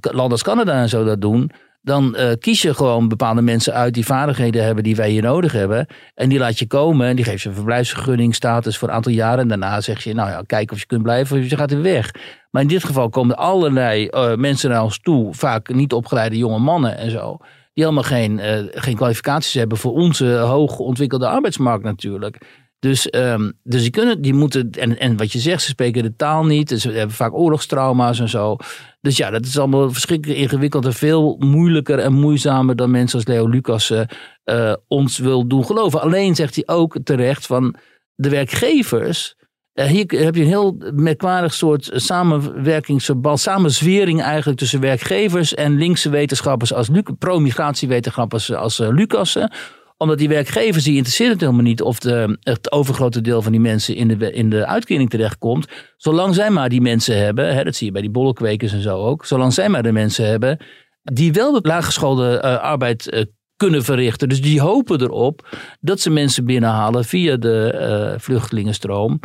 landen 0.00 0.30
als 0.30 0.42
Canada 0.42 0.80
en 0.80 0.88
zo 0.88 1.04
dat 1.04 1.20
doen. 1.20 1.50
Dan 1.82 2.16
eh, 2.16 2.32
kies 2.38 2.62
je 2.62 2.74
gewoon 2.74 3.08
bepaalde 3.08 3.42
mensen 3.42 3.74
uit 3.74 3.94
die 3.94 4.04
vaardigheden 4.04 4.64
hebben 4.64 4.84
die 4.84 4.96
wij 4.96 5.10
hier 5.10 5.22
nodig 5.22 5.52
hebben. 5.52 5.86
En 6.14 6.28
die 6.28 6.38
laat 6.38 6.58
je 6.58 6.66
komen 6.66 7.06
en 7.06 7.16
die 7.16 7.24
geeft 7.24 7.42
je 7.42 7.48
een 7.48 7.54
verblijfsvergunning, 7.54 8.34
status 8.34 8.78
voor 8.78 8.88
een 8.88 8.94
aantal 8.94 9.12
jaren. 9.12 9.38
En 9.38 9.48
daarna 9.48 9.80
zeg 9.80 10.04
je, 10.04 10.14
nou 10.14 10.30
ja, 10.30 10.42
kijk 10.46 10.72
of 10.72 10.78
je 10.78 10.86
kunt 10.86 11.02
blijven 11.02 11.38
of 11.38 11.48
je 11.48 11.56
gaat 11.56 11.70
weer 11.70 11.82
weg. 11.82 12.10
Maar 12.50 12.62
in 12.62 12.68
dit 12.68 12.84
geval 12.84 13.08
komen 13.08 13.36
er 13.36 13.42
allerlei 13.42 14.06
eh, 14.06 14.34
mensen 14.34 14.70
naar 14.70 14.82
ons 14.82 15.00
toe. 15.00 15.34
Vaak 15.34 15.74
niet 15.74 15.92
opgeleide 15.92 16.36
jonge 16.36 16.58
mannen 16.58 16.98
en 16.98 17.10
zo 17.10 17.38
helemaal 17.80 18.02
geen, 18.02 18.38
eh, 18.38 18.58
geen 18.70 18.96
kwalificaties 18.96 19.54
hebben 19.54 19.78
voor 19.78 19.92
onze 19.92 20.26
hoog 20.26 20.78
ontwikkelde 20.78 21.28
arbeidsmarkt 21.28 21.84
natuurlijk. 21.84 22.38
Dus, 22.80 23.10
ehm, 23.10 23.50
dus 23.62 23.82
die, 23.82 23.90
kunnen, 23.90 24.22
die 24.22 24.34
moeten, 24.34 24.70
en, 24.70 24.98
en 24.98 25.16
wat 25.16 25.32
je 25.32 25.38
zegt, 25.38 25.62
ze 25.62 25.68
spreken 25.68 26.02
de 26.02 26.16
taal 26.16 26.44
niet. 26.44 26.68
Dus 26.68 26.82
ze 26.82 26.90
hebben 26.90 27.16
vaak 27.16 27.34
oorlogstrauma's 27.34 28.20
en 28.20 28.28
zo. 28.28 28.56
Dus 29.00 29.16
ja, 29.16 29.30
dat 29.30 29.46
is 29.46 29.58
allemaal 29.58 29.90
verschrikkelijk 29.90 30.40
ingewikkeld 30.40 30.84
en 30.84 30.92
veel 30.92 31.36
moeilijker 31.38 31.98
en 31.98 32.12
moeizamer 32.12 32.76
dan 32.76 32.90
mensen 32.90 33.18
als 33.18 33.28
Leo 33.28 33.46
Lucas 33.48 33.90
eh, 33.90 34.02
eh, 34.44 34.76
ons 34.88 35.18
wil 35.18 35.46
doen 35.46 35.64
geloven. 35.64 36.00
Alleen 36.00 36.34
zegt 36.34 36.54
hij 36.54 36.66
ook 36.66 36.98
terecht 37.04 37.46
van 37.46 37.74
de 38.14 38.28
werkgevers. 38.28 39.34
Eh, 39.72 39.86
hier 39.86 40.04
heb 40.06 40.34
je 40.34 40.42
een 40.42 40.46
heel 40.46 40.76
merkwaardig 40.94 41.54
soort 41.54 41.90
samenwerkingsverband, 41.92 43.40
samenzwering 43.40 44.22
eigenlijk 44.22 44.58
tussen 44.58 44.80
werkgevers 44.80 45.54
en 45.54 45.76
linkse 45.76 46.10
wetenschappers 46.10 46.72
als 46.72 46.88
pro-migratiewetenschappers 47.18 48.52
als 48.52 48.78
eh, 48.78 48.88
Lucassen 48.88 49.52
omdat 49.96 50.18
die 50.18 50.28
werkgevers, 50.28 50.84
die 50.84 50.96
interesseert 50.96 51.30
het 51.30 51.40
helemaal 51.40 51.62
niet 51.62 51.82
of 51.82 51.98
de, 51.98 52.38
het 52.40 52.72
overgrote 52.72 53.20
deel 53.20 53.42
van 53.42 53.52
die 53.52 53.60
mensen 53.60 53.94
in 53.94 54.08
de, 54.08 54.32
in 54.32 54.50
de 54.50 54.66
uitkering 54.66 55.10
terechtkomt. 55.10 55.66
Zolang 55.96 56.34
zij 56.34 56.50
maar 56.50 56.68
die 56.68 56.80
mensen 56.80 57.18
hebben, 57.18 57.54
hè, 57.54 57.64
dat 57.64 57.76
zie 57.76 57.86
je 57.86 57.92
bij 57.92 58.00
die 58.00 58.10
bollenkwekers 58.10 58.72
en 58.72 58.82
zo 58.82 58.98
ook. 58.98 59.26
Zolang 59.26 59.52
zij 59.52 59.68
maar 59.68 59.82
de 59.82 59.92
mensen 59.92 60.26
hebben 60.26 60.58
die 61.02 61.32
wel 61.32 61.52
de 61.52 61.60
laaggeschoolde 61.62 62.38
eh, 62.38 62.58
arbeid 62.58 63.26
kunnen 63.56 63.84
verrichten. 63.84 64.28
Dus 64.28 64.42
die 64.42 64.60
hopen 64.60 65.00
erop 65.00 65.56
dat 65.80 66.00
ze 66.00 66.10
mensen 66.10 66.44
binnenhalen 66.44 67.04
via 67.04 67.36
de 67.36 68.14
vluchtelingenstroom. 68.18 69.20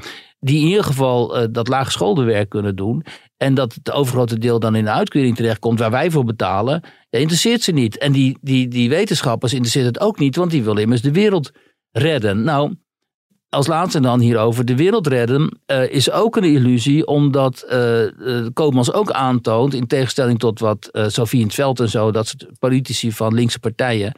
Die 0.46 0.60
in 0.60 0.68
ieder 0.68 0.84
geval 0.84 1.38
eh, 1.38 1.48
dat 1.52 1.68
laaggeschoolde 1.68 2.24
werk 2.24 2.50
kunnen 2.50 2.76
doen. 2.76 3.06
En 3.38 3.54
dat 3.54 3.74
het 3.74 3.92
overgrote 3.92 4.38
deel 4.38 4.60
dan 4.60 4.76
in 4.76 4.84
de 4.84 4.92
uitkering 4.92 5.36
terechtkomt 5.36 5.80
waar 5.80 5.92
wij 5.92 6.12
voor 6.12 6.24
betalen. 6.24 6.82
Ja, 7.10 7.20
interesseert 7.20 7.62
ze 7.62 7.72
niet. 7.72 7.98
En 7.98 8.12
die, 8.12 8.38
die, 8.42 8.68
die 8.68 8.90
wetenschappers 8.90 9.54
interesseert 9.54 9.86
het 9.86 10.00
ook 10.00 10.20
niet, 10.20 10.36
want 10.36 10.52
die 10.52 10.64
willen 10.64 10.82
immers 10.82 11.02
de 11.02 11.12
wereld 11.12 11.52
redden. 11.92 12.44
Nou, 12.44 12.76
als 13.50 13.68
laatste 13.68 14.00
dan 14.00 14.20
hierover. 14.20 14.66
De 14.66 14.76
wereld 14.76 15.08
redden 15.08 15.60
eh, 15.66 15.90
is 15.90 16.12
ook 16.12 16.36
een 16.36 16.44
illusie, 16.44 17.06
omdat 17.06 17.66
Koopmans 18.54 18.94
ook 18.94 19.12
aantoont, 19.12 19.74
in 19.74 19.88
tegenstelling 19.88 20.40
tot 20.40 20.60
wat 20.60 20.90
eh 20.92 21.08
Sofie 21.08 21.40
in 21.40 21.46
het 21.46 21.56
Veld 21.56 21.80
en 21.80 21.90
zo, 21.90 22.12
dat 22.12 22.28
soort 22.28 22.60
politici 22.60 23.12
van 23.12 23.34
linkse 23.34 23.60
partijen 23.60 24.14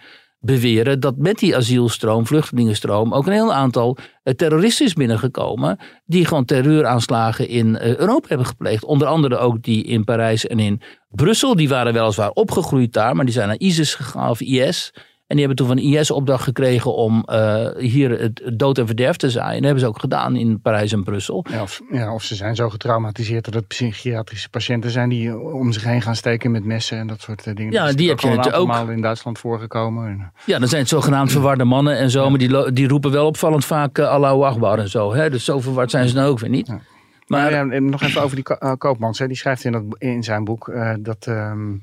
beweren, 0.48 1.00
dat 1.00 1.18
met 1.18 1.40
die 1.40 1.56
asielstroom, 1.56 2.26
vluchtelingenstroom, 2.26 3.14
ook 3.14 3.26
een 3.26 3.34
heel 3.34 3.54
aantal 3.54 3.98
eh, 4.24 4.34
terroristen 4.34 4.86
is 4.86 4.94
binnengekomen, 4.94 5.78
die 6.06 6.26
gewoon 6.26 6.46
terreuraanslagen 6.46 7.48
in 7.48 7.78
eh, 7.78 7.96
Europa 7.96 8.28
hebben 8.28 8.48
gepleegd. 8.48 8.84
Onder 8.86 9.08
andere 9.08 9.38
ook 9.38 9.64
die 9.64 9.84
in 9.84 10.04
Parijs 10.04 10.48
en 10.48 10.60
in 10.60 10.82
Brussel. 11.10 11.56
Die 11.56 11.70
waren 11.70 11.94
weliswaar 11.94 12.30
opgegroeid 12.30 12.94
daar, 12.94 13.16
maar 13.16 13.26
die 13.26 13.34
zijn 13.34 13.48
naar 13.48 13.60
ISIS 13.60 13.96
gegaan 13.96 14.30
of 14.30 14.42
IS. 14.42 14.94
En 15.28 15.36
die 15.38 15.46
hebben 15.46 15.66
toen 15.66 15.76
van 15.76 15.86
IS 15.94 16.12
opdracht 16.12 16.44
gekregen 16.44 16.96
om 16.96 17.24
eh, 17.26 17.68
hier 17.78 18.10
het 18.20 18.42
het 18.44 18.60
dood 18.60 18.78
en 18.78 18.86
verderf 18.86 19.16
te 19.16 19.30
zaaien. 19.30 19.54
Dat 19.56 19.64
hebben 19.64 19.80
ze 19.80 19.88
ook 19.88 20.00
gedaan 20.00 20.36
in 20.36 20.62
Parijs 20.62 20.92
en 20.92 21.04
Brussel. 21.04 21.46
Ja, 21.50 21.62
of, 21.62 21.82
ja, 21.92 22.14
of 22.14 22.24
ze 22.24 22.36
zijn 22.36 22.56
zo 22.56 22.70
getraumatiseerd 22.70 23.46
dat 23.46 23.54
het 23.54 23.68
psychiatrische 23.68 24.50
patiënten 24.50 24.92
zijn 24.92 25.10
die 25.10 25.30
eh, 25.30 25.54
om 25.54 25.72
zich 25.72 25.84
heen 25.84 26.02
gaan 26.02 26.16
steken 26.16 26.52
met 26.52 26.66
messen 26.66 26.98
en 26.98 27.08
dat 27.08 27.22
soort 27.22 27.48
eh, 27.48 27.56
dingen. 27.56 27.74
Ja, 27.74 27.88
is 27.88 27.96
die 27.96 28.10
heb 28.10 28.20
je 28.20 28.28
natuurlijk 28.28 28.56
ook. 28.56 28.68
malen 28.68 28.96
in 28.96 29.02
Duitsland 29.02 29.40
voorgekomen. 29.40 30.08
En, 30.08 30.32
Ja, 30.46 30.60
dan 30.60 30.68
zijn 30.68 30.82
het 30.82 30.90
zogenaamd 30.90 31.32
verwarde 31.32 31.64
mannen 31.64 31.98
en 31.98 32.10
zo. 32.10 32.30
Maar 32.30 32.40
die, 32.40 32.72
die 32.74 32.88
roepen 32.88 33.12
wel 33.12 33.26
opvallend 33.26 33.66
vaak 33.66 33.98
uh, 33.98 34.10
Allahu 34.10 34.42
Akbar 34.44 34.80
en 34.80 34.90
zo. 34.90 35.14
Hè? 35.14 35.30
Dus 35.30 35.46
zo 35.46 35.60
verward 35.60 35.92
zijn 35.92 36.08
ze 36.10 36.16
nou 36.16 36.30
ook 36.30 36.40
weer 36.40 36.50
niet. 36.50 36.68
Ja. 36.68 36.80
Maar 37.28 37.42
Maar 37.42 37.52
ja, 37.66 37.72
en 37.72 37.90
nog 37.90 38.02
even 38.04 38.22
over 38.22 38.36
die 38.36 38.44
Ko- 38.44 38.54
eh, 38.54 38.72
Koopmans. 38.78 39.20
Hè. 39.20 39.28
Die 39.28 39.38
schrijft 39.38 39.64
in, 39.64 39.72
dat, 39.72 39.84
in 39.98 40.24
zijn 40.24 40.44
boek 40.44 40.68
eh, 40.68 40.94
dat 41.00 41.26
ehm, 41.28 41.76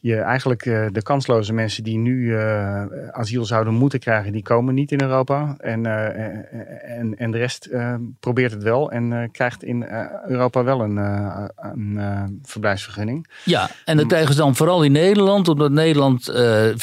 je 0.00 0.16
eigenlijk 0.16 0.66
eh, 0.66 0.86
de 0.92 1.02
kansloze 1.02 1.52
mensen 1.52 1.84
die 1.84 1.98
nu 1.98 2.36
eh, 2.36 2.82
asiel 3.10 3.44
zouden 3.44 3.74
moeten 3.74 3.98
krijgen, 3.98 4.32
die 4.32 4.42
komen 4.42 4.74
niet 4.74 4.92
in 4.92 5.00
Europa. 5.00 5.54
En, 5.58 5.86
eh, 5.86 6.98
en, 6.98 7.18
en 7.18 7.30
de 7.30 7.38
rest 7.38 7.68
probeert 8.20 8.52
het 8.52 8.62
wel 8.62 8.90
en 8.90 9.28
krijgt 9.32 9.62
in 9.62 9.86
Europa 10.26 10.64
wel 10.64 10.80
een, 10.80 10.96
een 11.56 12.40
verblijfsvergunning. 12.42 13.26
Ja, 13.44 13.70
en 13.84 13.96
dat 13.96 14.06
krijgen 14.06 14.34
ze 14.34 14.40
dan 14.40 14.56
vooral 14.56 14.82
in 14.82 14.92
Nederland, 14.92 15.48
omdat 15.48 15.70
Nederland 15.70 16.26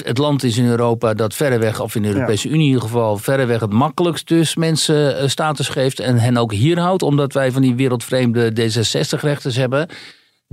het 0.03 0.17
land 0.17 0.43
is 0.43 0.57
in 0.57 0.65
Europa 0.65 1.13
dat 1.13 1.33
verreweg, 1.33 1.81
of 1.81 1.95
in 1.95 2.01
de 2.01 2.07
Europese 2.07 2.47
Unie 2.47 2.59
in 2.59 2.65
ieder 2.65 2.81
geval, 2.81 3.17
verreweg 3.17 3.59
het 3.59 3.73
makkelijkst 3.73 4.27
dus 4.27 4.55
mensen 4.55 5.29
status 5.29 5.69
geeft 5.69 5.99
en 5.99 6.17
hen 6.17 6.37
ook 6.37 6.53
hier 6.53 6.79
houdt, 6.79 7.01
omdat 7.01 7.33
wij 7.33 7.51
van 7.51 7.61
die 7.61 7.75
wereldvreemde 7.75 8.51
D66-rechters 8.51 9.55
hebben. 9.55 9.87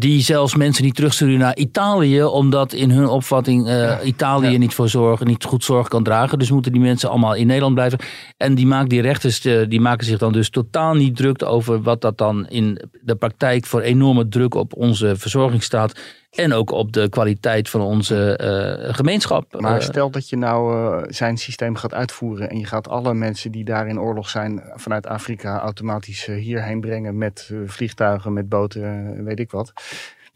Die 0.00 0.22
zelfs 0.22 0.54
mensen 0.54 0.84
niet 0.84 0.94
terugsturen 0.94 1.38
naar 1.38 1.56
Italië, 1.56 2.22
omdat 2.22 2.72
in 2.72 2.90
hun 2.90 3.06
opvatting 3.06 3.68
uh, 3.68 3.96
Italië 4.04 4.58
niet 4.58 4.74
voor 4.74 4.88
zorgen, 4.88 5.26
niet 5.26 5.44
goed 5.44 5.64
zorg 5.64 5.88
kan 5.88 6.02
dragen. 6.02 6.38
Dus 6.38 6.50
moeten 6.50 6.72
die 6.72 6.80
mensen 6.80 7.10
allemaal 7.10 7.34
in 7.34 7.46
Nederland 7.46 7.74
blijven. 7.74 7.98
En 8.36 8.54
die, 8.54 8.66
maken, 8.66 8.88
die 8.88 9.00
rechters 9.00 9.40
die 9.40 9.80
maken 9.80 10.06
zich 10.06 10.18
dan 10.18 10.32
dus 10.32 10.50
totaal 10.50 10.94
niet 10.94 11.16
druk 11.16 11.44
over 11.44 11.82
wat 11.82 12.00
dat 12.00 12.18
dan 12.18 12.48
in 12.48 12.80
de 13.02 13.14
praktijk 13.14 13.66
voor 13.66 13.80
enorme 13.80 14.28
druk 14.28 14.54
op 14.54 14.76
onze 14.76 15.16
verzorging 15.16 15.62
staat. 15.62 15.92
En 16.30 16.52
ook 16.52 16.70
op 16.70 16.92
de 16.92 17.08
kwaliteit 17.08 17.68
van 17.68 17.80
onze 17.80 18.40
uh, 18.86 18.94
gemeenschap. 18.94 19.60
Maar 19.60 19.82
stel 19.82 20.10
dat 20.10 20.28
je 20.28 20.36
nou 20.36 20.74
uh, 20.74 21.02
zijn 21.08 21.36
systeem 21.36 21.74
gaat 21.74 21.94
uitvoeren 21.94 22.50
en 22.50 22.58
je 22.58 22.66
gaat 22.66 22.88
alle 22.88 23.14
mensen 23.14 23.52
die 23.52 23.64
daar 23.64 23.88
in 23.88 24.00
oorlog 24.00 24.28
zijn 24.28 24.62
vanuit 24.74 25.06
Afrika 25.06 25.58
automatisch 25.58 26.26
hierheen 26.26 26.80
brengen 26.80 27.18
met 27.18 27.50
vliegtuigen, 27.66 28.32
met 28.32 28.48
boten, 28.48 29.24
weet 29.24 29.38
ik 29.40 29.50
wat. 29.50 29.72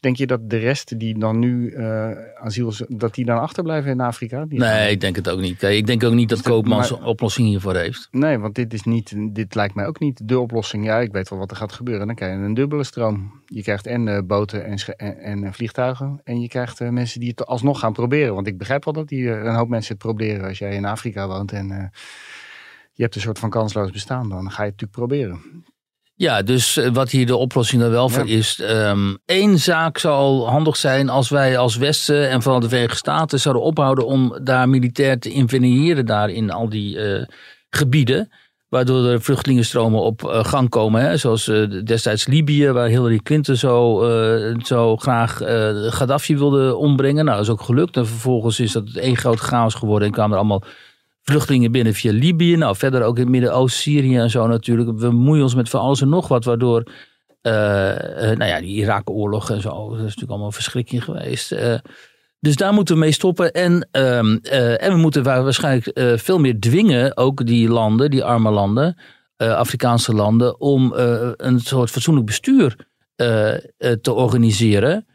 Denk 0.05 0.17
je 0.17 0.27
dat 0.27 0.51
de 0.51 0.57
rest 0.57 0.99
die 0.99 1.19
dan 1.19 1.39
nu 1.39 1.71
uh, 1.71 2.11
asiel, 2.35 2.73
dat 2.89 3.15
die 3.15 3.25
dan 3.25 3.41
achterblijven 3.41 3.91
in 3.91 4.01
Afrika? 4.01 4.45
Die 4.45 4.59
nee, 4.59 4.91
ik 4.91 5.01
denk 5.01 5.17
het 5.17 5.29
ook 5.29 5.41
niet. 5.41 5.63
Ik 5.63 5.87
denk 5.87 6.05
ook 6.05 6.13
niet 6.13 6.29
dat 6.29 6.43
Koopmans 6.43 6.91
een 6.91 7.03
oplossing 7.03 7.49
hiervoor 7.49 7.75
heeft. 7.75 8.09
Nee, 8.11 8.39
want 8.39 8.55
dit, 8.55 8.73
is 8.73 8.83
niet, 8.83 9.15
dit 9.35 9.55
lijkt 9.55 9.75
mij 9.75 9.87
ook 9.87 9.99
niet 9.99 10.29
de 10.29 10.39
oplossing. 10.39 10.85
Ja, 10.85 10.99
ik 10.99 11.13
weet 11.13 11.29
wel 11.29 11.39
wat 11.39 11.51
er 11.51 11.57
gaat 11.57 11.73
gebeuren. 11.73 12.07
Dan 12.07 12.17
krijg 12.17 12.39
je 12.39 12.45
een 12.45 12.55
dubbele 12.55 12.85
stroom. 12.85 13.43
Je 13.47 13.63
krijgt 13.63 13.87
en 13.87 14.07
uh, 14.07 14.19
boten 14.25 14.65
en, 14.65 14.79
en, 14.97 15.45
en, 15.45 15.55
vliegtuigen. 15.55 16.21
En 16.25 16.41
je 16.41 16.49
krijgt 16.49 16.81
uh, 16.81 16.89
mensen 16.89 17.21
die 17.21 17.29
het 17.29 17.47
alsnog 17.47 17.79
gaan 17.79 17.93
proberen. 17.93 18.35
Want 18.35 18.47
ik 18.47 18.59
begrijp 18.59 18.85
wel 18.85 18.95
dat 18.95 19.09
die, 19.09 19.31
een 19.31 19.55
hoop 19.55 19.69
mensen 19.69 19.95
het 19.95 20.03
proberen 20.03 20.49
als 20.49 20.59
jij 20.59 20.75
in 20.75 20.85
Afrika 20.85 21.27
woont. 21.27 21.53
En 21.53 21.91
je 22.93 23.03
hebt 23.03 23.15
een 23.15 23.21
soort 23.21 23.39
van 23.39 23.51
kansloos 23.51 23.91
bestaan. 23.91 24.29
Dan 24.29 24.51
ga 24.51 24.63
je 24.63 24.71
het 24.71 24.81
natuurlijk 24.81 24.93
proberen. 24.93 25.65
Ja, 26.17 26.43
dus 26.43 26.77
eh, 26.77 26.91
wat 26.93 27.11
hier 27.11 27.27
de 27.27 27.37
oplossing 27.37 27.83
dan 27.83 27.91
wel 27.91 28.09
voor 28.09 28.29
is. 28.29 28.61
Um, 28.71 29.19
één 29.25 29.59
zaak 29.59 29.99
zal 29.99 30.49
handig 30.49 30.77
zijn 30.77 31.09
als 31.09 31.29
wij 31.29 31.59
als 31.59 31.77
Westen 31.77 32.31
en 32.31 32.43
vooral 32.43 32.61
de 32.61 32.69
Verenigde 32.69 32.97
Staten 32.97 33.41
zouden 33.41 33.63
ophouden 33.63 34.07
om 34.07 34.39
daar 34.43 34.69
militair 34.69 35.19
te 35.19 35.31
interveneren 35.31 36.07
daar 36.07 36.31
in 36.31 36.51
al 36.51 36.69
die 36.69 36.97
uh, 36.97 37.25
gebieden. 37.71 38.31
Waardoor 38.69 39.07
er 39.07 39.23
vluchtelingenstromen 39.23 40.01
op 40.01 40.23
uh, 40.23 40.45
gang 40.45 40.69
komen. 40.69 41.03
Hè? 41.03 41.17
Zoals 41.17 41.51
destijds 41.85 42.27
Libië, 42.27 42.71
waar 42.71 42.89
Hillary 42.89 43.19
Clinton 43.19 43.57
zo, 43.57 44.05
zo 44.63 44.97
graag 44.97 45.37
Gaddafi 45.95 46.37
wilde 46.37 46.77
ombrengen. 46.77 47.25
Nou, 47.25 47.37
dat 47.37 47.47
is 47.47 47.53
ook 47.53 47.61
gelukt. 47.61 47.97
En 47.97 48.07
vervolgens 48.07 48.61
is 48.61 48.73
dat 48.73 48.89
één 48.95 49.17
groot 49.17 49.41
chaos 49.41 49.75
geworden 49.75 50.09
en 50.09 50.15
kwamen 50.15 50.33
er 50.33 50.39
allemaal 50.39 50.63
vluchtelingen 51.25 51.73
binnen 51.73 51.95
via 51.95 52.13
Libië. 52.13 52.57
Nou, 52.57 52.77
verder 52.77 53.03
ook 53.03 53.17
in 53.17 53.23
het 53.23 53.31
Midden-Oosten, 53.31 53.83
Syrië 53.83 54.17
en 54.17 54.31
zo 54.31 54.47
natuurlijk. 54.47 54.89
We 54.89 54.95
bemoeien 54.95 55.43
ons 55.43 55.55
met 55.55 55.69
van 55.69 55.81
alles 55.81 56.01
en 56.01 56.09
nog 56.09 56.29
wat, 56.29 56.45
waardoor... 56.45 56.83
Uh, 57.43 57.53
nou 57.53 58.45
ja, 58.45 58.61
die 58.61 58.77
Irak-oorlog 58.77 59.51
en 59.51 59.61
zo, 59.61 59.89
dat 59.89 59.97
is 59.97 60.03
natuurlijk 60.03 60.31
allemaal 60.31 60.53
verschrikking 60.53 61.05
geweest. 61.05 61.53
Uh, 61.53 61.75
dus 62.41 62.57
daar 62.57 62.73
moeten 62.73 62.95
we 62.95 63.01
mee 63.01 63.13
stoppen. 63.13 63.53
En, 63.53 63.89
ehm, 63.91 64.37
en 64.77 64.93
we 64.93 64.97
moeten 64.97 65.23
waarschijnlijk 65.23 66.01
veel 66.21 66.39
meer 66.39 66.61
dwingen, 66.61 67.17
ook 67.17 67.47
die 67.47 67.69
landen, 67.69 68.11
die 68.11 68.25
arme 68.25 68.51
landen, 68.51 68.99
Afrikaanse 69.37 70.13
landen, 70.13 70.61
om 70.61 70.93
een 71.37 71.61
soort 71.61 71.91
fatsoenlijk 71.91 72.27
bestuur 72.27 72.77
te 74.01 74.13
organiseren. 74.13 75.07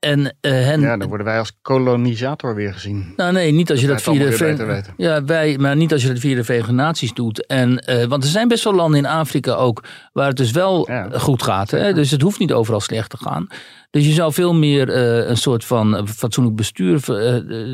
En, 0.00 0.20
uh, 0.20 0.30
hen, 0.42 0.80
ja, 0.80 0.96
dan 0.96 1.08
worden 1.08 1.26
wij 1.26 1.38
als 1.38 1.52
kolonisator 1.62 2.54
weer 2.54 2.72
gezien. 2.72 3.12
Nou 3.16 3.32
nee, 3.32 3.52
niet 3.52 3.70
als 3.70 3.80
je 3.80 3.86
dat 3.86 4.02
via 4.02 4.12
de, 4.12 4.82
ja, 4.96 5.24
wij, 5.24 5.58
maar 5.58 5.76
niet 5.76 5.92
als 5.92 6.02
je 6.02 6.08
dat 6.08 6.18
via 6.18 6.34
de 6.34 6.44
Verenigde 6.44 6.72
Naties 6.72 7.14
doet. 7.14 7.46
En, 7.46 7.84
uh, 7.90 8.04
want 8.04 8.24
er 8.24 8.30
zijn 8.30 8.48
best 8.48 8.64
wel 8.64 8.74
landen 8.74 8.98
in 8.98 9.06
Afrika 9.06 9.52
ook 9.52 9.84
waar 10.12 10.26
het 10.26 10.36
dus 10.36 10.50
wel 10.50 10.88
goed 11.12 11.42
gaat. 11.42 11.70
Hè? 11.70 11.92
Dus 11.92 12.10
het 12.10 12.22
hoeft 12.22 12.38
niet 12.38 12.52
overal 12.52 12.80
slecht 12.80 13.10
te 13.10 13.16
gaan. 13.16 13.46
Dus 13.90 14.06
je 14.06 14.12
zou 14.12 14.32
veel 14.32 14.54
meer 14.54 14.88
uh, 14.88 15.28
een 15.28 15.36
soort 15.36 15.64
van 15.64 16.08
fatsoenlijk 16.08 16.56
bestuur 16.56 17.00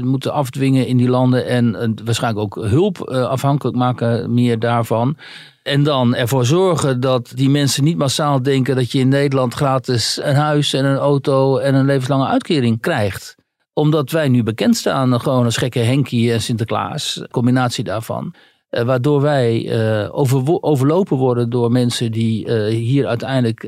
moeten 0.04 0.32
afdwingen 0.32 0.86
in 0.86 0.96
die 0.96 1.08
landen. 1.08 1.46
En 1.46 1.94
waarschijnlijk 2.04 2.44
ook 2.44 2.64
hulp 2.64 3.08
afhankelijk 3.08 3.76
maken 3.76 4.34
meer 4.34 4.58
daarvan. 4.58 5.16
En 5.62 5.82
dan 5.82 6.14
ervoor 6.14 6.46
zorgen 6.46 7.00
dat 7.00 7.32
die 7.34 7.48
mensen 7.50 7.84
niet 7.84 7.96
massaal 7.96 8.42
denken 8.42 8.76
dat 8.76 8.92
je 8.92 8.98
in 8.98 9.08
Nederland 9.08 9.54
gratis 9.54 10.20
een 10.22 10.34
huis 10.34 10.72
en 10.72 10.84
een 10.84 10.96
auto 10.96 11.58
en 11.58 11.74
een 11.74 11.86
levenslange 11.86 12.26
uitkering 12.26 12.80
krijgt. 12.80 13.34
Omdat 13.72 14.10
wij 14.10 14.28
nu 14.28 14.42
bekend 14.42 14.76
staan, 14.76 15.20
gewoon 15.20 15.44
als 15.44 15.56
gekke 15.56 15.78
Henkie 15.78 16.32
en 16.32 16.40
Sinterklaas, 16.42 17.22
combinatie 17.30 17.84
daarvan. 17.84 18.34
Eh, 18.76 18.84
waardoor 18.84 19.20
wij 19.20 19.64
uh, 19.64 20.08
over, 20.18 20.62
overlopen 20.62 21.16
worden 21.16 21.50
door 21.50 21.70
mensen 21.70 22.12
die 22.12 22.46
uh, 22.46 22.66
hier 22.66 23.06
uiteindelijk 23.06 23.62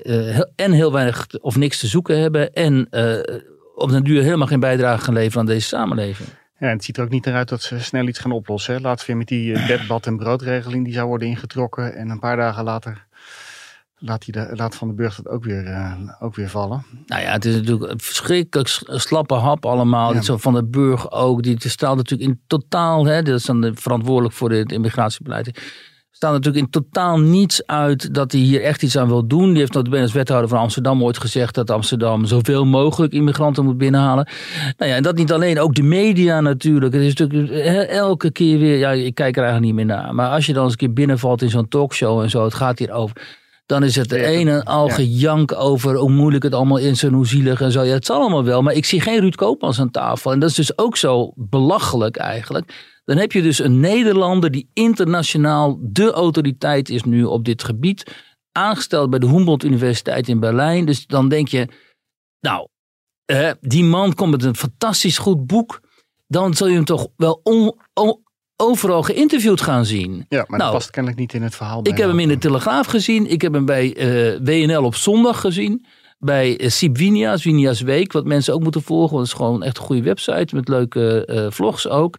en 0.56 0.72
heel 0.72 0.92
weinig 0.92 1.26
of 1.40 1.56
niks 1.56 1.78
te 1.78 1.86
zoeken 1.86 2.20
hebben. 2.20 2.52
En 2.52 2.88
op 3.74 3.90
den 3.90 4.04
duur 4.04 4.22
helemaal 4.22 4.46
geen 4.46 4.60
bijdrage 4.60 5.04
gaan 5.04 5.14
leveren 5.14 5.40
aan 5.40 5.46
deze 5.46 5.66
samenleving. 5.66 6.28
Ja, 6.58 6.66
en 6.66 6.72
het 6.72 6.84
ziet 6.84 6.96
er 6.96 7.04
ook 7.04 7.10
niet 7.10 7.24
naar 7.24 7.34
uit 7.34 7.48
dat 7.48 7.62
ze 7.62 7.80
snel 7.80 8.06
iets 8.06 8.18
gaan 8.18 8.32
oplossen. 8.32 8.80
Laatst 8.80 9.06
weer 9.06 9.16
met 9.16 9.28
die 9.28 9.52
bed, 9.68 9.86
bad 9.86 10.06
en 10.06 10.16
broodregeling 10.16 10.84
die 10.84 10.94
zou 10.94 11.08
worden 11.08 11.28
ingetrokken. 11.28 11.94
En 11.94 12.08
een 12.08 12.18
paar 12.18 12.36
dagen 12.36 12.64
later 12.64 13.06
laat, 13.98 14.32
de, 14.32 14.50
laat 14.52 14.74
Van 14.74 14.88
de 14.88 14.94
Burg 14.94 15.16
dat 15.16 15.28
ook 15.32 15.44
weer, 15.44 15.66
uh, 15.66 15.92
ook 16.18 16.34
weer 16.34 16.48
vallen. 16.48 16.84
Nou 17.06 17.22
ja, 17.22 17.32
het 17.32 17.44
is 17.44 17.54
natuurlijk 17.54 17.92
een 17.92 18.00
verschrikkelijk 18.00 18.68
slappe 18.86 19.34
hap 19.34 19.66
allemaal. 19.66 20.14
Ja. 20.14 20.22
Zo 20.22 20.36
van 20.36 20.54
de 20.54 20.64
Burg 20.64 21.10
ook. 21.10 21.42
Die 21.42 21.68
staat 21.68 21.96
natuurlijk 21.96 22.30
in 22.30 22.40
totaal, 22.46 23.06
hè, 23.06 23.22
dat 23.22 23.38
is 23.38 23.44
dan 23.44 23.70
verantwoordelijk 23.74 24.34
voor 24.34 24.50
het 24.50 24.72
immigratiebeleid 24.72 25.50
staat 26.18 26.32
natuurlijk 26.32 26.64
in 26.64 26.70
totaal 26.70 27.18
niets 27.18 27.66
uit 27.66 28.14
dat 28.14 28.32
hij 28.32 28.40
hier 28.40 28.62
echt 28.62 28.82
iets 28.82 28.98
aan 28.98 29.08
wil 29.08 29.26
doen. 29.26 29.48
Die 29.48 29.58
heeft 29.58 29.72
notabene 29.72 30.02
als 30.02 30.12
wethouder 30.12 30.48
van 30.48 30.58
Amsterdam 30.58 31.02
ooit 31.02 31.18
gezegd 31.18 31.54
dat 31.54 31.70
Amsterdam 31.70 32.24
zoveel 32.24 32.64
mogelijk 32.64 33.12
immigranten 33.12 33.64
moet 33.64 33.78
binnenhalen. 33.78 34.28
Nou 34.76 34.90
ja, 34.90 34.96
en 34.96 35.02
dat 35.02 35.16
niet 35.16 35.32
alleen, 35.32 35.60
ook 35.60 35.74
de 35.74 35.82
media 35.82 36.40
natuurlijk. 36.40 36.94
Het 36.94 37.02
is 37.02 37.14
natuurlijk 37.14 37.52
elke 37.88 38.30
keer 38.30 38.58
weer, 38.58 38.78
ja, 38.78 38.90
ik 38.90 39.14
kijk 39.14 39.36
er 39.36 39.42
eigenlijk 39.42 39.74
niet 39.74 39.86
meer 39.86 39.96
naar. 39.96 40.14
Maar 40.14 40.30
als 40.30 40.46
je 40.46 40.52
dan 40.52 40.62
eens 40.62 40.72
een 40.72 40.78
keer 40.78 40.92
binnenvalt 40.92 41.42
in 41.42 41.50
zo'n 41.50 41.68
talkshow 41.68 42.20
en 42.20 42.30
zo, 42.30 42.44
het 42.44 42.54
gaat 42.54 42.78
hier 42.78 42.92
over. 42.92 43.16
Dan 43.68 43.84
is 43.84 43.96
het 43.96 44.08
de 44.08 44.24
ene 44.24 44.50
en 44.50 44.64
al 44.64 44.88
gejank 44.88 45.52
over 45.52 45.96
hoe 45.96 46.10
moeilijk 46.10 46.44
het 46.44 46.54
allemaal 46.54 46.78
is 46.78 47.02
en 47.02 47.12
hoe 47.12 47.26
zielig 47.26 47.60
en 47.60 47.72
zo. 47.72 47.82
Ja, 47.82 47.92
het 47.92 48.06
zal 48.06 48.20
allemaal 48.20 48.44
wel, 48.44 48.62
maar 48.62 48.74
ik 48.74 48.84
zie 48.84 49.00
geen 49.00 49.20
Ruud 49.20 49.34
Koopmans 49.34 49.80
aan 49.80 49.90
tafel. 49.90 50.32
En 50.32 50.38
dat 50.38 50.50
is 50.50 50.54
dus 50.54 50.78
ook 50.78 50.96
zo 50.96 51.32
belachelijk 51.36 52.16
eigenlijk 52.16 52.96
dan 53.08 53.16
heb 53.16 53.32
je 53.32 53.42
dus 53.42 53.58
een 53.58 53.80
Nederlander 53.80 54.50
die 54.50 54.70
internationaal 54.72 55.78
de 55.80 56.12
autoriteit 56.12 56.88
is 56.88 57.02
nu 57.02 57.24
op 57.24 57.44
dit 57.44 57.64
gebied. 57.64 58.16
Aangesteld 58.52 59.10
bij 59.10 59.18
de 59.18 59.26
Humboldt 59.26 59.64
Universiteit 59.64 60.28
in 60.28 60.40
Berlijn. 60.40 60.84
Dus 60.84 61.06
dan 61.06 61.28
denk 61.28 61.48
je, 61.48 61.68
nou, 62.40 62.68
eh, 63.24 63.50
die 63.60 63.84
man 63.84 64.14
komt 64.14 64.30
met 64.30 64.44
een 64.44 64.56
fantastisch 64.56 65.18
goed 65.18 65.46
boek. 65.46 65.80
Dan 66.26 66.54
zul 66.54 66.66
je 66.66 66.74
hem 66.74 66.84
toch 66.84 67.08
wel 67.16 67.40
overal 68.60 69.02
geïnterviewd 69.02 69.60
gaan 69.60 69.84
zien. 69.84 70.26
Ja, 70.28 70.44
maar 70.48 70.58
nou, 70.58 70.70
dat 70.70 70.72
past 70.72 70.90
kennelijk 70.90 71.20
niet 71.20 71.34
in 71.34 71.42
het 71.42 71.54
verhaal. 71.54 71.80
Ik 71.82 71.96
heb 71.96 72.08
hem 72.08 72.18
in 72.18 72.28
de 72.28 72.38
Telegraaf 72.38 72.86
gezien. 72.86 73.30
Ik 73.30 73.42
heb 73.42 73.52
hem 73.52 73.64
bij 73.64 73.96
uh, 73.96 74.66
WNL 74.66 74.84
op 74.84 74.94
zondag 74.94 75.40
gezien. 75.40 75.86
Bij 76.18 76.60
uh, 76.60 76.68
Sibwinia's, 76.68 77.80
Week. 77.80 78.12
Wat 78.12 78.24
mensen 78.24 78.54
ook 78.54 78.62
moeten 78.62 78.82
volgen. 78.82 79.16
Want 79.16 79.28
het 79.28 79.36
is 79.36 79.44
gewoon 79.44 79.62
echt 79.62 79.76
een 79.76 79.82
goede 79.82 80.02
website. 80.02 80.54
Met 80.54 80.68
leuke 80.68 81.28
uh, 81.30 81.46
vlogs 81.50 81.88
ook. 81.88 82.18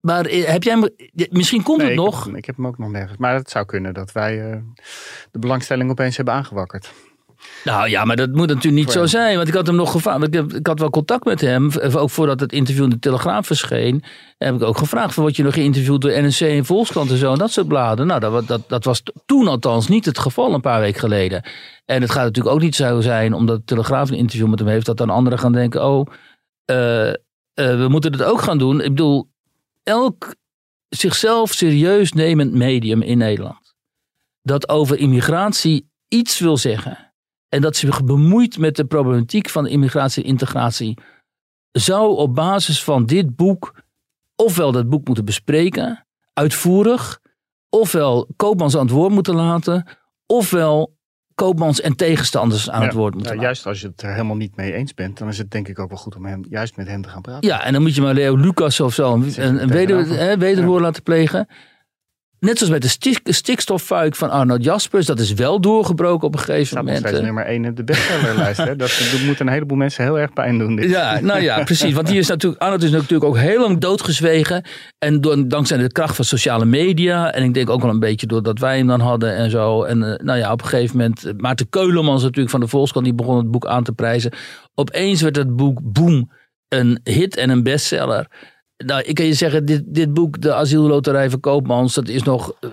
Maar 0.00 0.26
eh, 0.26 0.44
heb 0.44 0.62
jij 0.62 0.72
hem, 0.72 0.88
misschien 1.30 1.62
komt 1.62 1.82
het 1.82 1.94
nog. 1.94 2.28
Ik, 2.28 2.36
ik, 2.36 2.44
heb 2.44 2.56
hem 2.56 2.66
ook 2.66 2.78
nog 2.78 2.90
nergens. 2.90 3.18
Maar 3.18 3.34
het 3.34 3.50
zou 3.50 3.64
kunnen 3.64 3.94
dat 3.94 4.12
wij 4.12 4.62
de 5.30 5.38
belangstelling 5.38 5.90
opeens 5.90 6.16
hebben 6.16 6.34
aangewakkerd. 6.34 6.92
Nou 7.64 7.88
ja, 7.88 8.04
maar 8.04 8.16
dat 8.16 8.32
moet 8.32 8.46
natuurlijk 8.46 8.84
niet 8.84 8.92
zo 8.92 9.06
zijn. 9.06 9.36
Want 9.36 9.48
ik 9.48 9.54
had 9.54 9.66
hem 9.66 9.76
nog 9.76 9.90
gevraagd. 9.90 10.34
Ik, 10.34 10.52
ik, 10.52 10.66
had 10.66 10.78
wel 10.78 10.90
contact 10.90 11.24
met 11.24 11.40
hem. 11.40 11.70
Ook 11.92 12.10
voordat 12.10 12.40
het 12.40 12.52
interview 12.52 12.84
in 12.84 12.90
de 12.90 12.98
Telegraaf 12.98 13.46
verscheen. 13.46 14.02
Heb 14.38 14.54
ik 14.54 14.62
ook 14.62 14.78
gevraagd: 14.78 15.14
word 15.14 15.36
je 15.36 15.42
nog 15.42 15.54
geïnterviewd 15.54 16.00
door 16.00 16.22
NRC 16.22 16.40
en 16.40 16.64
Volkskrant 16.64 17.10
en 17.10 17.16
zo. 17.16 17.32
En 17.32 17.38
dat 17.38 17.50
soort 17.50 17.68
bladen. 17.68 18.06
Nou, 18.06 18.20
dat, 18.20 18.46
dat, 18.46 18.68
dat 18.68 18.84
was 18.84 19.02
toen 19.26 19.48
althans 19.48 19.88
niet 19.88 20.04
het 20.04 20.18
geval 20.18 20.54
een 20.54 20.60
paar 20.60 20.80
weken 20.80 21.00
geleden. 21.00 21.42
En 21.84 22.02
het 22.02 22.10
gaat 22.10 22.24
natuurlijk 22.24 22.54
ook 22.54 22.62
niet 22.62 22.76
zo 22.76 23.00
zijn, 23.00 23.34
omdat 23.34 23.56
de 23.56 23.64
Telegraaf 23.64 24.10
een 24.10 24.16
interview 24.16 24.48
met 24.48 24.58
hem 24.58 24.68
heeft, 24.68 24.86
dat 24.86 24.96
dan 24.96 25.10
anderen 25.10 25.38
gaan 25.38 25.52
denken: 25.52 25.84
oh, 25.84 26.06
uh, 26.70 27.08
uh, 27.08 27.14
we 27.54 27.86
moeten 27.88 28.12
het 28.12 28.22
ook 28.22 28.40
gaan 28.40 28.58
doen. 28.58 28.80
Ik 28.80 28.88
bedoel, 28.88 29.28
elk 29.82 30.34
zichzelf 30.88 31.52
serieus 31.52 32.12
nemend 32.12 32.52
medium 32.52 33.02
in 33.02 33.18
Nederland 33.18 33.74
dat 34.42 34.68
over 34.68 34.98
immigratie 34.98 35.90
iets 36.08 36.38
wil 36.38 36.56
zeggen 36.56 37.11
en 37.52 37.60
dat 37.60 37.76
zich 37.76 38.04
bemoeit 38.04 38.58
met 38.58 38.76
de 38.76 38.84
problematiek 38.84 39.48
van 39.48 39.66
immigratie 39.66 40.22
en 40.22 40.28
integratie, 40.28 40.98
zou 41.70 42.16
op 42.16 42.34
basis 42.34 42.84
van 42.84 43.06
dit 43.06 43.36
boek 43.36 43.74
ofwel 44.36 44.72
dat 44.72 44.88
boek 44.88 45.06
moeten 45.06 45.24
bespreken, 45.24 46.06
uitvoerig, 46.32 47.20
ofwel 47.68 48.28
Koopmans 48.36 48.76
aan 48.76 48.86
het 48.86 48.90
woord 48.94 49.12
moeten 49.12 49.34
laten, 49.34 49.86
ofwel 50.26 50.96
koopmans 51.34 51.80
en 51.80 51.96
tegenstanders 51.96 52.70
aan 52.70 52.82
het 52.82 52.92
woord 52.92 53.14
moeten 53.14 53.34
ja, 53.34 53.42
Juist 53.42 53.66
als 53.66 53.80
je 53.80 53.86
het 53.86 54.02
er 54.02 54.12
helemaal 54.12 54.36
niet 54.36 54.56
mee 54.56 54.72
eens 54.72 54.94
bent, 54.94 55.18
dan 55.18 55.28
is 55.28 55.38
het 55.38 55.50
denk 55.50 55.68
ik 55.68 55.78
ook 55.78 55.88
wel 55.88 55.98
goed 55.98 56.16
om 56.16 56.24
hem, 56.24 56.44
juist 56.48 56.76
met 56.76 56.86
hem 56.86 57.02
te 57.02 57.08
gaan 57.08 57.22
praten. 57.22 57.48
Ja, 57.48 57.64
en 57.64 57.72
dan 57.72 57.82
moet 57.82 57.94
je 57.94 58.02
maar 58.02 58.14
Leo 58.14 58.36
Lucas 58.36 58.80
of 58.80 58.94
zo 58.94 59.14
een, 59.14 59.32
een, 59.36 59.62
een 59.62 59.68
weder, 59.68 60.38
wederhoor 60.38 60.80
laten 60.80 61.02
plegen. 61.02 61.48
Net 62.42 62.58
zoals 62.58 62.72
met 62.72 62.82
de 62.82 62.88
stik, 62.88 63.20
stikstoffuik 63.24 64.16
van 64.16 64.30
Arnold 64.30 64.64
Jaspers. 64.64 65.06
Dat 65.06 65.18
is 65.18 65.32
wel 65.32 65.60
doorgebroken 65.60 66.26
op 66.26 66.34
een 66.34 66.40
gegeven 66.40 66.76
nog 66.76 66.84
moment. 66.84 67.02
steeds 67.02 67.18
eh. 67.18 67.24
nummer 67.24 67.44
1 67.44 67.64
in 67.64 67.74
de 67.74 67.84
bestsellerlijst. 67.84 68.56
hè. 68.58 68.76
Dat, 68.76 68.88
dat 69.12 69.20
moet 69.24 69.40
een 69.40 69.48
heleboel 69.48 69.76
mensen 69.76 70.04
heel 70.04 70.18
erg 70.18 70.32
pijn 70.32 70.58
doen. 70.58 70.76
Dit. 70.76 70.90
Ja, 70.90 71.20
nou 71.20 71.40
ja, 71.40 71.62
precies. 71.64 71.94
Want 71.94 72.06
die 72.06 72.18
is 72.18 72.28
natuurlijk, 72.28 72.62
Arnold 72.62 72.82
is 72.82 72.90
natuurlijk 72.90 73.24
ook 73.24 73.36
heel 73.38 73.60
lang 73.60 73.78
doodgezwegen. 73.78 74.64
En 74.98 75.20
door, 75.20 75.48
dankzij 75.48 75.76
de 75.76 75.92
kracht 75.92 76.16
van 76.16 76.24
sociale 76.24 76.64
media. 76.64 77.32
En 77.32 77.44
ik 77.44 77.54
denk 77.54 77.70
ook 77.70 77.82
wel 77.82 77.90
een 77.90 78.00
beetje 78.00 78.26
doordat 78.26 78.58
wij 78.58 78.76
hem 78.76 78.86
dan 78.86 79.00
hadden 79.00 79.36
en 79.36 79.50
zo. 79.50 79.82
En 79.82 80.02
eh, 80.02 80.24
nou 80.24 80.38
ja, 80.38 80.52
op 80.52 80.62
een 80.62 80.68
gegeven 80.68 80.96
moment. 80.96 81.24
eh, 81.24 81.32
Maarten 81.36 81.68
Keulemans 81.68 82.22
natuurlijk 82.22 82.50
van 82.50 82.60
de 82.60 82.68
Volkskrant. 82.68 83.04
Die 83.06 83.14
begon 83.14 83.36
het 83.36 83.50
boek 83.50 83.66
aan 83.66 83.84
te 83.84 83.92
prijzen. 83.92 84.32
Opeens 84.74 85.22
werd 85.22 85.36
het 85.36 85.56
boek 85.56 85.78
Boom 85.82 86.30
een 86.68 87.00
hit 87.04 87.36
en 87.36 87.50
een 87.50 87.62
bestseller. 87.62 88.26
Nou, 88.86 89.02
ik 89.02 89.14
kan 89.14 89.26
je 89.26 89.34
zeggen, 89.34 89.64
dit, 89.64 89.82
dit 89.86 90.14
boek, 90.14 90.40
De 90.40 90.54
Asielloterij 90.54 91.30
van 91.30 91.40
Koopmans. 91.40 91.94
Dat 91.94 92.08
is 92.08 92.22
nog 92.22 92.52
eh, 92.60 92.70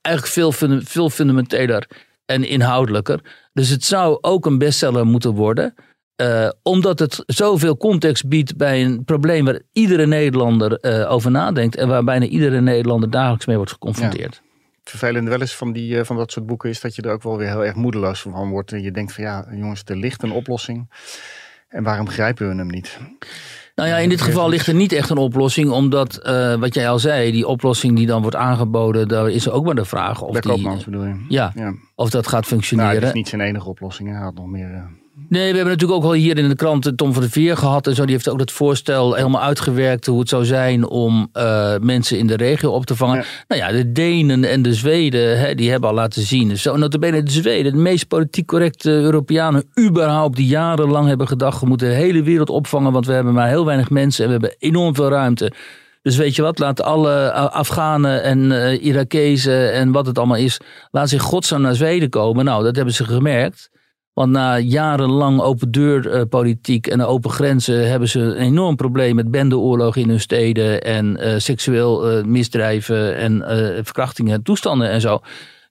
eigenlijk 0.00 0.34
veel, 0.34 0.80
veel 0.82 1.10
fundamenteler 1.10 1.86
en 2.26 2.44
inhoudelijker. 2.44 3.48
Dus 3.52 3.68
het 3.68 3.84
zou 3.84 4.18
ook 4.20 4.46
een 4.46 4.58
bestseller 4.58 5.06
moeten 5.06 5.34
worden. 5.34 5.74
Eh, 6.16 6.48
omdat 6.62 6.98
het 6.98 7.22
zoveel 7.26 7.76
context 7.76 8.28
biedt 8.28 8.56
bij 8.56 8.84
een 8.84 9.04
probleem 9.04 9.44
waar 9.44 9.60
iedere 9.72 10.06
Nederlander 10.06 10.72
eh, 10.72 11.12
over 11.12 11.30
nadenkt. 11.30 11.76
En 11.76 11.88
waar 11.88 12.04
bijna 12.04 12.26
iedere 12.26 12.60
Nederlander 12.60 13.10
dagelijks 13.10 13.46
mee 13.46 13.56
wordt 13.56 13.72
geconfronteerd. 13.72 14.42
Het 14.80 14.90
vervelende 14.90 15.30
wel 15.30 15.40
eens 15.40 15.56
van, 15.56 15.72
die, 15.72 16.04
van 16.04 16.16
dat 16.16 16.32
soort 16.32 16.46
boeken 16.46 16.70
is 16.70 16.80
dat 16.80 16.94
je 16.94 17.02
er 17.02 17.12
ook 17.12 17.22
wel 17.22 17.36
weer 17.36 17.48
heel 17.48 17.64
erg 17.64 17.74
moedeloos 17.74 18.20
van 18.20 18.50
wordt. 18.50 18.72
En 18.72 18.82
je 18.82 18.90
denkt 18.90 19.12
van 19.12 19.24
ja, 19.24 19.46
jongens, 19.50 19.82
er 19.84 19.96
ligt 19.96 20.22
een 20.22 20.32
oplossing. 20.32 20.88
En 21.68 21.82
waarom 21.82 22.08
grijpen 22.08 22.48
we 22.48 22.54
hem 22.54 22.70
niet? 22.70 22.98
Nou 23.80 23.92
ja, 23.92 23.98
in 23.98 24.08
dit 24.08 24.20
geval 24.20 24.48
ligt 24.48 24.66
er 24.66 24.74
niet 24.74 24.92
echt 24.92 25.10
een 25.10 25.16
oplossing. 25.16 25.70
Omdat, 25.70 26.16
eh, 26.16 26.54
wat 26.54 26.74
jij 26.74 26.88
al 26.90 26.98
zei, 26.98 27.32
die 27.32 27.46
oplossing 27.46 27.96
die 27.96 28.06
dan 28.06 28.20
wordt 28.22 28.36
aangeboden. 28.36 29.08
Daar 29.08 29.30
is 29.30 29.50
ook 29.50 29.64
maar 29.64 29.74
de 29.74 29.84
vraag 29.84 30.22
of, 30.22 30.40
Bij 30.40 30.54
die, 30.54 30.84
bedoel 30.84 31.04
je? 31.04 31.24
ja, 31.28 31.52
Ja. 31.54 31.74
of 31.94 32.10
dat 32.10 32.24
gaat 32.24 32.32
Nou, 32.32 32.44
functioneren. 32.44 32.94
het 32.94 33.02
is 33.04 33.12
niet 33.12 33.28
zijn 33.28 33.40
enige 33.40 33.68
oplossing. 33.68 34.08
Hij 34.08 34.20
had 34.20 34.34
nog 34.34 34.46
meer... 34.46 34.86
Nee, 35.30 35.50
we 35.50 35.56
hebben 35.56 35.74
natuurlijk 35.74 36.00
ook 36.00 36.06
al 36.06 36.12
hier 36.12 36.38
in 36.38 36.48
de 36.48 36.54
krant 36.54 36.86
eh, 36.86 36.92
Tom 36.92 37.12
van 37.12 37.22
der 37.22 37.30
Veer 37.30 37.56
gehad. 37.56 37.86
En 37.86 37.94
zo. 37.94 38.04
Die 38.04 38.14
heeft 38.14 38.28
ook 38.28 38.38
dat 38.38 38.52
voorstel 38.52 39.14
helemaal 39.14 39.42
uitgewerkt. 39.42 40.06
Hoe 40.06 40.20
het 40.20 40.28
zou 40.28 40.44
zijn 40.44 40.86
om 40.86 41.28
eh, 41.32 41.74
mensen 41.80 42.18
in 42.18 42.26
de 42.26 42.36
regio 42.36 42.70
op 42.70 42.86
te 42.86 42.96
vangen. 42.96 43.16
Ja. 43.16 43.24
Nou 43.48 43.60
ja, 43.60 43.78
de 43.78 43.92
Denen 43.92 44.44
en 44.44 44.62
de 44.62 44.74
Zweden, 44.74 45.38
hè, 45.38 45.54
die 45.54 45.70
hebben 45.70 45.88
al 45.88 45.94
laten 45.94 46.22
zien. 46.22 46.58
Zo 46.58 46.76
notabene 46.76 47.22
de 47.22 47.30
Zweden, 47.30 47.72
de 47.72 47.78
meest 47.78 48.08
politiek 48.08 48.46
correcte 48.46 48.90
Europeanen 48.90 49.64
überhaupt. 49.80 50.36
Die 50.36 50.46
jarenlang 50.46 51.08
hebben 51.08 51.28
gedacht, 51.28 51.60
we 51.60 51.66
moeten 51.66 51.88
de 51.88 51.94
hele 51.94 52.22
wereld 52.22 52.50
opvangen. 52.50 52.92
Want 52.92 53.06
we 53.06 53.12
hebben 53.12 53.32
maar 53.32 53.48
heel 53.48 53.64
weinig 53.64 53.90
mensen 53.90 54.24
en 54.24 54.30
we 54.30 54.38
hebben 54.38 54.56
enorm 54.58 54.94
veel 54.94 55.08
ruimte. 55.08 55.52
Dus 56.02 56.16
weet 56.16 56.36
je 56.36 56.42
wat, 56.42 56.58
laat 56.58 56.82
alle 56.82 57.14
eh, 57.14 57.44
Afghanen 57.44 58.22
en 58.22 58.50
Irakezen 58.82 59.72
en 59.72 59.92
wat 59.92 60.06
het 60.06 60.18
allemaal 60.18 60.36
is, 60.36 60.60
laat 60.90 61.08
zich 61.08 61.22
godsnaam 61.22 61.60
naar 61.60 61.74
Zweden 61.74 62.08
komen. 62.08 62.44
Nou, 62.44 62.64
dat 62.64 62.76
hebben 62.76 62.94
ze 62.94 63.04
gemerkt. 63.04 63.70
Want 64.12 64.32
na 64.32 64.58
jarenlang 64.58 65.40
open 65.40 65.70
deur 65.70 66.10
eh, 66.10 66.22
politiek 66.28 66.86
en 66.86 67.02
open 67.02 67.30
grenzen 67.30 67.90
hebben 67.90 68.08
ze 68.08 68.20
een 68.20 68.36
enorm 68.36 68.76
probleem 68.76 69.14
met 69.14 69.30
bendeoorlogen 69.30 70.02
in 70.02 70.08
hun 70.08 70.20
steden 70.20 70.82
en 70.82 71.16
eh, 71.16 71.38
seksueel 71.38 72.10
eh, 72.10 72.24
misdrijven 72.24 73.16
en 73.16 73.42
verkrachtingen 73.84 74.34
en 74.34 74.42
toestanden 74.42 74.90
en 74.90 75.00
zo. 75.00 75.20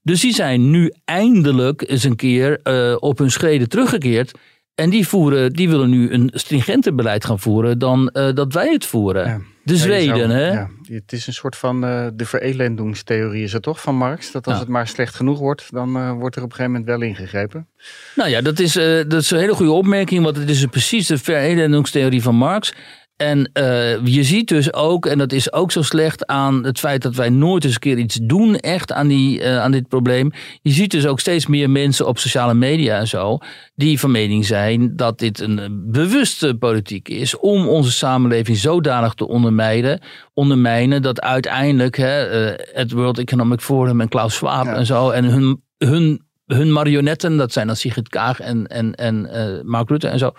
Dus 0.02 0.22
die 0.22 0.34
zijn 0.34 0.70
nu 0.70 0.94
eindelijk 1.06 1.84
eens 1.88 2.04
een 2.04 2.16
keer 2.16 2.60
op 3.00 3.18
hun 3.18 3.32
schreden 3.32 3.70
teruggekeerd. 3.70 4.32
En 4.76 4.90
die, 4.90 5.08
voeren, 5.08 5.54
die 5.54 5.70
willen 5.70 5.90
nu 5.90 6.12
een 6.12 6.32
stringenter 6.34 6.96
beleid 6.96 7.26
gaan 7.26 7.40
voeren 7.40 7.80
dan 7.80 8.10
dat 8.34 8.54
wij 8.54 8.72
het 8.72 8.86
voeren. 8.86 9.26
Ja. 9.26 9.40
De 9.70 9.78
Zweden, 9.78 10.30
zou- 10.30 10.32
hè? 10.32 10.51
Ja, 10.51 10.70
het 10.88 11.11
is 11.11 11.28
een 11.28 11.34
soort 11.34 11.55
van 11.55 11.86
eh, 11.86 12.07
de 12.13 12.26
verelendungstheorie 12.26 13.43
is 13.43 13.53
het 13.53 13.63
toch 13.63 13.82
van 13.82 13.95
Marx? 13.95 14.32
Dat 14.32 14.47
als 14.47 14.59
het 14.59 14.67
maar 14.67 14.88
slecht 14.88 15.15
genoeg 15.15 15.39
wordt, 15.39 15.67
dan 15.72 15.95
eh, 15.97 16.11
wordt 16.11 16.36
er 16.36 16.43
op 16.43 16.49
een 16.49 16.55
gegeven 16.55 16.80
moment 16.80 16.86
wel 16.86 17.01
ingegrepen. 17.09 17.67
Nou 18.15 18.30
ja, 18.30 18.41
dat 18.41 18.59
is, 18.59 18.76
eh, 18.76 18.86
dat 19.07 19.22
is 19.22 19.32
een 19.32 19.39
hele 19.39 19.53
goede 19.53 19.72
opmerking, 19.72 20.24
want 20.24 20.38
het 20.38 20.49
is 20.49 20.65
precies 20.65 21.07
de 21.07 21.17
verelendungstheorie 21.17 22.22
van 22.22 22.36
Marx. 22.36 22.74
En 23.22 23.49
eh, 23.53 24.05
je 24.05 24.24
ziet 24.24 24.47
dus 24.47 24.74
ook, 24.74 25.05
en 25.05 25.17
dat 25.17 25.32
is 25.32 25.53
ook 25.53 25.72
zo 25.72 25.82
slecht 25.82 26.26
aan 26.26 26.63
het 26.63 26.80
feit 26.80 27.01
dat 27.01 27.15
wij 27.15 27.30
nooit 27.30 27.63
eens 27.63 27.74
een 27.74 27.80
keer 27.80 27.97
iets 27.97 28.20
doen, 28.22 28.55
echt 28.55 28.91
aan, 28.91 29.07
die, 29.07 29.41
eh, 29.41 29.59
aan 29.59 29.72
dit 29.72 29.88
probleem. 29.88 30.32
Je 30.61 30.72
ziet 30.72 30.91
dus 30.91 31.05
ook 31.05 31.20
steeds 31.20 31.47
meer 31.47 31.70
mensen 31.70 32.07
op 32.07 32.17
sociale 32.17 32.53
media 32.53 32.97
en 32.97 33.07
zo, 33.07 33.38
die 33.76 33.99
van 33.99 34.11
mening 34.11 34.45
zijn 34.45 34.95
dat 34.95 35.20
dit 35.20 35.39
een 35.39 35.59
eh, 35.59 35.65
bewuste 35.72 36.55
politiek 36.55 37.09
is 37.09 37.38
om 37.38 37.67
onze 37.67 37.91
samenleving 37.91 38.57
zodanig 38.57 39.13
te 39.13 39.28
ondermijnen, 39.28 40.01
ondermijnen 40.34 41.01
dat 41.01 41.22
uiteindelijk 41.22 41.97
hè, 41.97 42.28
het 42.74 42.91
World 42.91 43.17
Economic 43.20 43.61
Forum 43.61 44.01
en 44.01 44.09
Klaus 44.09 44.34
Schwab 44.36 44.65
Ja. 44.65 44.76
en 44.76 44.86
zo 44.86 45.09
en 45.09 45.26
hun, 45.26 45.63
hun 45.78 46.28
hun 46.56 46.72
marionetten, 46.72 47.38
dat 47.38 47.54
zijn 47.54 47.68
dan 47.68 47.76
Sigrid 47.76 48.10
Kaag 48.10 48.39
en, 48.39 48.68
en, 48.68 48.95
en 48.95 49.32
eh, 49.32 49.64
Mark 49.64 49.89
Rutte 49.89 50.08
en 50.08 50.20
zo, 50.20 50.32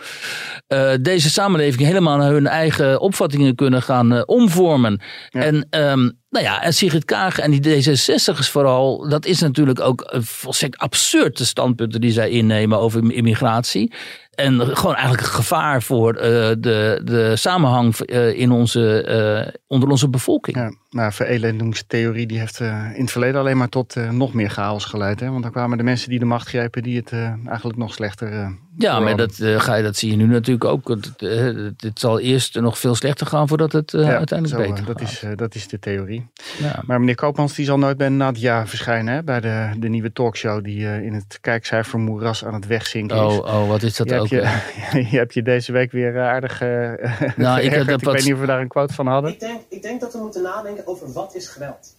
eh, 0.67 0.93
deze 1.01 1.31
samenleving 1.31 1.87
helemaal 1.87 2.17
naar 2.17 2.33
hun 2.33 2.47
eigen 2.47 3.01
opvattingen 3.01 3.55
kunnen 3.55 3.83
gaan 3.83 4.15
eh, 4.15 4.23
omvormen. 4.27 5.01
Ja. 5.29 5.41
En, 5.41 5.67
ehm, 5.71 6.11
nou 6.31 6.45
ja, 6.45 6.63
en 6.63 6.75
Sigrid 6.75 7.05
Kaag 7.05 7.39
en 7.39 7.51
die 7.51 7.61
D66'ers 7.61 8.51
vooral, 8.51 9.09
dat 9.09 9.27
is 9.27 9.41
natuurlijk 9.41 9.81
ook 9.81 10.03
een 10.07 10.25
volstrekt 10.25 10.79
absurd 10.79 11.39
de 11.39 11.45
standpunten 11.45 12.01
die 12.01 12.13
zij 12.13 12.31
innemen 12.31 12.79
over 12.79 13.13
immigratie. 13.13 13.93
En 14.41 14.76
gewoon 14.76 14.95
eigenlijk 14.95 15.26
een 15.26 15.32
gevaar 15.32 15.82
voor 15.82 16.14
eh, 16.14 16.30
de, 16.59 17.01
de 17.05 17.36
samenhang 17.36 17.97
eh, 17.97 18.38
in 18.38 18.51
onze, 18.51 19.03
eh, 19.03 19.53
onder 19.66 19.88
onze 19.88 20.09
bevolking. 20.09 20.57
Ja, 20.57 20.72
maar 20.91 21.12
verelendungstheorie 21.12 22.26
die 22.26 22.38
heeft 22.38 22.61
in 22.61 23.01
het 23.01 23.11
verleden 23.11 23.41
alleen 23.41 23.57
maar 23.57 23.68
tot 23.68 23.95
nog 24.11 24.32
meer 24.32 24.51
chaos 24.51 24.84
geleid. 24.84 25.20
Hè? 25.20 25.30
Want 25.30 25.43
dan 25.43 25.53
kwamen 25.53 25.78
de 25.78 25.84
mensen 25.84 26.11
die 26.11 26.18
de 26.18 26.24
macht 26.24 26.49
grepen 26.49 26.82
die 26.82 26.97
het 26.97 27.12
eigenlijk 27.47 27.78
nog 27.78 27.95
slechter 27.95 28.59
Ja, 28.79 29.01
maar 29.01 29.16
dat, 29.16 29.39
eh, 29.39 29.61
ga 29.61 29.75
je, 29.75 29.83
dat 29.83 29.97
zie 29.97 30.11
je 30.11 30.16
nu 30.16 30.27
natuurlijk 30.27 30.64
ook. 30.64 30.89
Het, 30.89 31.12
eh, 31.16 31.39
het, 31.45 31.81
het 31.83 31.99
zal 32.01 32.21
eerst 32.21 32.61
nog 32.61 32.79
veel 32.79 32.95
slechter 32.95 33.27
gaan 33.27 33.49
voordat 33.49 33.73
het 33.73 33.95
eh, 33.95 34.01
Ja, 34.03 34.16
uiteindelijk 34.16 34.62
zo, 34.62 34.71
beter 34.71 34.87
dat 34.87 35.01
gaat. 35.01 35.11
is, 35.11 35.23
eh, 35.23 35.31
dat 35.37 35.55
is 35.55 35.68
de 35.68 35.79
theorie. 35.79 36.27
Ja. 36.59 36.83
Maar 36.87 37.01
meneer 37.01 37.14
Koopmans 37.14 37.55
die 37.55 37.64
zal 37.64 37.79
nooit 37.79 37.97
bij 37.97 38.09
Nadia 38.09 38.66
verschijnen. 38.66 39.14
Hè? 39.14 39.23
Bij 39.23 39.41
de, 39.41 39.71
de 39.79 39.89
nieuwe 39.89 40.12
talkshow 40.12 40.64
die 40.64 40.87
eh, 40.87 41.03
in 41.05 41.12
het 41.14 41.39
kijkcijfermoeras 41.41 42.45
aan 42.45 42.55
het 42.55 42.66
wegzinken 42.66 43.16
is. 43.16 43.23
Oh, 43.23 43.37
oh, 43.39 43.68
wat 43.68 43.83
is 43.83 43.97
dat 43.97 44.09
je, 44.09 44.21
ook? 44.21 44.29
hebt 44.29 44.93
je, 44.93 44.99
je 45.11 45.16
hebt 45.18 45.35
je 45.35 45.43
deze 45.43 45.73
week 45.73 45.93
weer 45.93 46.21
aardig 46.21 46.61
eh 46.61 46.93
Nou, 47.37 47.61
ik 47.61 47.71
heb 47.73 47.89
ik 47.89 48.05
wat- 48.05 48.14
weet 48.14 48.25
niet 48.25 48.35
of 48.35 48.41
we 48.41 48.47
daar 48.47 48.61
een 48.61 48.68
quote 48.68 48.95
van 48.95 49.07
hadden. 49.07 49.31
Ik 49.33 49.41
denk, 49.41 49.61
ik 49.68 49.83
denk 49.83 50.01
dat 50.01 50.12
we 50.12 50.18
moeten 50.18 50.43
nadenken 50.43 50.87
over 50.87 51.12
wat 51.12 51.35
is 51.35 51.49
geweld. 51.49 51.97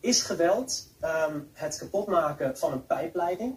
Is 0.00 0.22
geweld 0.22 0.86
ehm, 1.00 1.32
het 1.52 1.78
kapotmaken 1.78 2.56
van 2.56 2.72
een 2.72 2.86
pijpleiding? 2.86 3.54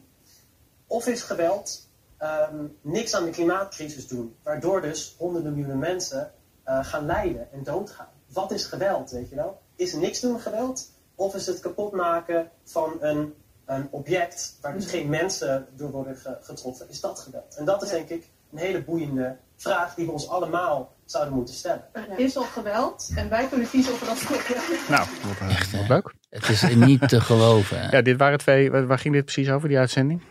Of 0.88 1.08
is 1.08 1.22
geweld 1.22 1.89
ehm, 2.22 2.55
niks 2.82 3.15
aan 3.15 3.24
de 3.26 3.30
klimaatcrisis 3.32 4.07
doen, 4.07 4.36
waardoor 4.43 4.82
dus 4.82 5.15
honderden 5.17 5.51
miljoenen 5.51 5.80
mensen 5.80 6.32
eh, 6.63 6.86
gaan 6.86 7.05
lijden 7.05 7.47
en 7.51 7.63
doodgaan? 7.63 8.07
Wat 8.34 8.51
is 8.51 8.65
geweld, 8.65 9.11
weet 9.11 9.30
je 9.30 9.36
wel? 9.36 9.61
Is 9.76 9.93
niks 9.93 10.19
doen 10.19 10.39
geweld? 10.39 10.91
Of 11.15 11.36
is 11.36 11.47
het 11.47 11.59
kapotmaken 11.59 12.49
van 12.65 12.97
een, 12.99 13.34
een 13.65 13.88
object 13.91 14.57
waar 14.61 14.74
dus 14.74 14.86
geen 14.86 15.09
mensen 15.09 15.67
door 15.76 15.91
worden 15.91 16.15
ge- 16.17 16.38
getroffen? 16.41 16.89
Is 16.89 17.01
dat 17.01 17.19
geweld? 17.19 17.55
En 17.55 17.65
dat 17.65 17.82
is 17.84 17.89
denk 17.89 18.09
ik 18.09 18.30
een 18.51 18.57
hele 18.57 18.84
boeiende 18.84 19.38
vraag 19.57 19.95
die 19.95 20.05
we 20.05 20.11
ons 20.11 20.30
allemaal 20.30 20.93
zouden 21.05 21.34
moeten 21.34 21.55
stellen. 21.55 21.84
Er 21.93 22.19
is 22.19 22.38
al 22.38 22.43
geweld 22.43 23.09
en 23.15 23.30
wij 23.30 23.47
kunnen 23.47 23.69
kiezen 23.69 23.93
of 23.93 23.99
we 23.99 24.05
dat 24.05 24.17
stoppen. 24.26 24.55
Nou, 24.89 25.07
wat, 25.28 25.49
eh, 25.49 25.80
wat 25.80 25.88
leuk. 25.88 26.13
Het 26.30 26.49
is 26.49 26.76
niet 26.76 27.09
te 27.09 27.22
geloven. 27.22 27.88
Ja, 27.91 28.01
dit 28.01 28.17
waren 28.17 28.38
twee. 28.38 28.72
Waar 28.72 28.99
ging 28.99 29.13
dit 29.13 29.24
precies 29.26 29.49
over, 29.51 29.67
die 29.67 29.78
uitzending? 29.78 30.22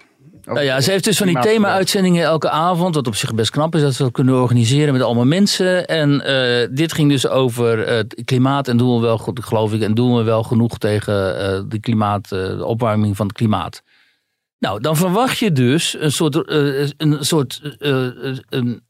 Nou 0.45 0.61
ja, 0.61 0.81
ze 0.81 0.91
heeft 0.91 1.05
dus 1.05 1.19
van 1.19 1.27
die 1.27 1.41
thema-uitzendingen 1.41 2.25
elke 2.25 2.51
avond. 2.51 2.95
Wat 2.95 3.07
op 3.07 3.15
zich 3.15 3.35
best 3.35 3.51
knap 3.51 3.75
is 3.75 3.81
dat 3.81 3.95
ze 3.95 4.03
dat 4.03 4.13
kunnen 4.13 4.41
organiseren 4.41 4.93
met 4.93 5.03
allemaal 5.03 5.25
mensen. 5.25 5.87
En 5.87 6.25
eh, 6.25 6.69
dit 6.71 6.93
ging 6.93 7.11
dus 7.11 7.29
over 7.29 7.83
eh, 7.85 7.97
het 7.97 8.23
klimaat. 8.25 8.69
En 8.69 8.77
doen 8.77 8.95
we 8.95 9.01
wel 9.01 9.19
goed, 9.19 9.45
geloof 9.45 9.73
ik. 9.73 9.83
En 9.83 9.95
doen 9.95 10.17
we 10.17 10.23
wel 10.23 10.43
genoeg 10.43 10.79
tegen 10.79 11.41
eh, 11.41 11.61
de, 11.69 11.81
klimaat, 11.81 12.29
de 12.29 12.65
opwarming 12.65 13.17
van 13.17 13.27
het 13.27 13.37
klimaat. 13.37 13.83
Nou, 14.59 14.81
dan 14.81 14.97
verwacht 14.97 15.39
je 15.39 15.53
dus 15.53 15.97
een 15.99 16.13
soort, 16.13 16.51
een 16.97 17.17
soort 17.21 17.77
een, 18.49 18.83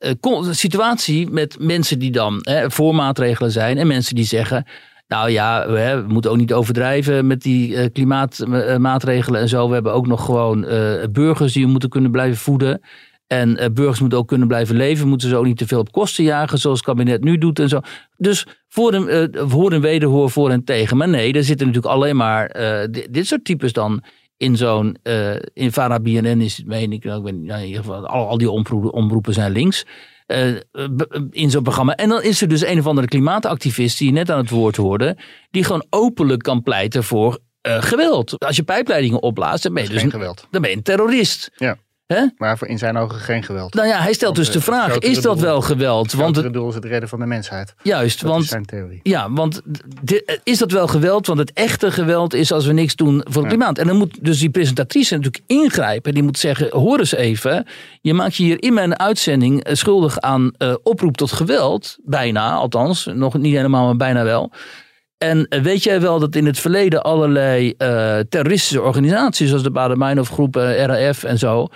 situatie 0.50 1.30
met 1.30 1.56
mensen 1.58 1.98
die 1.98 2.10
dan 2.10 2.38
hè, 2.40 2.70
voor 2.70 2.94
maatregelen 2.94 3.50
zijn. 3.50 3.78
En 3.78 3.86
mensen 3.86 4.14
die 4.14 4.24
zeggen. 4.24 4.66
Nou 5.10 5.30
ja, 5.30 5.68
we, 5.68 6.04
moeten 6.08 6.30
ook 6.30 6.36
niet 6.36 6.52
overdrijven 6.52 7.26
met 7.26 7.42
die 7.42 7.76
eh, 7.76 7.92
klimaatmaatregelen 7.92 9.40
en 9.40 9.48
zo. 9.48 9.68
We 9.68 9.74
hebben 9.74 9.92
ook 9.92 10.06
nog 10.06 10.24
gewoon 10.24 10.64
eh, 10.64 11.08
burgers 11.12 11.52
die 11.52 11.64
we 11.64 11.70
moeten 11.70 11.88
kunnen 11.88 12.10
blijven 12.10 12.38
voeden. 12.38 12.80
En 13.26 13.56
eh, 13.56 13.70
burgers 13.72 14.00
moeten 14.00 14.18
ook 14.18 14.28
kunnen 14.28 14.48
blijven 14.48 14.76
leven. 14.76 15.08
Moeten 15.08 15.28
ze 15.28 15.36
ook 15.36 15.44
niet 15.44 15.56
te 15.56 15.66
veel 15.66 15.80
op 15.80 15.92
kosten 15.92 16.24
jagen, 16.24 16.58
zoals 16.58 16.78
het 16.78 16.86
kabinet 16.86 17.24
nu 17.24 17.38
doet 17.38 17.58
en 17.58 17.68
zo. 17.68 17.80
Dus 18.16 18.46
voor 18.68 18.94
een, 18.94 19.08
eh, 19.08 19.42
voor 19.48 19.80
wederhoor, 19.80 20.30
voor 20.30 20.50
en 20.50 20.64
tegen. 20.64 20.96
Maar 20.96 21.08
nee, 21.08 21.32
er 21.32 21.44
zitten 21.44 21.66
natuurlijk 21.66 21.94
alleen 21.94 22.16
maar 22.16 22.46
eh, 22.46 22.88
dit, 22.90 23.12
dit 23.12 23.26
soort 23.26 23.44
types 23.44 23.72
dan 23.72 24.02
in 24.36 24.56
zo'n... 24.56 24.96
eh, 25.02 25.34
in 25.52 25.72
Vara 25.72 26.00
BNN 26.00 26.40
is 26.40 26.56
het, 26.56 26.66
meen 26.66 26.92
ik, 26.92 27.04
nou, 27.04 27.26
ik 27.28 27.34
niet, 27.34 27.44
nou, 27.44 27.60
in 27.60 27.66
ieder 27.66 27.82
geval, 27.82 28.06
al, 28.06 28.28
al 28.28 28.38
die 28.38 28.50
omroepen 28.50 29.34
zijn 29.34 29.52
links. 29.52 29.86
Eh, 30.30 30.54
in 31.30 31.50
zo'n 31.50 31.62
programma. 31.62 31.94
En 31.94 32.08
dan 32.08 32.22
is 32.22 32.42
er 32.42 32.48
dus 32.48 32.66
een 32.66 32.78
of 32.78 32.86
andere 32.86 33.06
klimaatactivist 33.06 33.98
die 33.98 34.06
je 34.06 34.12
net 34.12 34.30
aan 34.30 34.38
het 34.38 34.50
woord 34.50 34.76
hoorde, 34.76 35.16
die 35.50 35.64
gewoon 35.64 35.86
openlijk 35.90 36.42
kan 36.42 36.62
pleiten 36.62 37.04
voor 37.04 37.38
eh, 37.60 37.82
geweld. 37.82 38.44
Als 38.44 38.56
je 38.56 38.62
pijpleidingen 38.62 39.22
opblaast, 39.22 39.62
dan 39.62 39.74
ben 39.74 39.82
je 39.82 39.88
dus 39.88 40.02
een, 40.02 40.10
geweld. 40.10 40.46
dan 40.50 40.60
ben 40.62 40.70
je 40.70 40.76
een 40.76 40.82
terrorist. 40.82 41.50
Ja. 41.56 41.76
Hè? 42.14 42.26
Maar 42.36 42.58
voor 42.58 42.68
in 42.68 42.78
zijn 42.78 42.96
ogen 42.96 43.18
geen 43.18 43.42
geweld. 43.42 43.74
Nou 43.74 43.88
ja, 43.88 44.00
hij 44.00 44.12
stelt 44.12 44.34
dus 44.36 44.48
Want, 44.52 44.64
de 44.64 44.70
eh, 44.72 44.76
vraag, 44.78 44.98
is 44.98 45.20
dat 45.20 45.34
doel- 45.34 45.44
wel 45.44 45.60
geweld? 45.60 46.12
Want 46.12 46.34
Want 46.34 46.44
het, 46.46 46.52
doel 46.54 46.68
is 46.68 46.74
het 46.74 46.84
redden 46.84 47.08
van 47.08 47.18
de 47.18 47.26
mensheid. 47.26 47.74
juist, 47.82 48.20
Dat 48.20 48.30
want 48.30 48.42
is 48.42 48.48
zijn 48.48 48.64
theorie. 48.64 49.00
Ja, 49.02 49.32
want 49.32 49.60
di- 50.02 50.22
is 50.44 50.58
dat 50.58 50.72
wel 50.72 50.86
geweld? 50.86 51.26
Want 51.26 51.38
het 51.38 51.52
echte 51.52 51.90
geweld 51.90 52.34
is 52.34 52.52
als 52.52 52.66
we 52.66 52.72
niks 52.72 52.96
doen 52.96 53.12
voor 53.28 53.42
het 53.42 53.50
Ja. 53.52 53.56
klimaat. 53.56 53.78
En 53.78 53.86
dan 53.86 53.96
moet 53.96 54.18
dus 54.24 54.38
die 54.38 54.50
presentatrice 54.50 55.14
natuurlijk 55.16 55.44
ingrijpen. 55.46 56.14
Die 56.14 56.22
moet 56.22 56.38
zeggen, 56.38 56.68
hoor 56.70 56.98
eens 56.98 57.14
even. 57.14 57.66
Je 58.00 58.14
maakt 58.14 58.36
je 58.36 58.42
hier 58.42 58.62
in 58.62 58.74
mijn 58.74 58.98
uitzending 58.98 59.64
eh, 59.64 59.74
schuldig 59.74 60.18
aan 60.20 60.50
eh, 60.58 60.74
oproep 60.82 61.16
tot 61.16 61.32
geweld. 61.32 61.96
Bijna, 62.04 62.52
althans. 62.52 63.08
Nog 63.14 63.38
niet 63.38 63.54
helemaal, 63.54 63.84
maar 63.84 63.96
bijna 63.96 64.24
wel. 64.24 64.52
En 65.18 65.46
eh, 65.48 65.60
weet 65.62 65.82
jij 65.82 66.00
wel 66.00 66.18
dat 66.18 66.34
in 66.34 66.46
het 66.46 66.58
verleden 66.58 67.02
allerlei 67.02 67.74
eh, 67.78 68.18
terroristische 68.28 68.82
organisaties... 68.82 69.48
zoals 69.48 69.62
de 69.62 69.70
Bader-Meinhof 69.70 70.28
groep, 70.28 70.56
eh, 70.56 70.84
RAF 70.84 71.24
en 71.24 71.38
zo... 71.38 71.66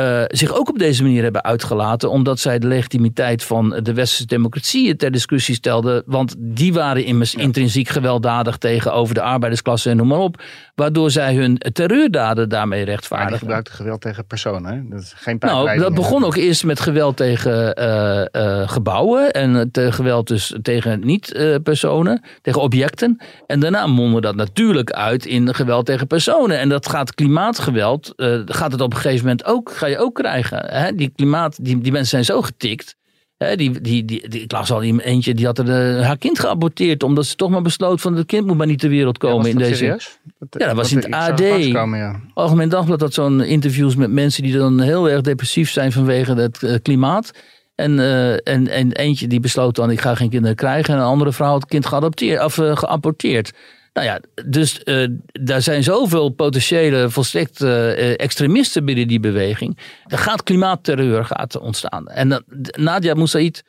eh, 0.00 0.22
zich 0.26 0.54
ook 0.54 0.68
op 0.68 0.78
deze 0.78 1.02
manier 1.02 1.22
hebben 1.22 1.44
uitgelaten. 1.44 2.10
Omdat 2.10 2.38
zij 2.38 2.58
de 2.58 2.66
legitimiteit 2.66 3.44
van 3.44 3.80
de 3.82 3.94
westerse 3.94 4.26
democratie 4.26 4.96
ter 4.96 5.10
discussie 5.10 5.54
stelden. 5.54 6.02
Want 6.06 6.34
die 6.38 6.72
waren 6.72 7.04
immers 7.04 7.34
intrinsiek 7.34 7.88
gewelddadig 7.88 8.56
tegenover 8.56 9.14
de 9.14 9.22
arbeidersklasse 9.22 9.90
en 9.90 9.96
noem 9.96 10.06
maar 10.06 10.18
op. 10.18 10.42
Waardoor 10.74 11.10
zij 11.10 11.34
hun 11.34 11.58
terreurdaden 11.72 12.48
daarmee 12.48 12.78
Maar 12.78 12.88
rechtvaardigen. 12.88 13.38
gebruikte 13.38 13.72
geweld 13.72 14.00
tegen 14.00 14.26
personen. 14.26 14.90
Dat 14.90 15.00
is 15.00 15.12
geen 15.16 15.36
Nou, 15.40 15.78
dat 15.78 15.94
begon 15.94 16.24
ook 16.24 16.36
eerst 16.36 16.64
met 16.64 16.80
geweld 16.80 17.16
tegen 17.16 17.74
eh, 17.74 18.34
eh, 18.34 18.68
gebouwen 18.68 19.30
en 19.30 19.54
het 19.54 19.80
geweld 19.80 20.28
dus 20.28 20.54
tegen 20.62 21.00
niet-personen, 21.06 22.22
tegen 22.42 22.60
objecten. 22.60 23.20
En 23.46 23.60
daarna 23.60 23.86
mondde 23.86 24.20
dat 24.20 24.34
natuurlijk 24.34 24.90
uit 24.90 25.26
in 25.26 25.54
geweld 25.54 25.86
tegen 25.86 26.06
personen. 26.06 26.58
En 26.58 26.68
dat 26.68 26.88
gaat 26.88 27.14
klimaatgeweld, 27.14 28.12
gaat 28.46 28.72
het 28.72 28.80
op 28.80 28.92
een 28.92 29.00
gegeven 29.00 29.24
moment 29.24 29.44
ook, 29.44 29.72
je 29.90 29.98
ook 29.98 30.14
krijgen. 30.14 30.64
Hè? 30.66 30.94
Die 30.94 31.12
klimaat, 31.16 31.64
die, 31.64 31.78
die 31.80 31.92
mensen 31.92 32.10
zijn 32.10 32.24
zo 32.24 32.42
getikt. 32.42 32.96
Hè, 33.36 33.56
die, 33.56 33.80
die, 33.80 34.04
die, 34.04 34.28
die- 34.28 34.42
ik 34.42 34.52
las 34.52 34.70
al 34.70 34.82
eentje, 34.82 35.34
die 35.34 35.46
had 35.46 35.58
er, 35.58 35.96
eh, 35.98 36.06
haar 36.06 36.18
kind 36.18 36.38
geaborteerd. 36.38 37.02
Omdat 37.02 37.26
ze 37.26 37.34
toch 37.34 37.50
maar 37.50 37.62
besloot 37.62 38.00
van 38.00 38.16
het 38.16 38.26
kind 38.26 38.46
moet 38.46 38.56
maar 38.56 38.66
niet 38.66 38.78
ter 38.78 38.88
wereld 38.88 39.22
Ja, 39.22 39.28
komen 39.28 39.42
was 39.42 39.52
in 39.52 39.58
dat 39.58 39.68
deze. 39.68 39.76
serieus? 39.78 40.18
Ja, 40.50 40.66
dat 40.66 40.76
was 40.76 40.92
in 40.92 40.98
het 40.98 41.10
AD. 41.10 41.40
langskomen, 41.40 41.98
ja. 41.98 42.20
Algemeen 42.34 42.68
Dagblad 42.68 43.00
had 43.00 43.14
zo'n 43.14 43.40
interviews 43.40 43.96
met 43.96 44.10
mensen 44.10 44.42
die 44.42 44.56
dan 44.56 44.80
heel 44.80 45.10
erg 45.10 45.20
depressief 45.20 45.70
zijn 45.70 45.92
vanwege 45.92 46.34
het 46.34 46.62
eh, 46.62 46.74
klimaat. 46.82 47.30
En, 47.74 47.98
eh, 47.98 48.32
en, 48.32 48.68
en 48.68 48.92
eentje 48.92 49.26
die 49.26 49.40
besloot 49.40 49.74
dan, 49.76 49.90
ik 49.90 50.00
ga 50.00 50.14
geen 50.14 50.30
kinderen 50.30 50.56
krijgen. 50.56 50.94
En 50.94 51.00
een 51.00 51.06
andere 51.06 51.32
vrouw 51.32 51.50
had 51.50 51.60
het 51.60 51.70
kind 51.70 51.86
geadopteerd, 51.86 52.44
of, 52.44 52.58
eh, 52.58 52.76
geaborteerd. 52.76 53.52
Nou 54.00 54.12
ja, 54.12 54.44
dus 54.44 54.82
eh, 54.82 55.06
daar 55.32 55.62
zijn 55.62 55.82
zoveel 55.82 56.28
potentiële 56.28 57.10
volstrekt 57.10 57.62
eh, 57.62 58.20
extremisten 58.20 58.84
binnen 58.84 59.08
die 59.08 59.20
beweging. 59.20 59.78
Er 60.06 60.18
gaat 60.18 60.42
klimaatterreur 60.42 61.24
gaat 61.24 61.58
ontstaan. 61.58 62.06
En 62.06 62.44
Nadia 62.78 63.14
Moussaïd, 63.14 63.64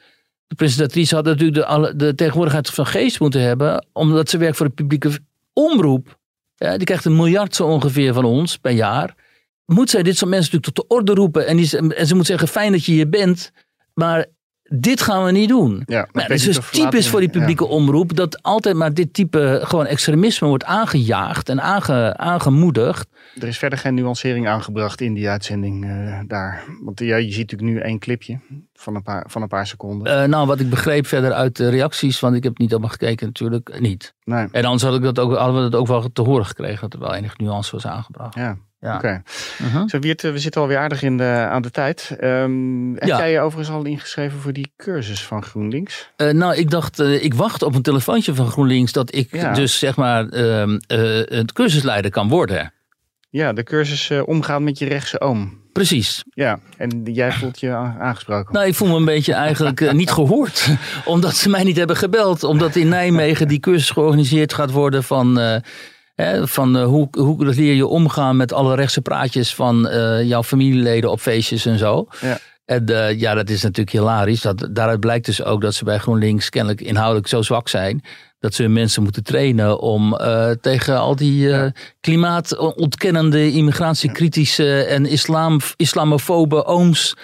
de 0.47 0.55
presentatrice, 0.55 1.15
had 1.15 1.25
natuurlijk 1.25 1.65
de, 1.65 1.93
de 1.95 2.15
tegenwoordigheid 2.15 2.69
van 2.69 2.85
geest 2.85 3.19
moeten 3.19 3.41
hebben. 3.41 3.85
Omdat 3.93 4.29
ze 4.29 4.37
werkt 4.37 4.57
voor 4.57 4.65
de 4.65 4.73
publieke 4.73 5.19
omroep. 5.53 6.19
Ja, 6.55 6.77
die 6.77 6.85
krijgt 6.85 7.05
een 7.05 7.15
miljard 7.15 7.55
zo 7.55 7.67
ongeveer 7.67 8.13
van 8.13 8.25
ons 8.25 8.57
per 8.57 8.71
jaar. 8.71 9.15
Moet 9.65 9.89
zij 9.89 10.03
dit 10.03 10.17
soort 10.17 10.29
mensen 10.29 10.53
natuurlijk 10.53 10.77
tot 10.77 10.89
de 10.89 10.95
orde 10.95 11.13
roepen. 11.13 11.47
En, 11.47 11.57
en 11.95 12.07
ze 12.07 12.15
moet 12.15 12.25
zeggen, 12.25 12.47
fijn 12.47 12.71
dat 12.71 12.85
je 12.85 12.91
hier 12.91 13.09
bent. 13.09 13.51
Maar 13.93 14.25
dit 14.73 15.01
gaan 15.01 15.23
we 15.23 15.31
niet 15.31 15.49
doen. 15.49 15.83
Ja, 15.85 16.07
Maar 16.11 16.23
het 16.23 16.31
is 16.31 16.43
dus 16.43 16.69
typisch 16.71 17.07
voor 17.07 17.19
die 17.19 17.29
publieke 17.29 17.65
omroep. 17.65 18.15
Dat 18.15 18.43
altijd 18.43 18.75
maar 18.75 18.93
dit 18.93 19.13
type 19.13 19.59
gewoon 19.63 19.85
extremisme 19.85 20.47
wordt 20.47 20.63
aangejaagd 20.63 21.49
en 21.49 21.61
aange, 21.61 22.17
aangemoedigd. 22.17 23.07
Er 23.39 23.47
is 23.47 23.57
verder 23.57 23.79
geen 23.79 23.93
nuancering 23.93 24.47
aangebracht 24.47 25.01
in 25.01 25.13
die 25.13 25.29
uitzending 25.29 25.85
eh, 25.85 26.19
daar. 26.27 26.63
Want 26.83 26.99
ja, 26.99 27.15
je 27.15 27.31
ziet 27.31 27.51
natuurlijk 27.51 27.71
nu 27.71 27.79
één 27.79 27.99
clipje 27.99 28.39
van 28.73 28.95
een 28.95 29.03
paar, 29.03 29.25
van 29.27 29.41
een 29.41 29.47
paar 29.47 29.67
seconden. 29.67 30.21
Eh, 30.21 30.27
nou, 30.27 30.47
wat 30.47 30.59
ik 30.59 30.69
begreep 30.69 31.07
verder 31.07 31.31
uit 31.31 31.55
de 31.55 31.69
reacties, 31.69 32.19
want 32.19 32.35
ik 32.35 32.43
heb 32.43 32.57
niet 32.57 32.71
allemaal 32.71 32.89
gekeken 32.89 33.25
natuurlijk, 33.25 33.79
niet. 33.79 34.13
nee, 34.23 34.47
En 34.51 34.65
anders 34.65 34.83
had 34.83 34.95
ik 34.95 35.01
dat 35.01 35.19
ook, 35.19 35.35
hadden 35.37 35.63
we 35.63 35.69
dat 35.69 35.79
ook 35.79 35.87
wel 35.87 36.11
te 36.13 36.21
horen 36.21 36.45
gekregen, 36.45 36.81
dat 36.81 36.93
er 36.93 36.99
wel 36.99 37.15
enige 37.15 37.35
nuance 37.37 37.71
was 37.71 37.85
aangebracht. 37.85 38.35
ja. 38.35 38.57
Ja. 38.81 38.95
Oké. 38.95 39.21
Mhm. 39.57 39.87
Zo, 39.87 39.99
Wiert, 39.99 40.23
eh, 40.23 40.31
we 40.31 40.39
zitten 40.39 40.61
alweer 40.61 40.77
aardig 40.77 41.01
in 41.03 41.17
de, 41.17 41.23
aan 41.51 41.61
de 41.61 41.71
tijd. 41.71 42.15
Ehm, 42.19 42.93
heb 42.93 43.03
Ja. 43.07 43.17
jij 43.17 43.31
je 43.31 43.39
overigens 43.39 43.75
al 43.77 43.85
ingeschreven 43.85 44.39
voor 44.39 44.53
die 44.53 44.73
cursus 44.77 45.25
van 45.25 45.43
GroenLinks? 45.43 46.09
Eh, 46.15 46.29
nou, 46.29 46.55
ik 46.55 46.69
dacht, 46.69 46.99
eh, 46.99 47.23
ik 47.23 47.33
wacht 47.33 47.61
op 47.63 47.75
een 47.75 47.81
telefoontje 47.81 48.35
van 48.35 48.47
GroenLinks 48.47 48.91
dat 48.91 49.15
ik 49.15 49.27
Ja. 49.35 49.53
dus 49.53 49.79
zeg 49.79 49.95
maar 49.95 50.27
ehm, 50.29 50.79
eh, 50.87 50.99
het 51.37 51.53
cursusleider 51.53 52.11
kan 52.11 52.27
worden. 52.29 52.73
Ja, 53.29 53.53
de 53.53 53.63
cursus 53.63 54.11
omgaan 54.25 54.63
met 54.63 54.79
je 54.79 54.85
rechtse 54.85 55.19
oom. 55.21 55.59
Precies. 55.73 56.23
Ja, 56.33 56.59
en 56.77 57.01
jij 57.03 57.31
voelt 57.31 57.59
je 57.59 57.71
aangesproken. 57.99 58.53
Nou, 58.53 58.67
ik 58.67 58.75
voel 58.75 58.87
me 58.87 58.95
een 58.95 59.05
beetje 59.05 59.33
eigenlijk 59.33 59.93
niet 59.93 60.11
gehoord. 60.11 60.67
Omdat 61.05 61.35
ze 61.35 61.49
mij 61.49 61.63
niet 61.63 61.77
hebben 61.77 61.95
gebeld. 61.95 62.43
Omdat 62.43 62.75
in 62.75 62.89
Nijmegen 62.89 63.47
die 63.47 63.59
cursus 63.59 63.89
georganiseerd 63.89 64.53
gaat 64.53 64.71
worden 64.71 65.03
van... 65.03 65.61
hè, 66.21 66.47
van 66.47 66.77
eh, 66.77 66.83
hoe, 66.83 67.07
hoe 67.11 67.45
leer 67.45 67.73
je 67.73 67.87
omgaan 67.87 68.37
met 68.37 68.53
alle 68.53 68.75
rechtse 68.75 69.01
praatjes 69.01 69.55
van 69.55 69.87
eh, 69.87 70.23
jouw 70.23 70.43
familieleden 70.43 71.11
op 71.11 71.19
feestjes 71.19 71.65
en 71.65 71.77
zo. 71.77 72.07
Ja. 72.21 72.37
En 72.65 72.85
eh, 72.85 73.19
ja, 73.19 73.33
dat 73.33 73.49
is 73.49 73.61
natuurlijk 73.61 73.91
hilarisch. 73.91 74.41
Dat, 74.41 74.69
daaruit 74.71 74.99
blijkt 74.99 75.25
dus 75.25 75.43
ook 75.43 75.61
dat 75.61 75.73
ze 75.73 75.83
bij 75.83 75.97
GroenLinks 75.97 76.49
kennelijk 76.49 76.81
inhoudelijk 76.81 77.27
zo 77.27 77.41
zwak 77.41 77.69
zijn. 77.69 78.03
Dat 78.39 78.53
ze 78.53 78.61
hun 78.61 78.73
mensen 78.73 79.03
moeten 79.03 79.23
trainen 79.23 79.79
om 79.79 80.17
tegen 80.61 80.99
al 80.99 81.15
die 81.15 81.53
klimaatontkennende, 81.99 83.51
immigratiekritische 83.51 84.83
en 84.83 85.05
islam, 85.05 85.59
islamofobe 85.75 86.65
ooms 86.65 87.15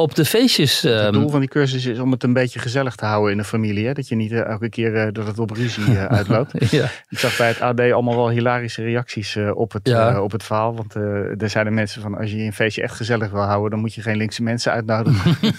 op 0.00 0.14
de 0.14 0.24
feestjes. 0.24 0.82
Het 0.82 0.92
ehm, 0.92 1.12
doel 1.12 1.28
van 1.28 1.40
die 1.40 1.48
cursus 1.48 1.86
is 1.86 1.98
om 1.98 2.10
het 2.10 2.22
een 2.22 2.32
beetje 2.32 2.58
gezellig 2.58 2.94
te 2.94 3.04
houden 3.04 3.32
in 3.32 3.38
de 3.38 3.44
familie. 3.44 3.86
Hè? 3.86 3.92
Dat 3.92 4.08
je 4.08 4.14
niet 4.14 4.32
eh, 4.32 4.44
elke 4.46 4.68
keer 4.68 4.96
eh, 4.96 5.12
dat 5.12 5.26
het 5.26 5.38
op 5.38 5.50
ruzie 5.50 5.84
eh, 5.84 6.04
uitloopt. 6.18 6.70
ja. 6.70 6.88
Ik 7.08 7.18
zag 7.18 7.36
bij 7.36 7.48
het 7.48 7.60
AD 7.60 7.80
allemaal 7.80 8.16
wel 8.16 8.30
hilarische 8.30 8.82
reacties 8.82 9.36
op, 9.54 9.72
het, 9.72 9.88
Ja. 9.88 10.22
op 10.22 10.32
het 10.32 10.42
verhaal. 10.42 10.74
Want 10.74 10.94
er 11.42 11.50
zeiden 11.50 11.74
mensen 11.74 12.02
van 12.02 12.16
als 12.16 12.30
je 12.30 12.36
een 12.38 12.52
feestje 12.52 12.82
echt 12.82 12.94
gezellig 12.96 13.30
wil 13.30 13.40
houden, 13.42 13.70
dan 13.70 13.80
moet 13.80 13.94
je 13.94 14.02
geen 14.02 14.16
linkse 14.16 14.42
mensen 14.42 14.72
uitnodigen. 14.72 15.36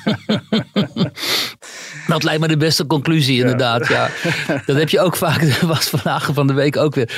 Dat 2.12 2.24
lijkt 2.24 2.41
me 2.41 2.47
de 2.47 2.57
beste 2.57 2.86
conclusie, 2.88 3.39
inderdaad. 3.39 3.88
Ja. 3.88 4.09
Dat 4.66 4.76
heb 4.76 4.89
je 4.89 4.99
ook 4.99 5.16
vaak, 5.16 5.41
dat 5.41 5.70
was 5.76 5.89
vandaag 5.89 6.30
van 6.34 6.47
de 6.47 6.53
week 6.53 6.78
ook 6.78 6.95
weer. 6.95 7.09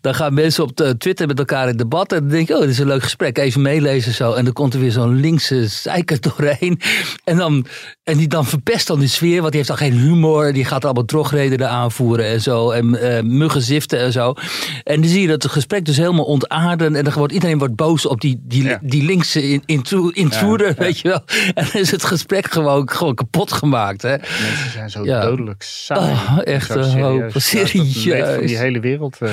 Dan 0.00 0.14
gaan 0.14 0.34
mensen 0.34 0.64
op 0.64 0.94
Twitter 0.98 1.26
met 1.26 1.38
elkaar 1.38 1.68
in 1.68 1.76
debat. 1.76 2.12
En 2.12 2.18
dan 2.18 2.28
denk 2.28 2.48
je, 2.48 2.54
oh, 2.54 2.60
dit 2.60 2.70
is 2.70 2.78
een 2.78 2.86
leuk 2.86 3.02
gesprek. 3.02 3.38
Even 3.38 3.62
meelezen 3.62 4.12
zo. 4.12 4.32
En 4.32 4.44
dan 4.44 4.52
komt 4.52 4.74
er 4.74 4.80
weer 4.80 4.90
zo'n 4.90 5.20
linkse 5.20 5.66
zeiker 5.66 6.20
doorheen. 6.36 6.80
En, 7.24 7.36
dan, 7.36 7.66
en 8.10 8.16
die 8.16 8.28
dan 8.28 8.46
verpest 8.46 8.86
dan 8.86 8.98
de 9.00 9.06
sfeer, 9.06 9.38
want 9.40 9.46
die 9.52 9.56
heeft 9.56 9.68
dan 9.68 9.76
geen 9.88 9.92
humor. 9.98 10.52
Die 10.52 10.64
gaat 10.64 10.84
allemaal 10.84 11.04
drogredenen 11.04 11.68
aanvoeren 11.70 12.24
en 12.24 12.40
zo. 12.40 12.70
En 12.70 13.00
eh 13.16 13.22
muggen 13.22 13.62
ziften 13.62 13.98
en 13.98 14.12
zo. 14.12 14.34
En 14.84 15.00
dan 15.00 15.10
zie 15.10 15.20
je 15.20 15.26
dat 15.28 15.42
het 15.42 15.52
gesprek 15.52 15.84
dus 15.84 15.96
helemaal 15.96 16.24
ontaarden. 16.24 16.94
En 16.96 17.04
dan 17.04 17.12
wordt 17.12 17.32
iedereen 17.32 17.58
wordt 17.58 17.74
boos 17.76 18.06
op 18.06 18.20
die, 18.20 18.40
die, 18.42 18.62
Ja. 18.64 18.78
die 18.82 19.02
linkse 19.04 19.42
in- 19.50 19.62
intru- 19.66 20.10
intruder, 20.12 20.66
Ja, 20.66 20.74
ja. 20.78 20.82
weet 20.84 20.98
je 21.00 21.08
wel. 21.08 21.22
En 21.54 21.66
dan 21.72 21.80
is 21.80 21.90
het 21.90 22.04
gesprek 22.04 22.52
gewoon, 22.52 22.90
gewoon 22.90 23.14
kapot 23.14 23.52
gemaakt. 23.52 24.02
Hè? 24.02 24.16
mensen 24.18 24.70
zijn 24.72 24.90
zo 24.90 25.04
dodelijk 25.04 25.62
saai. 25.62 26.12
Oh, 26.12 26.38
echt 26.44 26.66
Zo 26.72 26.78
een 26.78 27.00
hoop. 27.00 27.30
serieus. 27.34 27.52
Leed 27.52 27.70
van 27.70 27.80
die 27.84 27.92
Serieus. 27.92 28.58
hele 28.58 28.80
wereld. 28.80 29.16
eh, 29.20 29.30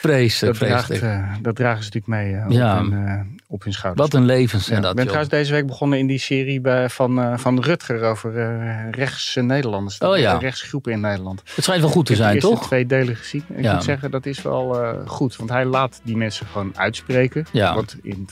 Vreselijk, 0.00 0.58
dat, 0.58 0.68
draagt, 0.68 0.90
eh, 0.90 1.32
dat 1.42 1.56
dragen 1.56 1.84
ze 1.84 1.90
natuurlijk 1.94 2.22
mee 2.22 2.34
eh, 2.40 2.44
Ja. 2.48 2.78
hun, 2.82 3.06
eh, 3.06 3.20
op 3.52 3.62
hun 3.64 3.72
schouders. 3.72 4.08
Wat 4.10 4.20
een 4.20 4.26
levens 4.26 4.64
zijn 4.64 4.76
Ja, 4.76 4.80
dat, 4.82 4.90
ik 4.90 4.96
ben 4.96 5.04
trouwens 5.06 5.34
deze 5.34 5.52
week 5.52 5.66
begonnen 5.66 5.98
in 5.98 6.06
die 6.06 6.18
serie 6.18 6.60
bij, 6.60 6.88
van, 6.88 7.20
eh, 7.22 7.38
van 7.38 7.60
Rutger 7.62 8.02
over 8.02 8.38
eh 8.38 8.90
rechtse 8.90 9.42
Nederlanders. 9.42 9.98
Oh 9.98 10.18
ja. 10.18 10.32
De 10.34 10.38
rechtsgroepen 10.38 10.92
in 10.92 11.00
Nederland. 11.00 11.42
Het 11.54 11.64
schijnt 11.64 11.82
wel 11.82 11.90
goed 11.90 12.06
te 12.06 12.12
Ik 12.12 12.18
heb 12.18 12.26
zijn, 12.26 12.38
de 12.40 12.46
eerste 12.46 12.58
toch? 12.60 12.66
twee 12.68 12.86
delen 12.86 13.16
gezien. 13.16 13.44
Ik 13.48 13.62
Ja. 13.64 13.72
moet 13.74 13.84
zeggen, 13.84 14.10
dat 14.10 14.26
is 14.26 14.42
wel 14.42 14.82
eh, 14.82 15.06
goed. 15.06 15.36
Want 15.36 15.50
hij 15.50 15.64
laat 15.64 16.00
die 16.04 16.16
mensen 16.16 16.46
gewoon 16.46 16.72
uitspreken. 16.76 17.46
Ja. 17.52 17.74
Wat 17.74 17.96
in, 18.02 18.28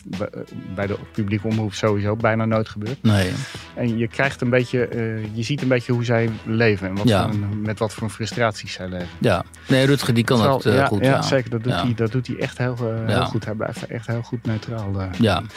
bij- 0.75 0.87
de 0.87 0.97
publieke 1.13 1.47
omroep 1.47 1.75
sowieso 1.75 2.17
bijna 2.17 2.45
nooit 2.45 2.69
gebeurt. 2.69 3.03
Nee. 3.03 3.31
En 3.75 3.99
je 3.99 4.09
krijgt 4.09 4.41
een 4.41 4.51
beetje, 4.51 4.87
eh, 4.87 5.35
je 5.37 5.43
ziet 5.43 5.63
een 5.63 5.69
beetje 5.69 5.93
hoe 5.93 6.05
zij 6.05 6.31
leven. 6.45 6.89
En 6.89 6.95
wat 6.95 7.09
Ja. 7.09 7.23
voor 7.23 7.33
een- 7.33 7.63
met 7.63 7.79
wat 7.79 7.95
voor 7.95 8.11
frustraties 8.11 8.73
zij 8.73 8.89
leven. 8.89 9.09
Ja. 9.21 9.45
Nee, 9.69 9.87
Rutger 9.87 10.15
die 10.15 10.25
kan 10.25 10.37
Terwijl- 10.37 10.61
dat 10.63 10.75
eh, 10.75 10.87
goed. 10.87 11.05
ja, 11.05 11.11
Ja, 11.11 11.23
zeker. 11.23 11.51
Dat 11.51 11.63
doet, 11.65 11.73
hij, 11.83 11.95
dat 11.95 12.13
doet 12.13 12.27
hij 12.27 12.37
echt 12.39 12.59
heel, 12.59 12.77
eh, 12.79 13.07
heel 13.15 13.25
goed. 13.25 13.45
Hij 13.45 13.55
blijft 13.55 13.87
echt 13.87 14.07
heel 14.07 14.23
goed 14.23 14.47
neutraal. 14.47 15.01
Eh. 15.13 15.19
Ja. 15.21 15.35
Dat 15.35 15.49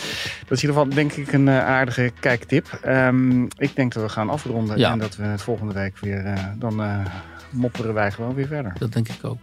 is 0.58 0.64
in 0.64 0.70
ieder 0.70 0.82
geval 0.82 0.90
denk 0.90 1.12
ik 1.12 1.34
een 1.34 1.48
eh, 1.48 1.66
aardige 1.66 2.12
kijktip. 2.20 2.80
Ehm, 2.82 3.44
ik 3.44 3.76
denk 3.76 3.94
dat 3.94 4.04
we 4.04 4.10
gaan 4.10 4.30
afronden 4.30 4.78
Ja. 4.78 4.92
en 4.92 5.00
dat 5.00 5.16
we 5.16 5.24
het 5.24 5.42
volgende 5.42 5.74
week 5.74 5.98
weer, 6.00 6.26
eh, 6.26 6.44
dan 6.56 6.82
mopperen 7.50 7.94
wij 7.94 8.12
gewoon 8.12 8.34
weer 8.34 8.48
verder. 8.48 8.74
Dat 8.78 8.94
denk 8.94 9.10
ik 9.10 9.20
ook. 9.26 9.40